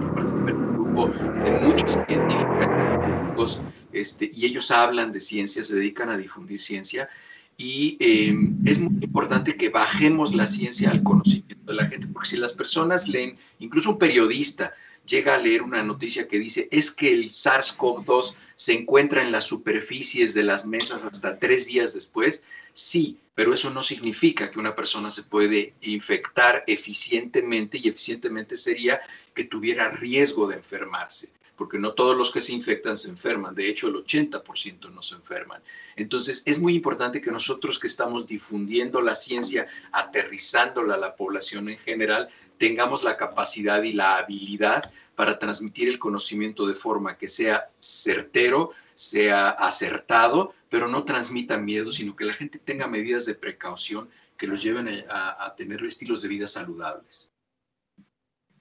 de 1.42 1.50
muchos 1.52 1.98
científicos 2.06 3.62
este, 3.92 4.30
y 4.32 4.46
ellos 4.46 4.70
hablan 4.70 5.12
de 5.12 5.20
ciencia, 5.20 5.62
se 5.62 5.76
dedican 5.76 6.10
a 6.10 6.16
difundir 6.16 6.60
ciencia 6.60 7.08
y 7.56 7.96
em, 8.00 8.58
es 8.66 8.78
muy 8.78 9.02
importante 9.02 9.56
que 9.56 9.70
bajemos 9.70 10.34
la 10.34 10.46
ciencia 10.46 10.90
al 10.90 11.02
conocimiento 11.02 11.72
de 11.72 11.74
la 11.74 11.86
gente, 11.86 12.06
porque 12.08 12.28
si 12.28 12.36
las 12.36 12.52
personas 12.52 13.08
leen, 13.08 13.38
incluso 13.58 13.90
un 13.90 13.98
periodista 13.98 14.74
llega 15.06 15.34
a 15.34 15.38
leer 15.38 15.62
una 15.62 15.82
noticia 15.82 16.28
que 16.28 16.38
dice 16.38 16.68
es 16.70 16.90
que 16.90 17.12
el 17.12 17.30
SARS-CoV-2 17.30 18.34
se 18.54 18.72
encuentra 18.72 19.22
en 19.22 19.32
las 19.32 19.44
superficies 19.44 20.34
de 20.34 20.42
las 20.42 20.66
mesas 20.66 21.04
hasta 21.04 21.38
tres 21.38 21.66
días 21.66 21.92
después, 21.92 22.42
sí, 22.72 23.18
pero 23.34 23.52
eso 23.52 23.70
no 23.70 23.82
significa 23.82 24.50
que 24.50 24.58
una 24.58 24.74
persona 24.74 25.10
se 25.10 25.22
puede 25.22 25.74
infectar 25.82 26.64
eficientemente 26.66 27.78
y 27.78 27.88
eficientemente 27.88 28.56
sería 28.56 29.00
que 29.34 29.44
tuviera 29.44 29.90
riesgo 29.90 30.48
de 30.48 30.56
enfermarse, 30.56 31.30
porque 31.54 31.78
no 31.78 31.92
todos 31.92 32.16
los 32.16 32.30
que 32.30 32.40
se 32.40 32.54
infectan 32.54 32.96
se 32.96 33.10
enferman, 33.10 33.54
de 33.54 33.68
hecho 33.68 33.88
el 33.88 33.96
80% 33.96 34.90
no 34.90 35.02
se 35.02 35.16
enferman. 35.16 35.62
Entonces 35.96 36.42
es 36.46 36.58
muy 36.58 36.74
importante 36.74 37.20
que 37.20 37.30
nosotros 37.30 37.78
que 37.78 37.88
estamos 37.88 38.26
difundiendo 38.26 39.02
la 39.02 39.14
ciencia, 39.14 39.66
aterrizándola 39.92 40.94
a 40.94 40.98
la 40.98 41.14
población 41.14 41.68
en 41.68 41.76
general, 41.76 42.30
tengamos 42.58 43.02
la 43.02 43.16
capacidad 43.16 43.82
y 43.82 43.92
la 43.92 44.16
habilidad 44.16 44.90
para 45.14 45.38
transmitir 45.38 45.88
el 45.88 45.98
conocimiento 45.98 46.66
de 46.66 46.74
forma 46.74 47.16
que 47.16 47.28
sea 47.28 47.70
certero, 47.78 48.72
sea 48.94 49.50
acertado, 49.50 50.52
pero 50.68 50.88
no 50.88 51.04
transmita 51.04 51.56
miedo, 51.56 51.90
sino 51.90 52.14
que 52.14 52.24
la 52.24 52.32
gente 52.32 52.58
tenga 52.58 52.86
medidas 52.86 53.24
de 53.26 53.34
precaución 53.34 54.08
que 54.36 54.46
los 54.46 54.62
lleven 54.62 54.88
a, 55.08 55.46
a 55.46 55.54
tener 55.54 55.82
estilos 55.84 56.22
de 56.22 56.28
vida 56.28 56.46
saludables. 56.46 57.30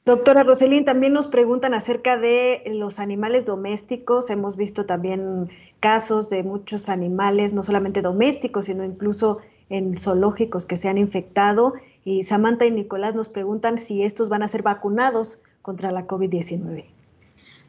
Doctora 0.06 0.44
Roselín, 0.44 0.86
también 0.86 1.14
nos 1.14 1.26
preguntan 1.26 1.74
acerca 1.74 2.16
de 2.16 2.62
los 2.68 3.00
animales 3.00 3.44
domésticos. 3.44 4.30
Hemos 4.30 4.56
visto 4.56 4.86
también 4.86 5.50
casos 5.80 6.30
de 6.30 6.44
muchos 6.44 6.90
animales, 6.90 7.54
no 7.54 7.64
solamente 7.64 8.04
domésticos, 8.04 8.66
sino 8.66 8.86
incluso 8.86 9.40
en 9.70 9.98
zoológicos 9.98 10.68
que 10.68 10.78
se 10.78 10.90
han 10.90 11.00
infectado. 11.00 11.74
Y 12.06 12.24
Samantha 12.24 12.66
y 12.66 12.72
Nicolás 12.72 13.16
nos 13.16 13.28
preguntan 13.28 13.80
si 13.80 14.04
estos 14.04 14.30
van 14.30 14.44
a 14.44 14.48
ser 14.48 14.62
vacunados 14.62 15.40
contra 15.64 15.92
la 15.92 16.06
COVID-19. 16.06 16.86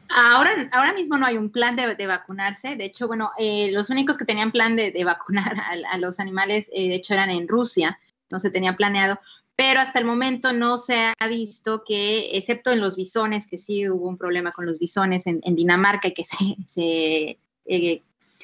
Ahora, 0.09 0.69
ahora 0.71 0.93
mismo 0.93 1.17
no 1.17 1.25
hay 1.25 1.37
un 1.37 1.49
plan 1.49 1.75
de, 1.75 2.07
vacunarse. 2.07 2.75
De 2.75 2.85
hecho, 2.85 3.07
bueno, 3.07 3.31
eh, 3.39 3.71
los 3.73 3.89
únicos 3.89 4.15
que 4.15 4.25
tenían 4.25 4.51
plan 4.51 4.75
de, 4.75 5.03
vacunar 5.03 5.57
a, 5.91 5.97
los 5.97 6.19
animales, 6.19 6.69
eh, 6.71 6.87
de 6.87 6.95
hecho, 6.95 7.15
eran 7.15 7.31
en 7.31 7.47
Rusia. 7.47 7.99
No 8.29 8.39
se 8.39 8.51
tenía 8.51 8.75
planeado, 8.75 9.19
pero 9.55 9.79
hasta 9.79 9.97
el 9.97 10.05
momento 10.05 10.53
no 10.53 10.77
se 10.77 11.13
ha 11.17 11.27
visto 11.27 11.83
que, 11.83 12.29
excepto 12.37 12.71
en 12.71 12.79
los 12.79 12.95
bisones, 12.95 13.47
que 13.47 13.57
sí 13.57 13.89
hubo 13.89 14.07
un 14.07 14.17
problema 14.17 14.51
con 14.51 14.67
los 14.67 14.77
bisones 14.77 15.25
en, 15.25 15.41
Dinamarca 15.55 16.09
y 16.09 16.13
que 16.13 16.23
se, 16.23 17.39
eh, 17.65 18.03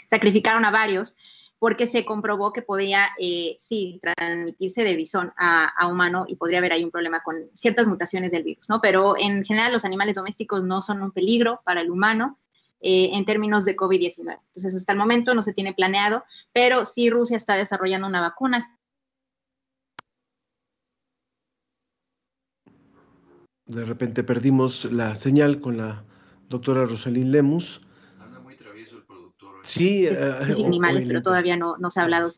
sacrificaron 0.10 0.66
a 0.66 0.72
varios, 0.72 1.16
porque 1.64 1.88
se 1.88 2.04
comprobó 2.04 2.52
que 2.52 2.62
podía, 2.62 3.08
eh, 3.18 3.56
sí, 3.58 3.98
transmitirse 4.02 4.84
de 4.84 4.98
bisón 4.98 5.32
a, 5.38 5.88
humano 5.88 6.26
y 6.28 6.36
podría 6.36 6.58
haber 6.58 6.74
ahí 6.74 6.84
un 6.84 6.92
problema 6.92 7.24
con 7.24 7.38
ciertas 7.54 7.88
mutaciones 7.88 8.34
del 8.34 8.44
virus, 8.44 8.68
¿no? 8.68 8.82
Pero 8.82 9.16
en 9.18 9.46
general 9.46 9.72
los 9.72 9.86
animales 9.86 10.16
domésticos 10.16 10.62
no 10.62 10.82
son 10.82 11.02
un 11.02 11.12
peligro 11.12 11.62
para 11.64 11.80
el 11.80 11.90
humano. 11.90 12.38
Eh, 12.82 13.12
en 13.14 13.24
términos 13.24 13.64
de 13.64 13.78
COVID-19. 13.78 14.40
Entonces, 14.48 14.76
hasta 14.76 14.92
el 14.92 14.98
momento 14.98 15.34
no 15.34 15.42
se 15.42 15.54
tiene 15.54 15.74
planeado, 15.74 16.26
pero 16.52 16.84
sí 16.84 17.10
Rusia 17.10 17.38
está 17.38 17.56
desarrollando 17.56 18.08
una 18.08 18.20
vacuna 18.20 18.60
De 23.66 23.86
repente 23.86 24.26
perdimos 24.26 24.84
la 24.92 25.16
señal 25.16 25.62
con 25.62 25.78
la 25.78 26.04
doctora 26.50 26.84
Rosalín 26.84 27.32
Lemus. 27.32 27.80
Anda 29.64 29.86
muy 29.86 30.00
travieso 30.00 30.44
el 30.44 30.44
productor. 30.44 30.54
Sí, 30.54 30.62
eh, 30.62 30.68
animales, 30.68 31.06
pero 31.08 31.22
todavía 31.22 31.58
no, 31.58 31.78
no 31.78 31.90
se 31.90 32.00
ha 32.00 32.04
hablado. 32.04 32.30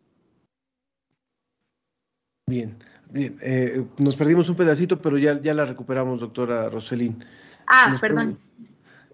Bien, 2.47 2.77
bien. 3.09 3.37
Eh, 3.41 3.85
nos 3.97 4.15
perdimos 4.15 4.47
un 4.49 4.55
pedacito, 4.55 5.01
pero 5.01 5.17
ya, 5.17 5.41
ya 5.41 5.53
la 5.53 5.65
recuperamos, 5.65 6.19
doctora 6.19 6.69
Roselín. 6.69 7.25
Ah, 7.67 7.97
perdón. 7.99 8.37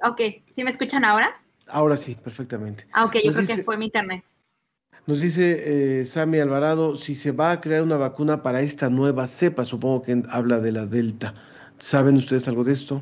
Ok, 0.03 0.20
¿sí 0.49 0.64
me 0.64 0.72
escuchan 0.72 1.05
ahora? 1.05 1.41
Ahora 1.68 1.95
sí, 1.95 2.16
perfectamente. 2.16 2.86
Ah, 2.91 3.05
ok, 3.05 3.18
yo 3.24 3.34
creo 3.34 3.47
que 3.47 3.64
fue 3.64 3.78
mi 3.78 3.86
internet. 3.86 4.26
Nos 5.07 5.22
dice 5.22 6.01
eh, 6.01 6.05
Sami 6.05 6.39
Alvarado 6.39 6.95
si 6.95 7.16
se 7.16 7.32
va 7.32 7.51
a 7.51 7.62
crear 7.62 7.82
una 7.82 7.97
vacuna 7.97 8.43
para 8.43 8.62
esta 8.62 8.89
nueva 8.89 9.28
cepa, 9.28 9.66
supongo 9.66 10.01
que 10.01 10.22
habla 10.30 10.59
de 10.59 10.72
la 10.74 10.86
Delta. 10.86 11.34
¿Saben 11.80 12.18
ustedes 12.18 12.47
algo 12.47 12.64
de 12.64 12.74
esto? 12.74 13.01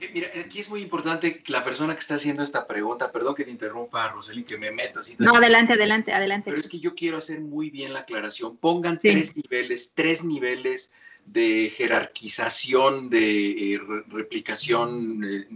Eh, 0.00 0.10
mira, 0.14 0.28
aquí 0.44 0.60
es 0.60 0.70
muy 0.70 0.80
importante 0.80 1.42
la 1.48 1.62
persona 1.62 1.92
que 1.94 2.00
está 2.00 2.14
haciendo 2.14 2.42
esta 2.42 2.66
pregunta, 2.66 3.12
perdón 3.12 3.34
que 3.34 3.44
te 3.44 3.50
interrumpa, 3.50 4.08
Roselín, 4.08 4.44
que 4.44 4.56
me 4.56 4.70
meta 4.70 5.00
así. 5.00 5.14
No, 5.18 5.36
adelante, 5.36 5.74
adelante, 5.74 6.12
adelante. 6.12 6.50
Pero 6.50 6.60
es 6.60 6.68
que 6.68 6.80
yo 6.80 6.94
quiero 6.94 7.18
hacer 7.18 7.40
muy 7.40 7.68
bien 7.70 7.92
la 7.92 8.00
aclaración. 8.00 8.56
Pongan 8.56 8.96
tres 8.98 9.36
niveles, 9.36 9.92
tres 9.94 10.24
niveles 10.24 10.92
de 11.26 11.70
jerarquización, 11.76 13.10
de 13.10 13.74
eh, 13.74 13.80
replicación 14.08 15.22
eh, 15.22 15.46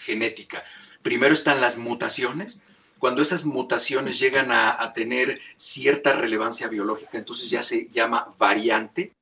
genética. 0.00 0.64
Primero 1.02 1.32
están 1.32 1.60
las 1.60 1.78
mutaciones. 1.78 2.66
Cuando 2.98 3.22
esas 3.22 3.44
mutaciones 3.44 4.18
llegan 4.18 4.50
a 4.50 4.92
tener 4.94 5.38
cierta 5.56 6.14
relevancia 6.14 6.68
biológica, 6.68 7.18
entonces 7.18 7.50
ya 7.50 7.60
se 7.60 7.86
llama 7.88 8.34
variante 8.38 9.12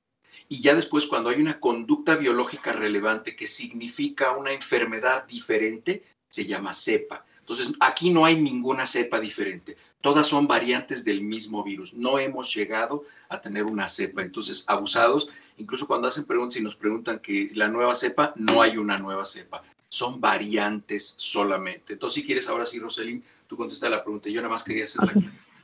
y 0.52 0.60
ya 0.60 0.74
después 0.74 1.06
cuando 1.06 1.30
hay 1.30 1.40
una 1.40 1.58
conducta 1.58 2.14
biológica 2.14 2.72
relevante 2.72 3.34
que 3.34 3.46
significa 3.46 4.36
una 4.36 4.52
enfermedad 4.52 5.24
diferente, 5.24 6.04
se 6.28 6.44
llama 6.44 6.74
cepa. 6.74 7.24
Entonces, 7.38 7.72
aquí 7.80 8.10
no 8.10 8.26
hay 8.26 8.36
ninguna 8.36 8.84
cepa 8.84 9.18
diferente. 9.18 9.78
Todas 10.02 10.26
son 10.26 10.46
variantes 10.46 11.06
del 11.06 11.22
mismo 11.22 11.64
virus. 11.64 11.94
No 11.94 12.18
hemos 12.18 12.54
llegado 12.54 13.04
a 13.30 13.40
tener 13.40 13.64
una 13.64 13.88
cepa. 13.88 14.20
Entonces, 14.20 14.64
abusados, 14.66 15.30
incluso 15.56 15.86
cuando 15.86 16.08
hacen 16.08 16.26
preguntas 16.26 16.60
y 16.60 16.62
nos 16.62 16.76
preguntan 16.76 17.20
que 17.20 17.48
la 17.54 17.68
nueva 17.68 17.94
cepa, 17.94 18.34
no 18.36 18.60
hay 18.60 18.76
una 18.76 18.98
nueva 18.98 19.24
cepa. 19.24 19.62
Son 19.88 20.20
variantes 20.20 21.14
solamente. 21.16 21.94
Entonces, 21.94 22.16
si 22.16 22.26
quieres, 22.26 22.46
ahora 22.46 22.66
sí, 22.66 22.78
Roselín, 22.78 23.24
tú 23.48 23.56
contesta 23.56 23.88
la 23.88 24.04
pregunta. 24.04 24.28
Yo 24.28 24.42
nada 24.42 24.52
más 24.52 24.64
quería 24.64 24.84
hacer 24.84 25.00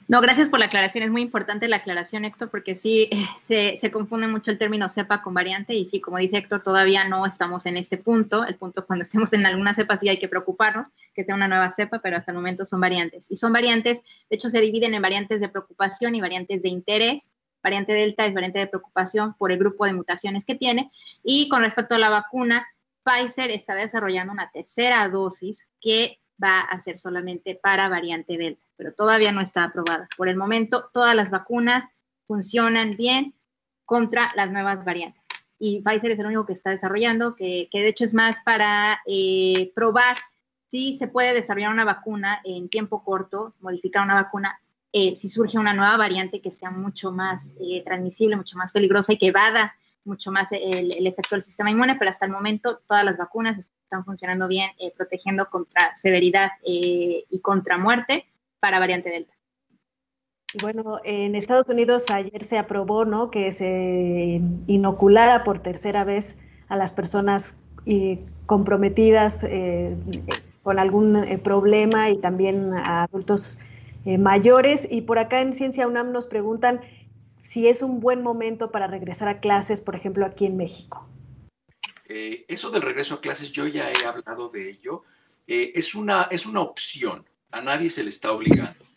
no, 0.08 0.22
gracias 0.22 0.48
por 0.48 0.58
la 0.58 0.66
aclaración. 0.66 1.04
Es 1.04 1.10
muy 1.10 1.20
importante 1.20 1.68
la 1.68 1.76
aclaración, 1.76 2.24
Héctor, 2.24 2.50
porque 2.50 2.74
sí 2.74 3.10
se, 3.46 3.90
confunde 3.90 4.26
mucho 4.26 4.50
el 4.50 4.56
término 4.56 4.88
cepa 4.88 5.20
con 5.20 5.34
variante 5.34 5.74
y 5.74 5.84
sí, 5.84 6.00
como 6.00 6.16
dice 6.16 6.38
Héctor, 6.38 6.62
todavía 6.62 7.04
no 7.04 7.26
estamos 7.26 7.66
en 7.66 7.76
este 7.76 7.98
punto. 7.98 8.46
El 8.46 8.56
punto 8.56 8.86
cuando 8.86 9.02
estemos 9.02 9.30
en 9.34 9.44
alguna 9.44 9.74
cepa 9.74 9.98
sí 9.98 10.08
hay 10.08 10.18
que 10.18 10.26
preocuparnos 10.26 10.88
que 11.14 11.24
sea 11.24 11.34
una 11.34 11.46
nueva 11.46 11.70
cepa, 11.72 11.98
pero 11.98 12.16
hasta 12.16 12.32
el 12.32 12.36
momento 12.36 12.64
son 12.64 12.80
variantes. 12.80 13.26
Y 13.30 13.36
son 13.36 13.52
variantes, 13.52 14.00
de 14.30 14.36
hecho 14.36 14.48
se 14.48 14.60
dividen 14.62 14.94
en 14.94 15.02
variantes 15.02 15.42
de 15.42 15.50
preocupación 15.50 16.14
y 16.14 16.22
variantes 16.22 16.62
de 16.62 16.70
interés. 16.70 17.28
variante 17.62 17.92
Delta 17.92 18.24
es 18.24 18.32
variante 18.32 18.60
de 18.60 18.66
preocupación 18.66 19.34
por 19.34 19.52
el 19.52 19.58
grupo 19.58 19.84
de 19.84 19.92
mutaciones 19.92 20.46
que 20.46 20.54
tiene. 20.54 20.90
Y 21.22 21.50
con 21.50 21.60
respecto 21.60 21.96
a 21.96 21.98
la 21.98 22.08
vacuna, 22.08 22.66
Pfizer 23.04 23.50
está 23.50 23.74
desarrollando 23.74 24.32
una 24.32 24.50
tercera 24.50 25.06
dosis 25.10 25.68
que 25.82 26.18
va 26.42 26.60
a 26.60 26.80
ser 26.80 26.98
solamente 26.98 27.54
para 27.54 27.88
variante 27.88 28.36
Delta, 28.36 28.64
pero 28.76 28.92
todavía 28.92 29.32
no 29.32 29.40
está 29.40 29.64
aprobada. 29.64 30.08
Por 30.16 30.28
el 30.28 30.36
momento, 30.36 30.90
todas 30.92 31.14
las 31.14 31.30
vacunas 31.30 31.84
funcionan 32.26 32.96
bien 32.96 33.34
contra 33.84 34.32
las 34.36 34.50
nuevas 34.50 34.84
variantes. 34.84 35.22
Y 35.58 35.82
Pfizer 35.82 36.12
es 36.12 36.18
el 36.18 36.26
único 36.26 36.46
que 36.46 36.52
está 36.52 36.70
desarrollando, 36.70 37.34
que, 37.34 37.68
de 37.72 37.88
hecho 37.88 38.04
es 38.04 38.14
más 38.14 38.42
para 38.44 39.00
eh, 39.06 39.72
probar 39.74 40.16
si 40.70 40.96
se 40.96 41.08
puede 41.08 41.32
desarrollar 41.32 41.72
una 41.72 41.84
vacuna 41.84 42.40
en 42.44 42.68
tiempo 42.68 43.02
corto, 43.02 43.54
modificar 43.60 44.04
una 44.04 44.14
vacuna, 44.14 44.60
eh, 44.92 45.16
si 45.16 45.28
surge 45.28 45.58
una 45.58 45.72
nueva 45.72 45.96
variante 45.96 46.40
que 46.40 46.50
sea 46.50 46.70
mucho 46.70 47.10
más 47.10 47.50
eh, 47.60 47.82
transmisible, 47.84 48.36
mucho 48.36 48.56
más 48.56 48.70
peligrosa 48.72 49.12
y 49.12 49.18
que 49.18 49.28
evada 49.28 49.74
mucho 50.04 50.32
más 50.32 50.48
el, 50.52 51.06
efecto 51.06 51.34
del 51.34 51.44
sistema 51.44 51.70
inmune, 51.70 51.96
pero 51.96 52.10
hasta 52.10 52.26
el 52.26 52.32
momento 52.32 52.80
todas 52.86 53.04
las 53.04 53.16
vacunas 53.16 53.68
están 53.88 54.04
funcionando 54.04 54.48
bien, 54.48 54.70
eh, 54.78 54.92
protegiendo 54.96 55.48
contra 55.50 55.96
severidad 55.96 56.50
y 56.62 57.40
contra 57.42 57.78
muerte 57.78 58.26
para 58.60 58.78
variante 58.78 59.10
Delta. 59.10 59.32
Bueno, 60.62 60.98
en 61.04 61.34
Estados 61.34 61.68
Unidos 61.68 62.04
ayer 62.10 62.44
se 62.44 62.58
aprobó 62.58 63.04
¿no? 63.04 63.30
que 63.30 63.52
se 63.52 64.40
inoculara 64.66 65.44
por 65.44 65.60
tercera 65.60 66.04
vez 66.04 66.36
a 66.68 66.76
las 66.76 66.92
personas 66.92 67.54
comprometidas 68.46 69.44
con 70.68 70.78
algún 70.78 71.16
eh, 71.16 71.38
problema 71.38 72.10
y 72.10 72.18
también 72.18 72.74
a 72.74 73.04
adultos 73.04 73.58
eh, 74.04 74.18
mayores. 74.18 74.86
Y 74.90 75.00
por 75.00 75.18
acá 75.18 75.40
en 75.40 75.54
Ciencia 75.54 75.86
UNAM 75.86 76.12
nos 76.12 76.26
preguntan 76.26 76.82
si 77.38 77.68
es 77.68 77.80
un 77.80 78.00
buen 78.00 78.22
momento 78.22 78.70
para 78.70 78.86
regresar 78.86 79.28
a 79.28 79.40
clases, 79.40 79.80
por 79.80 79.94
ejemplo, 79.94 80.26
aquí 80.26 80.44
en 80.44 80.58
México. 80.58 81.08
Eh, 82.08 82.44
eso 82.48 82.70
del 82.70 82.82
regreso 82.82 83.14
a 83.14 83.20
clases, 83.20 83.52
yo 83.52 83.66
ya 83.66 83.90
he 83.90 84.04
hablado 84.04 84.48
de 84.48 84.70
ello. 84.70 85.04
es, 85.46 85.94
una, 85.94 86.28
es 86.30 86.46
una 86.46 86.60
opción, 86.60 87.24
a 87.52 87.60
nadie 87.60 87.90
se 87.90 88.02
le 88.02 88.10
está 88.10 88.32
obligando. 88.32 88.88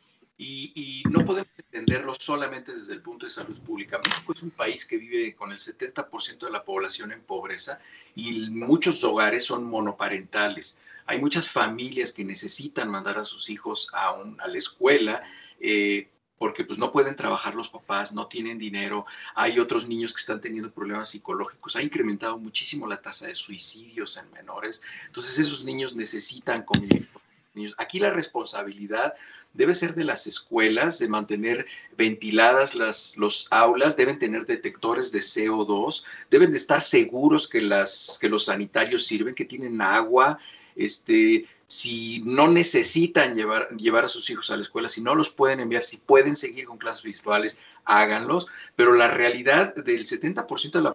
Y, 0.43 1.03
no 1.11 1.23
podemos 1.23 1.51
entenderlo 1.55 2.15
solamente 2.15 2.73
desde 2.73 2.93
el 2.93 3.01
punto 3.01 3.27
de 3.27 3.29
salud 3.29 3.59
pública. 3.59 3.99
México 4.03 4.33
es 4.33 4.41
un 4.41 4.49
país 4.49 4.85
que 4.85 4.97
vive 4.97 5.35
con 5.35 5.51
el 5.51 5.59
70% 5.59 6.39
de 6.39 6.49
la 6.49 6.63
población 6.63 7.11
en 7.11 7.21
pobreza 7.21 7.79
y 8.15 8.49
muchos 8.49 9.03
hogares 9.03 9.45
son 9.45 9.65
monoparentales. 9.65 10.81
Hay 11.05 11.19
muchas 11.19 11.47
familias 11.47 12.11
que 12.11 12.23
necesitan 12.23 12.89
mandar 12.89 13.19
a 13.19 13.23
sus 13.23 13.51
hijos 13.51 13.89
a, 13.93 14.15
a 14.39 14.47
la 14.47 14.57
escuela 14.57 15.23
eh, 15.59 16.09
porque 16.41 16.65
pues 16.65 16.79
no 16.79 16.91
pueden 16.91 17.15
trabajar 17.15 17.53
los 17.53 17.69
papás, 17.69 18.13
no 18.13 18.25
tienen 18.25 18.57
dinero, 18.57 19.05
hay 19.35 19.59
otros 19.59 19.87
niños 19.87 20.11
que 20.11 20.21
están 20.21 20.41
teniendo 20.41 20.71
problemas 20.71 21.09
psicológicos, 21.09 21.75
ha 21.75 21.83
incrementado 21.83 22.39
muchísimo 22.39 22.87
la 22.87 22.99
tasa 22.99 23.27
de 23.27 23.35
suicidios 23.35 24.17
en 24.17 24.31
menores, 24.31 24.81
entonces 25.05 25.37
esos 25.37 25.65
niños 25.65 25.95
necesitan 25.95 26.63
convivir 26.63 27.07
con 27.09 27.21
niños. 27.53 27.75
Aquí 27.77 27.99
la 27.99 28.09
responsabilidad 28.09 29.13
debe 29.53 29.75
ser 29.75 29.93
de 29.93 30.03
las 30.03 30.25
escuelas, 30.25 30.97
de 30.97 31.09
mantener 31.09 31.67
ventiladas 31.95 32.73
las 32.73 33.17
los 33.17 33.47
aulas, 33.51 33.95
deben 33.95 34.17
tener 34.17 34.47
detectores 34.47 35.11
de 35.11 35.19
CO2, 35.19 36.03
deben 36.31 36.49
de 36.49 36.57
estar 36.57 36.81
seguros 36.81 37.47
que, 37.47 37.61
las, 37.61 38.17
que 38.19 38.29
los 38.29 38.45
sanitarios 38.45 39.05
sirven, 39.05 39.35
que 39.35 39.45
tienen 39.45 39.79
agua, 39.79 40.39
este, 40.75 41.45
si 41.71 42.21
no 42.25 42.49
necesitan 42.49 43.33
llevar, 43.33 43.69
llevar 43.69 44.03
a 44.03 44.09
sus 44.09 44.29
hijos 44.29 44.51
a 44.51 44.57
la 44.57 44.61
escuela, 44.61 44.89
si 44.89 45.01
no 45.01 45.15
los 45.15 45.29
pueden 45.29 45.61
enviar, 45.61 45.81
si 45.83 45.99
pueden 45.99 46.35
seguir 46.35 46.65
con 46.65 46.77
clases 46.77 47.03
virtuales, 47.03 47.61
háganlos, 47.85 48.47
pero 48.75 48.91
la 48.93 49.07
realidad 49.07 49.73
del 49.73 50.05
70% 50.05 50.71
de 50.73 50.81
la 50.81 50.93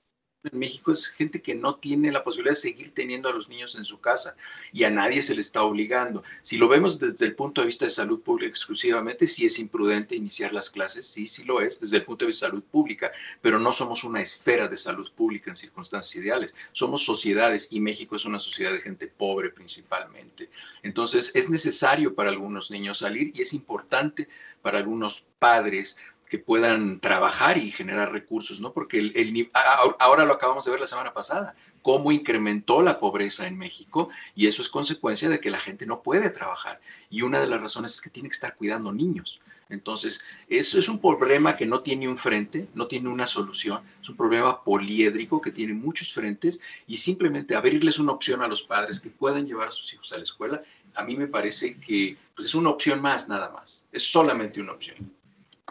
en 0.53 0.59
México 0.59 0.93
es 0.93 1.09
gente 1.09 1.43
que 1.43 1.55
no 1.55 1.77
tiene 1.77 2.13
la 2.13 2.23
posibilidad 2.23 2.53
de 2.53 2.61
seguir 2.61 2.93
teniendo 2.93 3.29
a 3.29 3.33
los 3.33 3.49
niños 3.49 3.75
en 3.75 3.85
su 3.85 4.01
casa 4.01 4.37
y 4.73 4.85
a 4.85 4.91
nadie 4.91 5.23
se 5.23 5.35
le 5.35 5.41
está 5.41 5.63
obligando. 5.63 6.23
Si 6.43 6.57
lo 6.57 6.69
vemos 6.69 6.99
desde 6.99 7.27
el 7.27 7.35
punto 7.35 7.61
de 7.61 7.67
vista 7.67 7.85
de 7.85 7.91
salud 7.91 8.21
pública 8.21 8.51
exclusivamente, 8.51 9.27
sí 9.27 9.47
es 9.47 9.59
imprudente 9.59 10.17
iniciar 10.17 10.53
las 10.53 10.71
clases, 10.71 11.07
sí, 11.07 11.27
sí 11.27 11.45
lo 11.45 11.61
es, 11.61 11.81
desde 11.81 11.99
el 11.99 12.05
punto 12.05 12.25
de 12.25 12.29
vista 12.29 12.47
de 12.47 12.51
salud 12.51 12.65
pública, 12.65 13.13
pero 13.41 13.59
no 13.59 13.73
somos 13.73 14.05
una 14.05 14.21
esfera 14.21 14.69
de 14.69 14.77
salud 14.77 15.11
pública 15.13 15.51
en 15.51 15.57
circunstancias 15.57 16.23
ideales, 16.23 16.55
somos 16.73 17.05
sociedades 17.05 17.69
y 17.71 17.81
México 17.81 18.17
es 18.17 18.25
una 18.25 18.39
sociedad 18.39 18.73
de 18.73 18.81
gente 18.81 19.07
pobre 19.07 19.51
principalmente. 19.51 20.51
Entonces 20.83 21.33
es 21.35 21.51
necesario 21.51 22.15
para 22.15 22.31
algunos 22.31 22.71
niños 22.71 22.99
salir 22.99 23.33
y 23.35 23.43
es 23.43 23.53
importante 23.53 24.29
para 24.63 24.79
algunos 24.79 25.27
padres 25.39 25.99
que 26.29 26.39
puedan 26.39 27.01
trabajar 27.01 27.59
y 27.59 27.71
generar 27.71 28.13
recursos, 28.13 28.61
¿no? 28.61 28.73
Porque 28.73 28.99
el, 28.99 29.51
ahora 29.99 30.25
lo 30.25 30.35
acabamos 30.35 30.65
de 30.65 30.73
ver 30.73 30.81
la 30.81 30.87
semana 30.87 31.13
pasada, 31.13 31.55
cómo 31.83 32.11
incrementó 32.11 32.83
la 32.83 32.99
pobreza 32.99 33.47
en 33.47 33.57
México 33.57 34.09
y 34.35 34.47
eso 34.47 34.63
es 34.63 34.69
consecuencia 34.69 35.29
de 35.29 35.41
que 35.41 35.51
la 35.51 35.61
gente 35.61 35.87
no 35.87 36.03
puede 36.03 36.31
trabajar. 36.31 36.81
Y 37.11 37.23
una 37.23 37.41
de 37.41 37.47
las 37.47 37.61
razones 37.61 37.95
es 37.95 38.01
que 38.01 38.11
tiene 38.11 38.29
que 38.29 38.35
estar 38.35 38.57
cuidando 38.57 38.93
niños. 38.93 39.41
Entonces, 39.69 40.21
eso 40.49 40.79
es 40.79 40.89
un 40.89 41.01
problema 41.01 41.57
que 41.57 41.67
no 41.67 41.81
tiene 41.81 42.09
un 42.09 42.17
frente, 42.17 42.69
no 42.75 42.87
tiene 42.87 43.09
una 43.09 43.27
solución, 43.27 43.83
es 44.01 44.09
un 44.09 44.17
problema 44.17 44.63
poliédrico 44.63 45.41
que 45.41 45.51
tiene 45.51 45.75
muchos 45.75 46.13
frentes 46.13 46.61
y 46.87 46.97
simplemente 46.97 47.57
abrirles 47.57 47.99
una 47.99 48.13
opción 48.13 48.43
a 48.43 48.49
los 48.49 48.63
padres 48.63 49.01
que 49.01 49.11
puedan 49.11 49.47
llevar 49.47 49.69
a 49.69 49.73
sus 49.73 49.93
hijos 49.93 50.13
a 50.13 50.19
la 50.19 50.23
escuela, 50.23 50.63
a 50.95 51.05
mí 51.05 51.17
me 51.17 51.27
parece 51.27 51.79
que 51.79 52.17
pues, 52.35 52.49
es 52.49 52.55
una 52.55 52.71
opción 52.71 53.03
más 53.03 53.29
nada 53.29 53.51
más, 53.51 53.89
es 53.91 54.11
solamente 54.11 54.61
una 54.61 54.73
opción. 54.73 55.16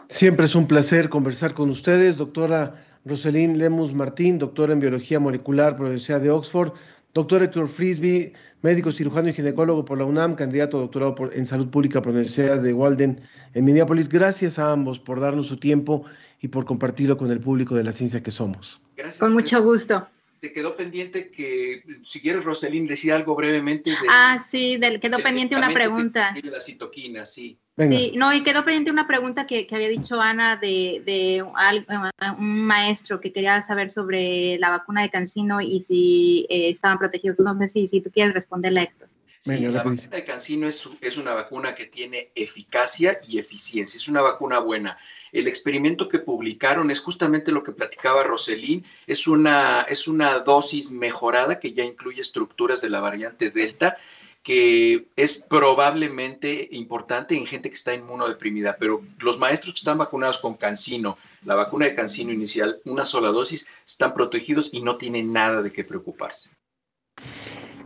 Siempre 0.08 0.46
es 0.46 0.54
un 0.54 0.68
placer 0.68 1.08
conversar 1.08 1.52
con 1.52 1.68
ustedes, 1.68 2.16
doctora 2.16 2.86
Roselín 3.04 3.58
Lemus 3.58 3.92
Martín, 3.92 4.38
doctora 4.38 4.72
en 4.72 4.80
biología 4.80 5.18
molecular 5.18 5.72
por 5.72 5.82
la 5.82 5.90
Universidad 5.90 6.20
de 6.20 6.30
Oxford, 6.30 6.72
doctor 7.12 7.42
Héctor 7.42 7.68
Frisby, 7.68 8.32
médico 8.62 8.92
cirujano 8.92 9.30
y 9.30 9.32
ginecólogo 9.32 9.84
por 9.84 9.98
la 9.98 10.04
UNAM, 10.04 10.36
candidato 10.36 10.76
a 10.76 10.80
doctorado 10.82 11.16
en 11.32 11.44
salud 11.46 11.68
pública 11.68 12.00
por 12.00 12.12
la 12.12 12.20
Universidad 12.20 12.62
de 12.62 12.72
Walden 12.72 13.20
en 13.54 13.64
Minneapolis. 13.64 14.08
Gracias 14.08 14.60
a 14.60 14.70
ambos 14.70 15.00
por 15.00 15.18
darnos 15.18 15.48
su 15.48 15.56
tiempo 15.56 16.04
y 16.40 16.48
por 16.48 16.66
compartirlo 16.66 17.16
con 17.16 17.30
el 17.32 17.40
público 17.40 17.74
de 17.74 17.82
la 17.82 17.92
ciencia 17.92 18.22
que 18.22 18.30
somos. 18.30 18.80
Gracias. 18.96 19.18
Con 19.18 19.32
mucho 19.32 19.62
gusto 19.62 20.06
te 20.38 20.52
quedó 20.52 20.76
pendiente 20.76 21.30
que, 21.30 21.82
si 22.04 22.20
quieres, 22.20 22.44
Roselín, 22.44 22.86
decía 22.86 23.16
algo 23.16 23.34
brevemente. 23.34 23.90
De, 23.90 23.96
ah, 24.08 24.38
sí, 24.46 24.78
quedó 25.00 25.18
pendiente 25.18 25.56
una 25.56 25.70
pregunta. 25.70 26.32
De 26.34 26.50
la 26.50 26.60
citoquina, 26.60 27.24
sí. 27.24 27.58
Sí, 27.78 28.14
no, 28.16 28.32
y 28.32 28.42
quedó 28.42 28.64
pendiente 28.64 28.90
una 28.90 29.06
pregunta 29.06 29.46
que, 29.46 29.66
había 29.70 29.88
dicho 29.88 30.18
Ana 30.18 30.56
de, 30.56 31.02
de, 31.04 31.42
un 31.42 32.64
maestro 32.64 33.20
que 33.20 33.32
quería 33.32 33.60
saber 33.60 33.90
sobre 33.90 34.56
la 34.58 34.70
vacuna 34.70 35.02
de 35.02 35.10
Cancino 35.10 35.60
y 35.60 35.82
si 35.82 36.46
eh, 36.48 36.70
estaban 36.70 36.98
protegidos. 36.98 37.38
No 37.38 37.54
sé 37.54 37.68
si, 37.68 37.86
si 37.86 38.00
tú 38.00 38.10
quieres 38.10 38.32
responderle, 38.32 38.82
Héctor. 38.82 39.08
Sí, 39.40 39.58
la 39.58 39.70
vacuna 39.70 40.02
de 40.10 40.24
Cancino 40.24 40.66
es, 40.66 40.88
es, 41.02 41.18
una 41.18 41.34
vacuna 41.34 41.74
que 41.74 41.86
tiene 41.86 42.30
eficacia 42.34 43.20
y 43.28 43.38
eficiencia, 43.38 43.98
es 43.98 44.08
una 44.08 44.22
vacuna 44.22 44.58
buena. 44.58 44.96
El 45.30 45.46
experimento 45.46 46.08
que 46.08 46.18
publicaron 46.18 46.90
es 46.90 46.98
justamente 46.98 47.52
lo 47.52 47.62
que 47.62 47.72
platicaba 47.72 48.24
Roselín, 48.24 48.84
es 49.06 49.28
una, 49.28 49.82
es 49.82 50.08
una 50.08 50.40
dosis 50.40 50.90
mejorada 50.90 51.60
que 51.60 51.74
ya 51.74 51.84
incluye 51.84 52.22
estructuras 52.22 52.80
de 52.80 52.90
la 52.90 53.00
variante 53.00 53.50
Delta 53.50 53.98
que 54.46 55.08
es 55.16 55.44
probablemente 55.50 56.68
importante 56.70 57.36
en 57.36 57.46
gente 57.46 57.68
que 57.68 57.74
está 57.74 57.92
inmunodeprimida, 57.92 58.76
pero 58.78 59.02
los 59.18 59.40
maestros 59.40 59.74
que 59.74 59.78
están 59.78 59.98
vacunados 59.98 60.38
con 60.38 60.54
Cancino, 60.54 61.18
la 61.44 61.56
vacuna 61.56 61.86
de 61.86 61.96
Cancino 61.96 62.30
inicial, 62.30 62.80
una 62.84 63.04
sola 63.04 63.30
dosis, 63.30 63.66
están 63.84 64.14
protegidos 64.14 64.70
y 64.72 64.82
no 64.82 64.98
tienen 64.98 65.32
nada 65.32 65.62
de 65.62 65.72
qué 65.72 65.82
preocuparse. 65.82 66.50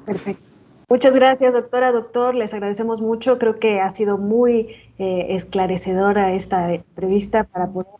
Perfecto. 0.05 0.45
Muchas 0.91 1.15
gracias, 1.15 1.55
doctora, 1.55 1.93
doctor. 1.93 2.35
Les 2.35 2.53
agradecemos 2.53 3.01
mucho. 3.01 3.39
Creo 3.39 3.59
que 3.59 3.81
ha 3.81 3.89
sido 3.89 4.19
muy 4.19 4.77
eh, 4.99 5.29
esclarecedora 5.31 6.35
esta 6.35 6.75
entrevista 6.75 7.45
para 7.45 7.69
poder 7.69 7.95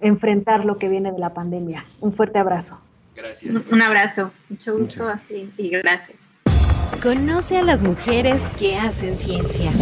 enfrentar 0.00 0.66
lo 0.66 0.76
que 0.76 0.90
viene 0.90 1.12
de 1.12 1.18
la 1.18 1.32
pandemia. 1.32 1.86
Un 2.00 2.12
fuerte 2.12 2.38
abrazo. 2.38 2.78
Gracias. 3.16 3.54
Un, 3.70 3.80
abrazo. 3.80 4.32
Mucho 4.50 4.76
gusto 4.76 5.10
y 5.56 5.70
gracias. 5.70 6.21
Conoce 7.02 7.58
a 7.58 7.64
las 7.64 7.82
mujeres 7.82 8.40
que 8.56 8.76
hacen 8.76 9.18
ciencia. 9.18 9.72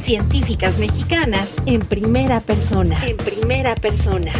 Científicas 0.00 0.78
mexicanas 0.78 1.50
en 1.66 1.80
primera 1.80 2.38
persona. 2.38 3.04
En 3.04 3.16
primera 3.16 3.74
persona. 3.74 4.32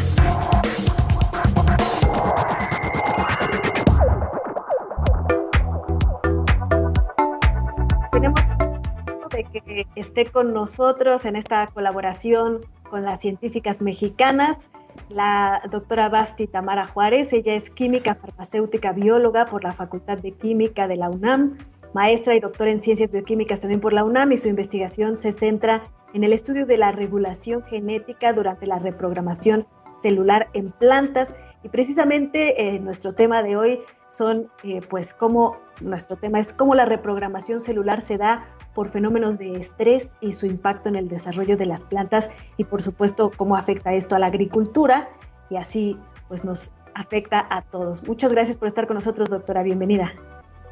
que 9.52 9.86
esté 9.96 10.26
con 10.26 10.52
nosotros 10.52 11.24
en 11.24 11.34
esta 11.34 11.66
colaboración 11.68 12.60
con 12.90 13.04
las 13.04 13.20
científicas 13.20 13.80
mexicanas, 13.80 14.68
la 15.08 15.62
doctora 15.70 16.08
Basti 16.08 16.46
Tamara 16.46 16.86
Juárez. 16.86 17.32
Ella 17.32 17.54
es 17.54 17.70
química 17.70 18.16
farmacéutica 18.16 18.92
bióloga 18.92 19.46
por 19.46 19.64
la 19.64 19.72
Facultad 19.72 20.18
de 20.18 20.32
Química 20.32 20.88
de 20.88 20.96
la 20.96 21.08
UNAM, 21.08 21.56
maestra 21.94 22.34
y 22.34 22.40
doctora 22.40 22.70
en 22.70 22.80
ciencias 22.80 23.10
bioquímicas 23.10 23.60
también 23.60 23.80
por 23.80 23.92
la 23.92 24.04
UNAM 24.04 24.32
y 24.32 24.36
su 24.36 24.48
investigación 24.48 25.16
se 25.16 25.32
centra 25.32 25.82
en 26.12 26.24
el 26.24 26.32
estudio 26.32 26.66
de 26.66 26.76
la 26.76 26.92
regulación 26.92 27.62
genética 27.62 28.32
durante 28.32 28.66
la 28.66 28.78
reprogramación 28.78 29.66
celular 30.02 30.48
en 30.52 30.72
plantas. 30.72 31.34
Y 31.62 31.68
precisamente 31.68 32.74
eh, 32.74 32.80
nuestro 32.80 33.14
tema 33.14 33.42
de 33.42 33.56
hoy 33.56 33.80
son, 34.08 34.50
eh, 34.64 34.80
pues, 34.88 35.14
cómo, 35.14 35.58
nuestro 35.80 36.16
tema 36.16 36.40
es 36.40 36.52
cómo 36.52 36.74
la 36.74 36.86
reprogramación 36.86 37.60
celular 37.60 38.00
se 38.00 38.16
da 38.16 38.44
por 38.74 38.88
fenómenos 38.88 39.38
de 39.38 39.52
estrés 39.52 40.16
y 40.20 40.32
su 40.32 40.46
impacto 40.46 40.88
en 40.88 40.96
el 40.96 41.08
desarrollo 41.08 41.56
de 41.56 41.66
las 41.66 41.82
plantas 41.82 42.30
y, 42.56 42.64
por 42.64 42.82
supuesto, 42.82 43.30
cómo 43.36 43.56
afecta 43.56 43.92
esto 43.94 44.14
a 44.14 44.18
la 44.18 44.26
agricultura 44.26 45.08
y 45.48 45.56
así, 45.56 45.98
pues, 46.28 46.44
nos 46.44 46.72
afecta 46.94 47.46
a 47.50 47.62
todos. 47.62 48.06
Muchas 48.06 48.32
gracias 48.32 48.56
por 48.56 48.68
estar 48.68 48.86
con 48.86 48.94
nosotros, 48.94 49.30
doctora. 49.30 49.62
Bienvenida. 49.62 50.12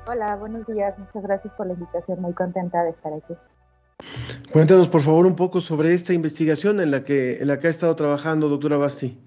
Hola, 0.07 0.37
buenos 0.37 0.67
días. 0.67 0.99
Muchas 0.99 1.23
gracias 1.23 1.53
por 1.55 1.67
la 1.67 1.75
invitación. 1.75 2.21
Muy 2.21 2.33
contenta 2.33 2.83
de 2.83 2.91
estar 2.91 3.13
aquí. 3.13 3.35
Cuéntanos, 4.53 4.89
por 4.89 5.03
favor, 5.03 5.27
un 5.27 5.37
poco 5.37 5.61
sobre 5.61 5.93
esta 5.93 6.15
investigación 6.15 6.81
en 6.81 6.91
la 6.91 7.05
que, 7.05 7.39
en 7.39 7.49
la 7.49 7.59
que 7.59 7.67
ha 7.67 7.71
estado 7.71 7.95
trabajando, 7.97 8.49
doctora 8.49 8.77
Basti. 8.77 9.19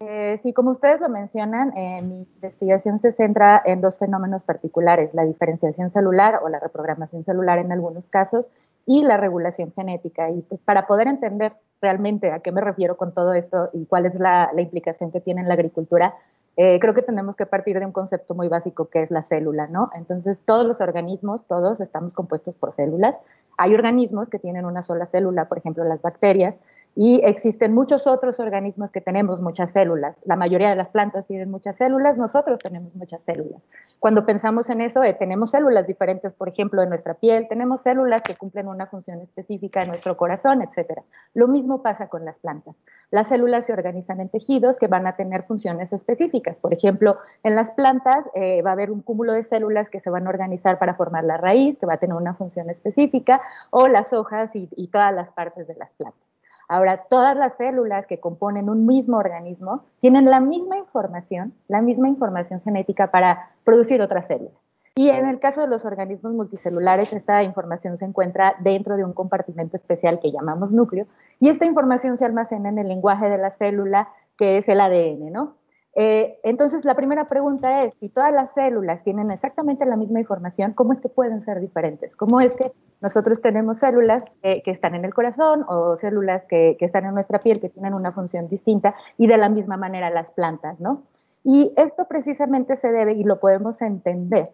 Eh, 0.00 0.40
sí, 0.42 0.54
como 0.54 0.70
ustedes 0.70 0.98
lo 0.98 1.10
mencionan, 1.10 1.76
eh, 1.76 2.00
mi 2.00 2.22
investigación 2.22 3.00
se 3.00 3.12
centra 3.12 3.60
en 3.66 3.82
dos 3.82 3.98
fenómenos 3.98 4.42
particulares, 4.44 5.12
la 5.12 5.24
diferenciación 5.24 5.92
celular 5.92 6.40
o 6.42 6.48
la 6.48 6.58
reprogramación 6.58 7.22
celular 7.24 7.58
en 7.58 7.70
algunos 7.70 8.08
casos 8.08 8.46
y 8.86 9.02
la 9.02 9.18
regulación 9.18 9.72
genética. 9.74 10.30
Y 10.30 10.40
pues, 10.40 10.58
para 10.62 10.86
poder 10.86 11.06
entender 11.06 11.52
realmente 11.82 12.30
a 12.30 12.40
qué 12.40 12.50
me 12.50 12.62
refiero 12.62 12.96
con 12.96 13.12
todo 13.12 13.34
esto 13.34 13.68
y 13.74 13.84
cuál 13.84 14.06
es 14.06 14.14
la, 14.14 14.50
implicación 14.56 15.12
que 15.12 15.20
tiene 15.20 15.42
en 15.42 15.48
la 15.48 15.54
agricultura, 15.54 16.14
eh, 16.56 16.78
creo 16.80 16.94
que 16.94 17.02
tenemos 17.02 17.36
que 17.36 17.44
partir 17.44 17.78
de 17.78 17.84
un 17.84 17.92
concepto 17.92 18.34
muy 18.34 18.48
básico 18.48 18.88
que 18.88 19.02
es 19.02 19.10
la 19.10 19.24
célula, 19.24 19.66
¿no? 19.66 19.90
Entonces, 19.94 20.40
todos 20.46 20.66
los 20.66 20.80
organismos, 20.80 21.46
todos 21.46 21.78
estamos 21.78 22.14
compuestos 22.14 22.54
por 22.54 22.72
células. 22.72 23.16
Hay 23.58 23.74
organismos 23.74 24.30
que 24.30 24.38
tienen 24.38 24.64
una 24.64 24.82
sola 24.82 25.06
célula, 25.06 25.44
por 25.44 25.58
ejemplo, 25.58 25.84
las 25.84 26.00
bacterias, 26.00 26.54
y 26.96 27.20
existen 27.24 27.72
muchos 27.72 28.06
otros 28.06 28.40
organismos 28.40 28.90
que 28.90 29.00
tenemos 29.00 29.40
muchas 29.40 29.70
células. 29.72 30.16
La 30.24 30.36
mayoría 30.36 30.70
de 30.70 30.76
las 30.76 30.88
plantas 30.88 31.26
tienen 31.26 31.50
muchas 31.50 31.76
células, 31.76 32.16
nosotros 32.16 32.58
tenemos 32.58 32.94
muchas 32.94 33.22
células. 33.22 33.62
Cuando 34.00 34.24
pensamos 34.24 34.70
en 34.70 34.80
eso, 34.80 35.04
eh, 35.04 35.14
tenemos 35.14 35.50
células 35.50 35.86
diferentes, 35.86 36.32
por 36.32 36.48
ejemplo, 36.48 36.82
en 36.82 36.88
nuestra 36.88 37.14
piel, 37.14 37.46
tenemos 37.48 37.82
células 37.82 38.22
que 38.22 38.34
cumplen 38.34 38.66
una 38.66 38.86
función 38.86 39.20
específica 39.20 39.82
en 39.82 39.88
nuestro 39.88 40.16
corazón, 40.16 40.62
etc. 40.62 41.02
Lo 41.34 41.48
mismo 41.48 41.82
pasa 41.82 42.08
con 42.08 42.24
las 42.24 42.36
plantas. 42.38 42.74
Las 43.10 43.28
células 43.28 43.66
se 43.66 43.72
organizan 43.72 44.20
en 44.20 44.28
tejidos 44.28 44.76
que 44.78 44.86
van 44.86 45.06
a 45.06 45.16
tener 45.16 45.42
funciones 45.42 45.92
específicas. 45.92 46.56
Por 46.56 46.72
ejemplo, 46.72 47.18
en 47.42 47.54
las 47.54 47.70
plantas 47.72 48.24
eh, 48.34 48.62
va 48.62 48.70
a 48.70 48.72
haber 48.72 48.90
un 48.90 49.02
cúmulo 49.02 49.34
de 49.34 49.42
células 49.42 49.90
que 49.90 50.00
se 50.00 50.10
van 50.10 50.26
a 50.26 50.30
organizar 50.30 50.78
para 50.78 50.94
formar 50.94 51.24
la 51.24 51.36
raíz, 51.36 51.78
que 51.78 51.86
va 51.86 51.94
a 51.94 51.98
tener 51.98 52.16
una 52.16 52.34
función 52.34 52.70
específica, 52.70 53.42
o 53.70 53.86
las 53.86 54.12
hojas 54.12 54.50
y 54.54 54.88
todas 54.88 55.14
las 55.14 55.30
partes 55.30 55.66
de 55.66 55.74
las 55.74 55.90
plantas. 55.90 56.29
Ahora, 56.70 56.98
todas 57.10 57.36
las 57.36 57.56
células 57.56 58.06
que 58.06 58.20
componen 58.20 58.70
un 58.70 58.86
mismo 58.86 59.16
organismo 59.16 59.82
tienen 60.00 60.30
la 60.30 60.38
misma 60.38 60.78
información, 60.78 61.52
la 61.66 61.82
misma 61.82 62.06
información 62.06 62.60
genética 62.62 63.10
para 63.10 63.50
producir 63.64 64.00
otras 64.00 64.28
células. 64.28 64.54
Y 64.94 65.08
en 65.08 65.26
el 65.26 65.40
caso 65.40 65.62
de 65.62 65.66
los 65.66 65.84
organismos 65.84 66.32
multicelulares, 66.32 67.12
esta 67.12 67.42
información 67.42 67.98
se 67.98 68.04
encuentra 68.04 68.54
dentro 68.60 68.96
de 68.96 69.04
un 69.04 69.12
compartimento 69.12 69.76
especial 69.76 70.20
que 70.20 70.30
llamamos 70.30 70.70
núcleo, 70.70 71.08
y 71.40 71.48
esta 71.48 71.64
información 71.64 72.16
se 72.18 72.24
almacena 72.24 72.68
en 72.68 72.78
el 72.78 72.86
lenguaje 72.86 73.28
de 73.28 73.38
la 73.38 73.50
célula, 73.50 74.08
que 74.38 74.58
es 74.58 74.68
el 74.68 74.80
ADN, 74.80 75.32
¿no? 75.32 75.56
Eh, 75.96 76.38
entonces, 76.44 76.84
la 76.84 76.94
primera 76.94 77.28
pregunta 77.28 77.80
es, 77.80 77.94
si 77.98 78.08
todas 78.08 78.32
las 78.32 78.52
células 78.52 79.02
tienen 79.02 79.30
exactamente 79.30 79.84
la 79.86 79.96
misma 79.96 80.20
información, 80.20 80.72
¿cómo 80.72 80.92
es 80.92 81.00
que 81.00 81.08
pueden 81.08 81.40
ser 81.40 81.60
diferentes? 81.60 82.14
¿Cómo 82.16 82.40
es 82.40 82.52
que 82.52 82.72
nosotros 83.00 83.40
tenemos 83.40 83.78
células 83.78 84.36
que, 84.42 84.62
están 84.66 84.94
en 84.94 85.04
el 85.04 85.14
corazón 85.14 85.64
o 85.68 85.96
células 85.96 86.44
que, 86.44 86.76
están 86.80 87.06
en 87.06 87.14
nuestra 87.14 87.40
piel 87.40 87.60
que 87.60 87.70
tienen 87.70 87.94
una 87.94 88.12
función 88.12 88.48
distinta 88.48 88.94
y 89.18 89.26
de 89.26 89.36
la 89.36 89.48
misma 89.48 89.76
manera 89.76 90.10
las 90.10 90.30
plantas, 90.30 90.78
¿no? 90.80 91.02
Y 91.42 91.72
esto 91.76 92.06
precisamente 92.06 92.76
se 92.76 92.92
debe, 92.92 93.12
y 93.14 93.24
lo 93.24 93.40
podemos 93.40 93.80
entender, 93.80 94.50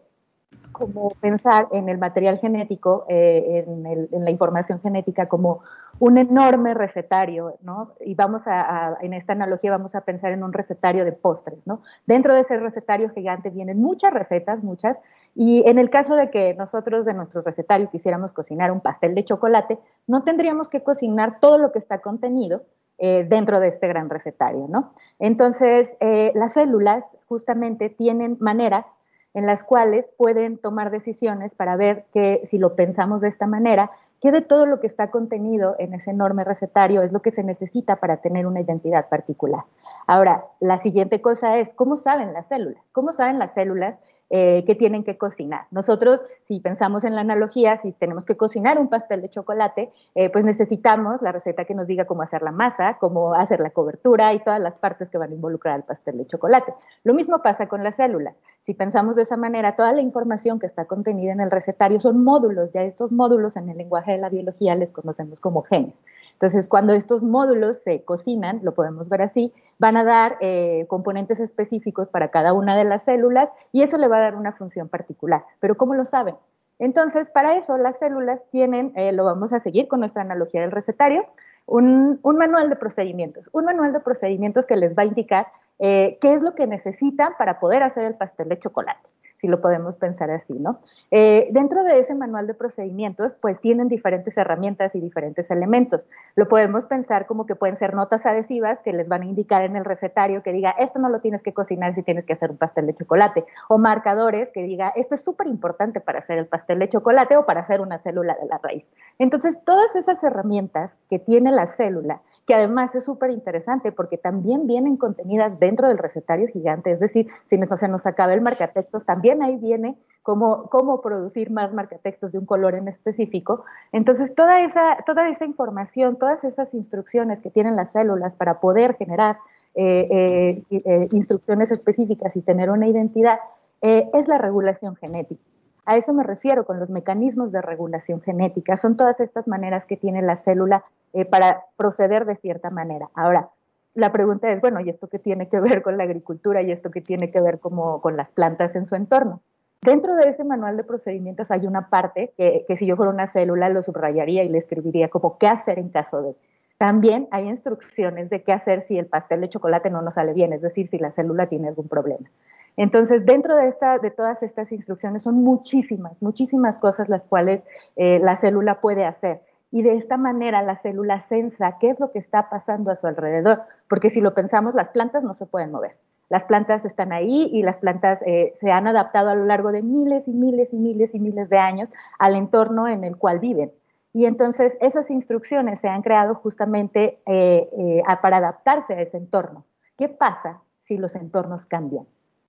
como 0.70 1.10
pensar 1.20 1.66
en 1.72 1.88
el 1.88 1.98
material 1.98 2.38
genético, 2.38 3.04
eh, 3.08 3.64
en, 3.66 4.24
la 4.24 4.30
información 4.30 4.80
genética 4.80 5.26
como 5.26 5.62
un 5.98 6.18
enorme 6.18 6.74
recetario, 6.74 7.56
¿no? 7.62 7.94
Y 8.00 8.14
vamos 8.14 8.42
a, 8.46 8.96
en 9.00 9.14
esta 9.14 9.32
analogía 9.32 9.70
vamos 9.70 9.94
a 9.94 10.02
pensar 10.02 10.32
en 10.32 10.44
un 10.44 10.52
recetario 10.52 11.04
de 11.04 11.12
postres, 11.12 11.58
¿no? 11.66 11.82
Dentro 12.06 12.34
de 12.34 12.40
ese 12.40 12.56
recetario 12.58 13.10
gigante 13.10 13.50
vienen 13.50 13.80
muchas 13.80 14.12
recetas, 14.12 14.62
muchas, 14.62 14.96
y 15.34 15.62
en 15.68 15.78
el 15.78 15.90
caso 15.90 16.14
de 16.14 16.30
que 16.30 16.54
nosotros 16.54 17.04
de 17.04 17.14
nuestro 17.14 17.42
recetario 17.42 17.90
quisiéramos 17.90 18.32
cocinar 18.32 18.70
un 18.72 18.80
pastel 18.80 19.14
de 19.14 19.24
chocolate, 19.24 19.78
no 20.06 20.22
tendríamos 20.22 20.68
que 20.68 20.82
cocinar 20.82 21.40
todo 21.40 21.58
lo 21.58 21.72
que 21.72 21.78
está 21.78 22.00
contenido 22.00 22.64
eh, 22.98 23.26
dentro 23.28 23.60
de 23.60 23.68
este 23.68 23.88
gran 23.88 24.08
recetario, 24.08 24.66
¿no? 24.68 24.94
Entonces, 25.18 25.94
eh, 26.00 26.32
las 26.34 26.54
células 26.54 27.04
justamente 27.26 27.90
tienen 27.90 28.36
maneras 28.40 28.86
en 29.34 29.44
las 29.44 29.64
cuales 29.64 30.08
pueden 30.16 30.56
tomar 30.56 30.90
decisiones 30.90 31.54
para 31.54 31.76
ver 31.76 32.06
que 32.14 32.40
si 32.46 32.56
lo 32.56 32.74
pensamos 32.74 33.20
de 33.20 33.28
esta 33.28 33.46
manera, 33.46 33.90
qué 34.20 34.32
de 34.32 34.42
todo 34.42 34.66
lo 34.66 34.80
que 34.80 34.86
está 34.86 35.10
contenido 35.10 35.76
en 35.78 35.94
ese 35.94 36.10
enorme 36.10 36.44
recetario 36.44 37.02
es 37.02 37.12
lo 37.12 37.20
que 37.20 37.32
se 37.32 37.42
necesita 37.42 37.96
para 37.96 38.18
tener 38.18 38.46
una 38.46 38.60
identidad 38.60 39.08
particular. 39.08 39.64
Ahora, 40.06 40.46
la 40.60 40.78
siguiente 40.78 41.20
cosa 41.20 41.58
es, 41.58 41.72
¿cómo 41.74 41.96
saben 41.96 42.32
las 42.32 42.46
células? 42.46 42.82
¿Cómo 42.92 43.12
saben 43.12 43.38
las 43.38 43.52
células 43.54 43.96
eh, 44.28 44.64
que 44.66 44.74
tienen 44.74 45.04
que 45.04 45.16
cocinar. 45.16 45.66
Nosotros, 45.70 46.20
si 46.42 46.58
pensamos 46.58 47.04
en 47.04 47.14
la 47.14 47.20
analogía, 47.20 47.78
si 47.78 47.92
tenemos 47.92 48.24
que 48.24 48.36
cocinar 48.36 48.78
un 48.78 48.88
pastel 48.88 49.22
de 49.22 49.28
chocolate, 49.28 49.92
eh, 50.16 50.30
pues 50.30 50.44
necesitamos 50.44 51.22
la 51.22 51.30
receta 51.30 51.64
que 51.64 51.74
nos 51.74 51.86
diga 51.86 52.06
cómo 52.06 52.22
hacer 52.22 52.42
la 52.42 52.50
masa, 52.50 52.98
cómo 52.98 53.34
hacer 53.34 53.60
la 53.60 53.70
cobertura 53.70 54.34
y 54.34 54.40
todas 54.40 54.60
las 54.60 54.74
partes 54.74 55.10
que 55.10 55.18
van 55.18 55.30
a 55.30 55.34
involucrar 55.34 55.76
al 55.76 55.84
pastel 55.84 56.18
de 56.18 56.26
chocolate. 56.26 56.74
Lo 57.04 57.14
mismo 57.14 57.40
pasa 57.40 57.68
con 57.68 57.84
las 57.84 57.96
células. 57.96 58.34
Si 58.60 58.74
pensamos 58.74 59.14
de 59.14 59.22
esa 59.22 59.36
manera, 59.36 59.76
toda 59.76 59.92
la 59.92 60.00
información 60.00 60.58
que 60.58 60.66
está 60.66 60.86
contenida 60.86 61.30
en 61.30 61.40
el 61.40 61.52
recetario 61.52 62.00
son 62.00 62.24
módulos, 62.24 62.72
ya 62.72 62.82
estos 62.82 63.12
módulos 63.12 63.56
en 63.56 63.68
el 63.68 63.78
lenguaje 63.78 64.10
de 64.10 64.18
la 64.18 64.28
biología 64.28 64.74
les 64.74 64.90
conocemos 64.90 65.38
como 65.38 65.62
genes. 65.62 65.94
Entonces, 66.36 66.68
cuando 66.68 66.92
estos 66.92 67.22
módulos 67.22 67.78
se 67.78 68.04
cocinan, 68.04 68.60
lo 68.62 68.74
podemos 68.74 69.08
ver 69.08 69.22
así, 69.22 69.54
van 69.78 69.96
a 69.96 70.04
dar 70.04 70.36
eh, 70.42 70.84
componentes 70.86 71.40
específicos 71.40 72.08
para 72.08 72.30
cada 72.30 72.52
una 72.52 72.76
de 72.76 72.84
las 72.84 73.04
células 73.04 73.48
y 73.72 73.80
eso 73.82 73.96
le 73.96 74.06
va 74.06 74.18
a 74.18 74.20
dar 74.20 74.36
una 74.36 74.52
función 74.52 74.88
particular. 74.88 75.46
Pero 75.60 75.78
¿cómo 75.78 75.94
lo 75.94 76.04
saben? 76.04 76.34
Entonces, 76.78 77.26
para 77.30 77.56
eso 77.56 77.78
las 77.78 77.98
células 77.98 78.42
tienen, 78.50 78.92
eh, 78.96 79.12
lo 79.12 79.24
vamos 79.24 79.54
a 79.54 79.60
seguir 79.60 79.88
con 79.88 80.00
nuestra 80.00 80.20
analogía 80.20 80.60
del 80.60 80.72
recetario, 80.72 81.24
un, 81.64 82.20
manual 82.22 82.68
de 82.68 82.76
procedimientos, 82.76 83.48
un 83.52 83.64
manual 83.64 83.94
de 83.94 84.00
procedimientos 84.00 84.66
que 84.66 84.76
les 84.76 84.94
va 84.94 85.04
a 85.04 85.06
indicar 85.06 85.46
eh, 85.78 86.18
qué 86.20 86.34
es 86.34 86.42
lo 86.42 86.54
que 86.54 86.66
necesitan 86.66 87.32
para 87.38 87.58
poder 87.60 87.82
hacer 87.82 88.04
el 88.04 88.14
pastel 88.14 88.50
de 88.50 88.58
chocolate 88.58 89.08
si 89.38 89.48
lo 89.48 89.60
podemos 89.60 89.96
pensar 89.96 90.30
así, 90.30 90.54
¿no? 90.54 90.80
Eh, 91.10 91.48
dentro 91.52 91.84
de 91.84 91.98
ese 91.98 92.14
manual 92.14 92.46
de 92.46 92.54
procedimientos, 92.54 93.34
pues 93.34 93.60
tienen 93.60 93.88
diferentes 93.88 94.36
herramientas 94.36 94.94
y 94.94 95.00
diferentes 95.00 95.50
elementos. 95.50 96.08
Lo 96.34 96.48
podemos 96.48 96.86
pensar 96.86 97.26
como 97.26 97.46
que 97.46 97.54
pueden 97.54 97.76
ser 97.76 97.94
notas 97.94 98.26
adhesivas 98.26 98.80
que 98.80 98.92
les 98.92 99.08
van 99.08 99.22
a 99.22 99.26
indicar 99.26 99.62
en 99.64 99.76
el 99.76 99.84
recetario 99.84 100.42
que 100.42 100.52
diga, 100.52 100.70
esto 100.78 100.98
no 100.98 101.08
lo 101.08 101.20
tienes 101.20 101.42
que 101.42 101.52
cocinar 101.52 101.94
si 101.94 102.02
tienes 102.02 102.24
que 102.24 102.32
hacer 102.32 102.50
un 102.50 102.56
pastel 102.56 102.86
de 102.86 102.94
chocolate, 102.94 103.44
o 103.68 103.78
marcadores 103.78 104.50
que 104.50 104.62
diga, 104.62 104.92
esto 104.96 105.14
es 105.14 105.22
súper 105.22 105.46
importante 105.46 106.00
para 106.00 106.20
hacer 106.20 106.38
el 106.38 106.46
pastel 106.46 106.78
de 106.78 106.88
chocolate 106.88 107.36
o 107.36 107.46
para 107.46 107.60
hacer 107.60 107.80
una 107.80 107.98
célula 107.98 108.36
de 108.40 108.46
la 108.46 108.58
raíz. 108.58 108.84
Entonces, 109.18 109.58
todas 109.64 109.94
esas 109.96 110.22
herramientas 110.22 110.96
que 111.08 111.18
tiene 111.18 111.52
la 111.52 111.66
célula, 111.66 112.22
que 112.46 112.54
además 112.54 112.94
es 112.94 113.04
súper 113.04 113.30
interesante 113.30 113.92
porque 113.92 114.18
también 114.18 114.66
vienen 114.66 114.96
contenidas 114.96 115.58
dentro 115.58 115.88
del 115.88 115.98
recetario 115.98 116.46
gigante, 116.48 116.92
es 116.92 117.00
decir, 117.00 117.26
si 117.50 117.58
no 117.58 117.76
se 117.76 117.88
nos 117.88 118.06
acaba 118.06 118.34
el 118.34 118.40
marcatextos, 118.40 119.04
también 119.04 119.42
ahí 119.42 119.56
viene 119.56 119.96
cómo, 120.22 120.68
cómo 120.70 121.00
producir 121.00 121.50
más 121.50 121.72
marcatextos 121.72 122.32
de 122.32 122.38
un 122.38 122.46
color 122.46 122.74
en 122.74 122.88
específico. 122.88 123.64
Entonces, 123.92 124.34
toda 124.34 124.60
esa, 124.60 124.98
toda 125.04 125.28
esa 125.28 125.44
información, 125.44 126.16
todas 126.16 126.44
esas 126.44 126.72
instrucciones 126.74 127.40
que 127.40 127.50
tienen 127.50 127.76
las 127.76 127.90
células 127.90 128.32
para 128.34 128.60
poder 128.60 128.96
generar 128.96 129.38
eh, 129.78 130.62
eh, 130.70 130.82
eh, 130.86 131.08
instrucciones 131.12 131.70
específicas 131.70 132.34
y 132.34 132.40
tener 132.40 132.70
una 132.70 132.88
identidad, 132.88 133.38
es 133.82 134.26
la 134.26 134.38
regulación 134.38 134.96
genética. 134.96 135.40
A 135.84 135.96
eso 135.96 136.12
me 136.12 136.24
refiero 136.24 136.64
con 136.64 136.80
los 136.80 136.90
mecanismos 136.90 137.52
de 137.52 137.62
regulación 137.62 138.20
genética. 138.20 138.76
Son 138.76 138.96
todas 138.96 139.20
estas 139.20 139.46
maneras 139.46 139.84
que 139.84 139.96
tiene 139.96 140.22
la 140.22 140.36
célula 140.36 140.82
eh, 141.16 141.24
para 141.24 141.64
proceder 141.78 142.26
de 142.26 142.36
cierta 142.36 142.68
manera. 142.68 143.08
Ahora, 143.14 143.48
la 143.94 144.12
pregunta 144.12 144.52
es, 144.52 144.60
bueno, 144.60 144.80
¿y 144.80 144.90
esto 144.90 145.08
qué 145.08 145.18
tiene 145.18 145.48
que 145.48 145.58
ver 145.60 145.80
con 145.80 145.96
la 145.96 146.04
agricultura 146.04 146.60
y 146.60 146.70
esto 146.70 146.90
qué 146.90 147.00
tiene 147.00 147.30
que 147.30 147.40
ver 147.40 147.58
como 147.58 148.02
con 148.02 148.18
las 148.18 148.28
plantas 148.28 148.76
en 148.76 148.84
su 148.84 148.96
entorno? 148.96 149.40
Dentro 149.80 150.14
de 150.14 150.28
ese 150.28 150.44
manual 150.44 150.76
de 150.76 150.84
procedimientos 150.84 151.50
hay 151.50 151.66
una 151.66 151.88
parte 151.88 152.34
que, 152.36 152.66
que, 152.68 152.76
si 152.76 152.84
yo 152.84 152.96
fuera 152.96 153.10
una 153.10 153.28
célula 153.28 153.70
lo 153.70 153.80
subrayaría 153.80 154.44
y 154.44 154.50
le 154.50 154.58
escribiría 154.58 155.08
como 155.08 155.38
qué 155.38 155.48
hacer 155.48 155.78
en 155.78 155.88
caso 155.88 156.20
de. 156.20 156.34
También 156.76 157.28
hay 157.30 157.48
instrucciones 157.48 158.28
de 158.28 158.42
qué 158.42 158.52
hacer 158.52 158.82
si 158.82 158.98
el 158.98 159.06
pastel 159.06 159.40
de 159.40 159.48
chocolate 159.48 159.88
no 159.88 160.02
nos 160.02 160.14
sale 160.14 160.34
bien, 160.34 160.52
es 160.52 160.60
decir, 160.60 160.86
si 160.88 160.98
la 160.98 161.12
célula 161.12 161.46
tiene 161.46 161.68
algún 161.68 161.88
problema. 161.88 162.28
Entonces, 162.76 163.24
dentro 163.24 163.56
de, 163.56 163.68
esta, 163.68 163.98
de 163.98 164.10
todas 164.10 164.42
estas 164.42 164.70
instrucciones 164.70 165.22
son 165.22 165.36
muchísimas, 165.36 166.20
muchísimas 166.20 166.76
cosas 166.76 167.08
las 167.08 167.22
cuales 167.22 167.62
eh, 167.96 168.18
la 168.22 168.36
célula 168.36 168.82
puede 168.82 169.06
hacer. 169.06 169.40
Y 169.76 169.82
de 169.82 169.94
esta 169.94 170.16
manera 170.16 170.62
la 170.62 170.76
célula 170.76 171.20
sensa 171.20 171.76
qué 171.78 171.90
es 171.90 172.00
lo 172.00 172.10
que 172.10 172.18
está 172.18 172.48
pasando 172.48 172.90
a 172.90 172.96
su 172.96 173.06
alrededor, 173.06 173.60
porque 173.90 174.08
si 174.08 174.22
lo 174.22 174.32
pensamos, 174.32 174.74
las 174.74 174.88
plantas 174.88 175.22
no 175.22 175.34
se 175.34 175.44
pueden 175.44 175.70
mover. 175.70 175.98
Las 176.30 176.44
plantas 176.44 176.86
están 176.86 177.12
ahí 177.12 177.50
y 177.52 177.60
las 177.60 177.76
plantas 177.76 178.22
eh, 178.22 178.54
se 178.56 178.72
han 178.72 178.86
adaptado 178.86 179.28
a 179.28 179.34
lo 179.34 179.44
largo 179.44 179.72
de 179.72 179.82
miles 179.82 180.26
y 180.26 180.30
miles 180.30 180.72
y 180.72 180.78
miles 180.78 181.14
y 181.14 181.18
miles 181.18 181.50
de 181.50 181.58
años 181.58 181.90
al 182.18 182.36
entorno 182.36 182.88
en 182.88 183.04
el 183.04 183.18
cual 183.18 183.38
viven. 183.38 183.70
Y 184.14 184.24
entonces 184.24 184.78
esas 184.80 185.10
instrucciones 185.10 185.78
se 185.80 185.88
han 185.88 186.00
creado 186.00 186.36
justamente 186.36 187.20
eh, 187.26 187.68
eh, 187.76 188.02
para 188.22 188.38
adaptarse 188.38 188.94
a 188.94 189.02
ese 189.02 189.18
entorno. 189.18 189.66
¿Qué 189.98 190.08
pasa 190.08 190.62
si 190.78 190.96
los 190.96 191.14
entornos 191.16 191.66
cambian? 191.66 192.06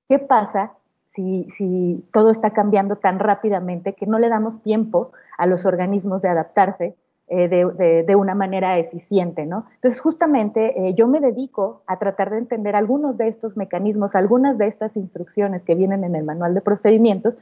¿Qué 0.08 0.18
pasa 0.18 0.72
si, 1.12 1.50
si 1.50 2.08
todo 2.14 2.32
está 2.32 2.52
cambiando 2.52 2.96
tan 2.96 3.20
rápidamente 3.20 3.96
que 3.96 4.08
no 4.08 4.18
le 4.18 4.30
damos 4.30 4.62
tiempo 4.62 5.12
a 5.38 5.46
los 5.46 5.66
organismos 5.66 6.22
de 6.22 6.30
adaptarse 6.30 6.96
eh, 7.30 7.50
de, 7.50 8.16
una 8.16 8.36
manera 8.36 8.78
eficiente, 8.78 9.46
¿no? 9.46 9.66
Entonces, 9.76 10.00
justamente 10.00 10.88
eh, 10.88 10.94
yo 10.94 11.08
me 11.08 11.20
dedico 11.20 11.82
a 11.86 12.00
tratar 12.00 12.30
de 12.30 12.38
entender 12.38 12.74
algunos 12.74 13.18
de 13.18 13.28
estos 13.28 13.58
mecanismos, 13.58 14.16
algunas 14.16 14.58
de 14.58 14.68
estas 14.68 14.96
instrucciones 14.96 15.62
que 15.64 15.76
vienen 15.76 16.06
en 16.06 16.16
el 16.16 16.24
manual 16.24 16.54
de 16.54 16.62
procedimientos, 16.62 17.34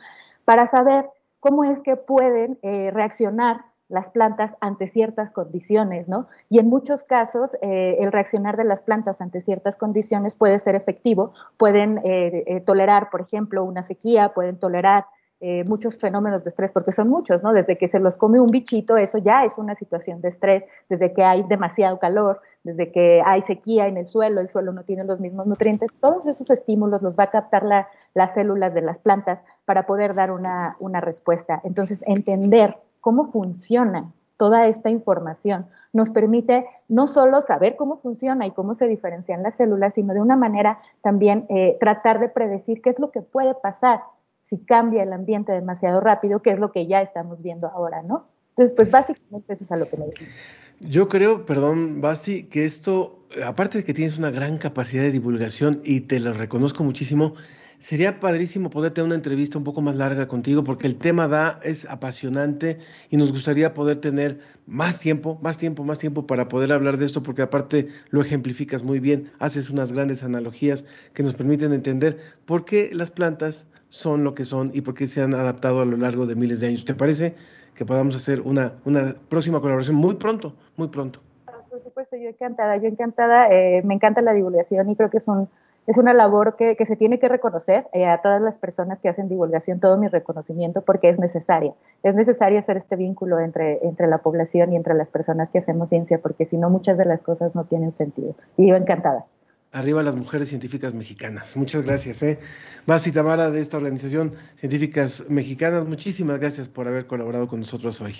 para 0.43 0.65
saber 0.65 1.05
cómo 1.39 1.65
es 1.65 1.81
que 1.81 1.97
pueden 1.97 2.57
eh, 2.63 2.89
reaccionar 2.89 3.61
las 3.87 4.09
plantas 4.09 4.55
ante 4.59 4.87
ciertas 4.87 5.29
condiciones, 5.29 6.09
¿no? 6.09 6.29
Y 6.49 6.57
en 6.57 6.67
muchos 6.67 7.03
casos 7.03 7.51
el 7.61 8.11
reaccionar 8.11 8.57
de 8.57 8.63
las 8.63 8.81
plantas 8.81 9.21
ante 9.21 9.43
ciertas 9.43 9.75
condiciones 9.75 10.33
puede 10.33 10.57
ser 10.57 10.73
efectivo, 10.73 11.33
pueden 11.57 12.01
tolerar, 12.65 13.11
por 13.11 13.21
ejemplo, 13.21 13.63
una 13.63 13.83
sequía, 13.83 14.33
pueden 14.33 14.57
tolerar 14.57 15.05
eh, 15.41 15.65
muchos 15.67 15.97
fenómenos 15.97 16.43
de 16.43 16.49
estrés, 16.49 16.71
porque 16.71 16.93
son 16.93 17.09
muchos, 17.09 17.43
¿no? 17.43 17.51
Desde 17.51 17.77
que 17.77 17.89
se 17.89 17.99
los 17.99 18.15
come 18.15 18.39
un 18.39 18.47
bichito, 18.47 18.95
eso 18.95 19.17
ya 19.17 19.43
es 19.43 19.57
una 19.57 19.75
situación 19.75 20.21
de 20.21 20.29
estrés, 20.29 20.63
desde 20.87 21.13
que 21.13 21.23
hay 21.23 21.43
demasiado 21.43 21.99
calor, 21.99 22.41
desde 22.63 22.91
que 22.91 23.21
hay 23.23 23.41
sequía 23.41 23.87
en 23.87 23.97
el 23.97 24.07
suelo, 24.07 24.39
el 24.39 24.47
suelo 24.47 24.71
no 24.71 24.83
tiene 24.83 25.03
los 25.03 25.19
mismos 25.19 25.45
nutrientes, 25.45 25.91
todos 25.99 26.25
esos 26.25 26.49
estímulos 26.49 27.01
los 27.01 27.19
va 27.19 27.25
a 27.25 27.31
captar 27.31 27.63
las 28.13 28.33
células 28.33 28.73
de 28.73 28.81
las 28.81 28.97
plantas 28.97 29.39
para 29.65 29.85
poder 29.85 30.15
dar 30.15 30.31
una, 30.31 31.01
respuesta. 31.01 31.59
Entonces, 31.63 31.99
entender 32.07 32.77
cómo 33.01 33.31
funciona 33.31 34.11
toda 34.37 34.67
esta 34.67 34.89
información 34.89 35.67
nos 35.93 36.09
permite 36.09 36.65
no 36.89 37.07
solo 37.07 37.41
saber 37.41 37.75
cómo 37.77 37.97
funciona 37.97 38.45
y 38.45 38.51
cómo 38.51 38.73
se 38.73 38.87
diferencian 38.87 39.43
las 39.43 39.55
células, 39.55 39.93
sino 39.93 40.13
de 40.13 40.21
una 40.21 40.35
manera 40.35 40.79
también 41.01 41.45
eh, 41.49 41.77
tratar 41.79 42.19
de 42.19 42.27
predecir 42.29 42.81
qué 42.81 42.89
es 42.89 42.99
lo 42.99 43.11
que 43.11 43.21
puede 43.21 43.53
pasar 43.53 44.01
si 44.45 44.59
cambia 44.59 45.03
el 45.03 45.11
ambiente 45.11 45.51
demasiado 45.51 45.99
rápido, 45.99 46.41
que 46.41 46.51
es 46.51 46.59
lo 46.59 46.71
que 46.71 46.87
ya 46.87 47.01
estamos 47.01 47.41
viendo 47.41 47.67
ahora, 47.67 48.03
¿no? 48.03 48.27
Entonces, 48.49 48.73
pues 48.75 48.89
básicamente 48.89 49.53
eso 49.53 49.63
es 49.65 49.71
a 49.71 49.75
lo 49.75 49.89
que 49.89 49.97
me. 49.97 50.05
Yo 50.79 51.07
creo, 51.09 51.45
perdón, 51.45 51.99
Basti, 51.99 52.43
que 52.43 52.65
esto, 52.65 53.19
aparte 53.43 53.79
de 53.79 53.83
que 53.83 53.93
tienes 53.93 54.17
una 54.17 54.31
gran 54.31 54.57
capacidad 54.57 55.03
de 55.03 55.11
divulgación 55.11 55.81
y 55.83 56.01
te 56.01 56.19
lo 56.19 56.31
reconozco 56.31 56.83
muchísimo, 56.83 57.33
sería 57.79 58.19
padrísimo 58.19 58.69
poder 58.69 58.93
tener 58.93 59.07
una 59.07 59.15
entrevista 59.15 59.57
un 59.57 59.63
poco 59.63 59.81
más 59.81 59.95
larga 59.95 60.27
contigo 60.27 60.63
porque 60.63 60.87
el 60.87 60.95
tema 60.95 61.27
da, 61.27 61.59
es 61.63 61.85
apasionante 61.89 62.79
y 63.09 63.17
nos 63.17 63.31
gustaría 63.31 63.73
poder 63.73 63.97
tener 63.97 64.39
más 64.67 64.99
tiempo, 64.99 65.39
más 65.41 65.57
tiempo, 65.57 65.83
más 65.83 65.97
tiempo 65.97 66.27
para 66.27 66.47
poder 66.47 66.71
hablar 66.71 66.97
de 66.97 67.05
esto 67.05 67.23
porque 67.23 67.41
aparte 67.41 67.89
lo 68.09 68.21
ejemplificas 68.21 68.83
muy 68.83 68.99
bien, 68.99 69.31
haces 69.39 69.69
unas 69.69 69.91
grandes 69.91 70.23
analogías 70.23 70.85
que 71.13 71.23
nos 71.23 71.33
permiten 71.33 71.73
entender 71.73 72.19
por 72.45 72.63
qué 72.65 72.89
las 72.93 73.11
plantas 73.11 73.65
son 73.89 74.23
lo 74.23 74.35
que 74.35 74.45
son 74.45 74.71
y 74.73 74.81
por 74.81 74.93
qué 74.93 75.07
se 75.07 75.21
han 75.21 75.33
adaptado 75.33 75.81
a 75.81 75.85
lo 75.85 75.97
largo 75.97 76.25
de 76.25 76.35
miles 76.35 76.59
de 76.59 76.67
años. 76.67 76.85
¿Te 76.85 76.95
parece 76.95 77.35
que 77.75 77.85
podamos 77.85 78.15
hacer 78.15 78.41
una, 78.41 78.73
próxima 79.29 79.59
colaboración 79.59 79.95
muy 79.95 80.15
pronto, 80.15 80.53
muy 80.77 80.87
pronto? 80.87 81.19
Por 81.69 81.83
supuesto, 81.83 82.15
yo 82.15 82.29
encantada, 82.29 82.77
yo 82.77 82.87
encantada, 82.87 83.49
eh, 83.49 83.81
me 83.83 83.93
encanta 83.93 84.21
la 84.21 84.33
divulgación 84.33 84.89
y 84.89 84.95
creo 84.95 85.09
que 85.09 85.17
es, 85.17 85.27
un, 85.27 85.49
es 85.87 85.97
una 85.97 86.13
labor 86.13 86.55
que, 86.55 86.75
que 86.77 86.85
se 86.85 86.95
tiene 86.95 87.19
que 87.19 87.27
reconocer 87.27 87.85
eh, 87.91 88.07
a 88.07 88.21
todas 88.21 88.41
las 88.41 88.55
personas 88.55 88.99
que 88.99 89.09
hacen 89.09 89.27
divulgación, 89.27 89.81
todo 89.81 89.97
mi 89.97 90.07
reconocimiento 90.07 90.81
porque 90.81 91.09
es 91.09 91.19
necesaria. 91.19 91.73
Es 92.01 92.15
necesario 92.15 92.59
hacer 92.59 92.77
este 92.77 92.95
vínculo 92.95 93.39
entre, 93.39 93.85
entre 93.85 94.07
la 94.07 94.19
población 94.19 94.71
y 94.71 94.77
entre 94.77 94.93
las 94.93 95.09
personas 95.09 95.49
que 95.49 95.59
hacemos 95.59 95.89
ciencia 95.89 96.19
porque 96.19 96.45
si 96.45 96.57
no 96.57 96.69
muchas 96.69 96.97
de 96.97 97.05
las 97.05 97.21
cosas 97.21 97.53
no 97.55 97.65
tienen 97.65 97.93
sentido. 97.97 98.35
Y 98.57 98.69
yo 98.69 98.75
encantada. 98.75 99.25
Arriba 99.75 100.01
las 100.03 100.15
mujeres 100.15 100.47
científicas 100.47 100.93
mexicanas. 100.93 101.57
Muchas 101.57 101.83
gracias. 101.83 102.23
¿eh? 102.23 102.39
Basi 102.87 103.11
Tamara 103.11 103.51
de 103.51 103.59
esta 103.59 103.75
organización 103.75 104.33
Científicas 104.55 105.25
Mexicanas, 105.27 105.85
muchísimas 105.85 106.39
gracias 106.39 106.69
por 106.69 106.87
haber 106.87 107.07
colaborado 107.07 107.49
con 107.49 107.59
nosotros 107.59 107.99
hoy. 107.99 108.15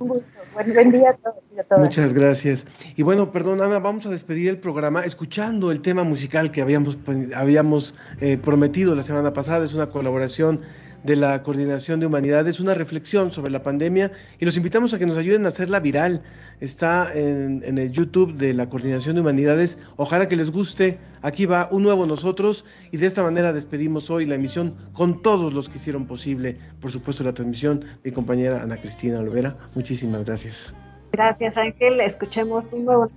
Un 0.00 0.08
gusto. 0.08 0.28
Buen, 0.52 0.92
día 0.92 1.10
a 1.10 1.14
todos, 1.14 1.80
Muchas 1.80 2.12
gracias. 2.12 2.66
Y 2.94 3.02
bueno, 3.02 3.32
perdón, 3.32 3.62
Ana, 3.62 3.78
vamos 3.78 4.04
a 4.04 4.10
despedir 4.10 4.50
el 4.50 4.58
programa 4.58 5.00
escuchando 5.00 5.72
el 5.72 5.80
tema 5.80 6.04
musical 6.04 6.50
que 6.50 6.60
habíamos, 6.60 6.96
pues, 6.96 7.34
habíamos 7.34 7.94
eh, 8.20 8.36
prometido 8.36 8.94
la 8.94 9.02
semana 9.02 9.32
pasada. 9.32 9.64
Es 9.64 9.72
una 9.72 9.86
colaboración 9.86 10.60
de 11.04 11.16
la 11.16 11.42
Coordinación 11.42 12.00
de 12.00 12.06
Humanidades, 12.06 12.60
una 12.60 12.74
reflexión 12.74 13.30
sobre 13.30 13.50
la 13.50 13.62
pandemia 13.62 14.12
y 14.38 14.44
los 14.44 14.56
invitamos 14.56 14.92
a 14.92 14.98
que 14.98 15.06
nos 15.06 15.16
ayuden 15.16 15.44
a 15.44 15.48
hacerla 15.48 15.80
viral. 15.80 16.22
Está 16.60 17.12
en, 17.14 17.62
el 17.64 17.90
YouTube 17.92 18.34
de 18.34 18.52
la 18.52 18.68
Coordinación 18.68 19.14
de 19.14 19.20
Humanidades. 19.20 19.78
Ojalá 19.96 20.28
que 20.28 20.36
les 20.36 20.50
guste. 20.50 20.98
Aquí 21.22 21.46
va 21.46 21.68
un 21.70 21.82
nuevo 21.82 22.06
nosotros 22.06 22.64
y 22.90 22.96
de 22.96 23.06
esta 23.06 23.22
manera 23.22 23.52
despedimos 23.52 24.10
hoy 24.10 24.24
la 24.24 24.34
emisión 24.34 24.74
con 24.92 25.22
todos 25.22 25.52
los 25.52 25.68
que 25.68 25.76
hicieron 25.76 26.06
posible, 26.06 26.56
por 26.80 26.90
supuesto, 26.90 27.24
la 27.24 27.32
transmisión. 27.32 27.84
Mi 28.04 28.12
compañera 28.12 28.62
Ana 28.62 28.76
Cristina 28.76 29.18
Olvera, 29.18 29.56
muchísimas 29.74 30.24
gracias. 30.24 30.74
Gracias 31.12 31.56
Ángel, 31.56 32.00
escuchemos 32.00 32.72
un 32.72 32.84
nuevo. 32.84 33.10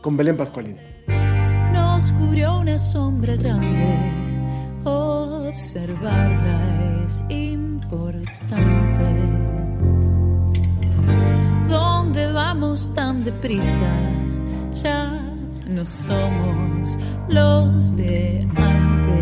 Con 0.00 0.16
Belén 0.16 0.36
Pascualín. 0.36 0.78
Nos 1.72 2.12
cubrió 2.12 2.58
una 2.58 2.78
sombra 2.78 3.36
grande 3.36 4.21
observarla 4.84 6.60
es 7.04 7.24
importante. 7.28 9.06
¿Dónde 11.68 12.32
vamos 12.32 12.90
tan 12.94 13.24
deprisa? 13.24 13.92
Ya 14.74 15.20
no 15.66 15.84
somos 15.84 16.98
los 17.28 17.96
de 17.96 18.48
antes. 18.56 19.21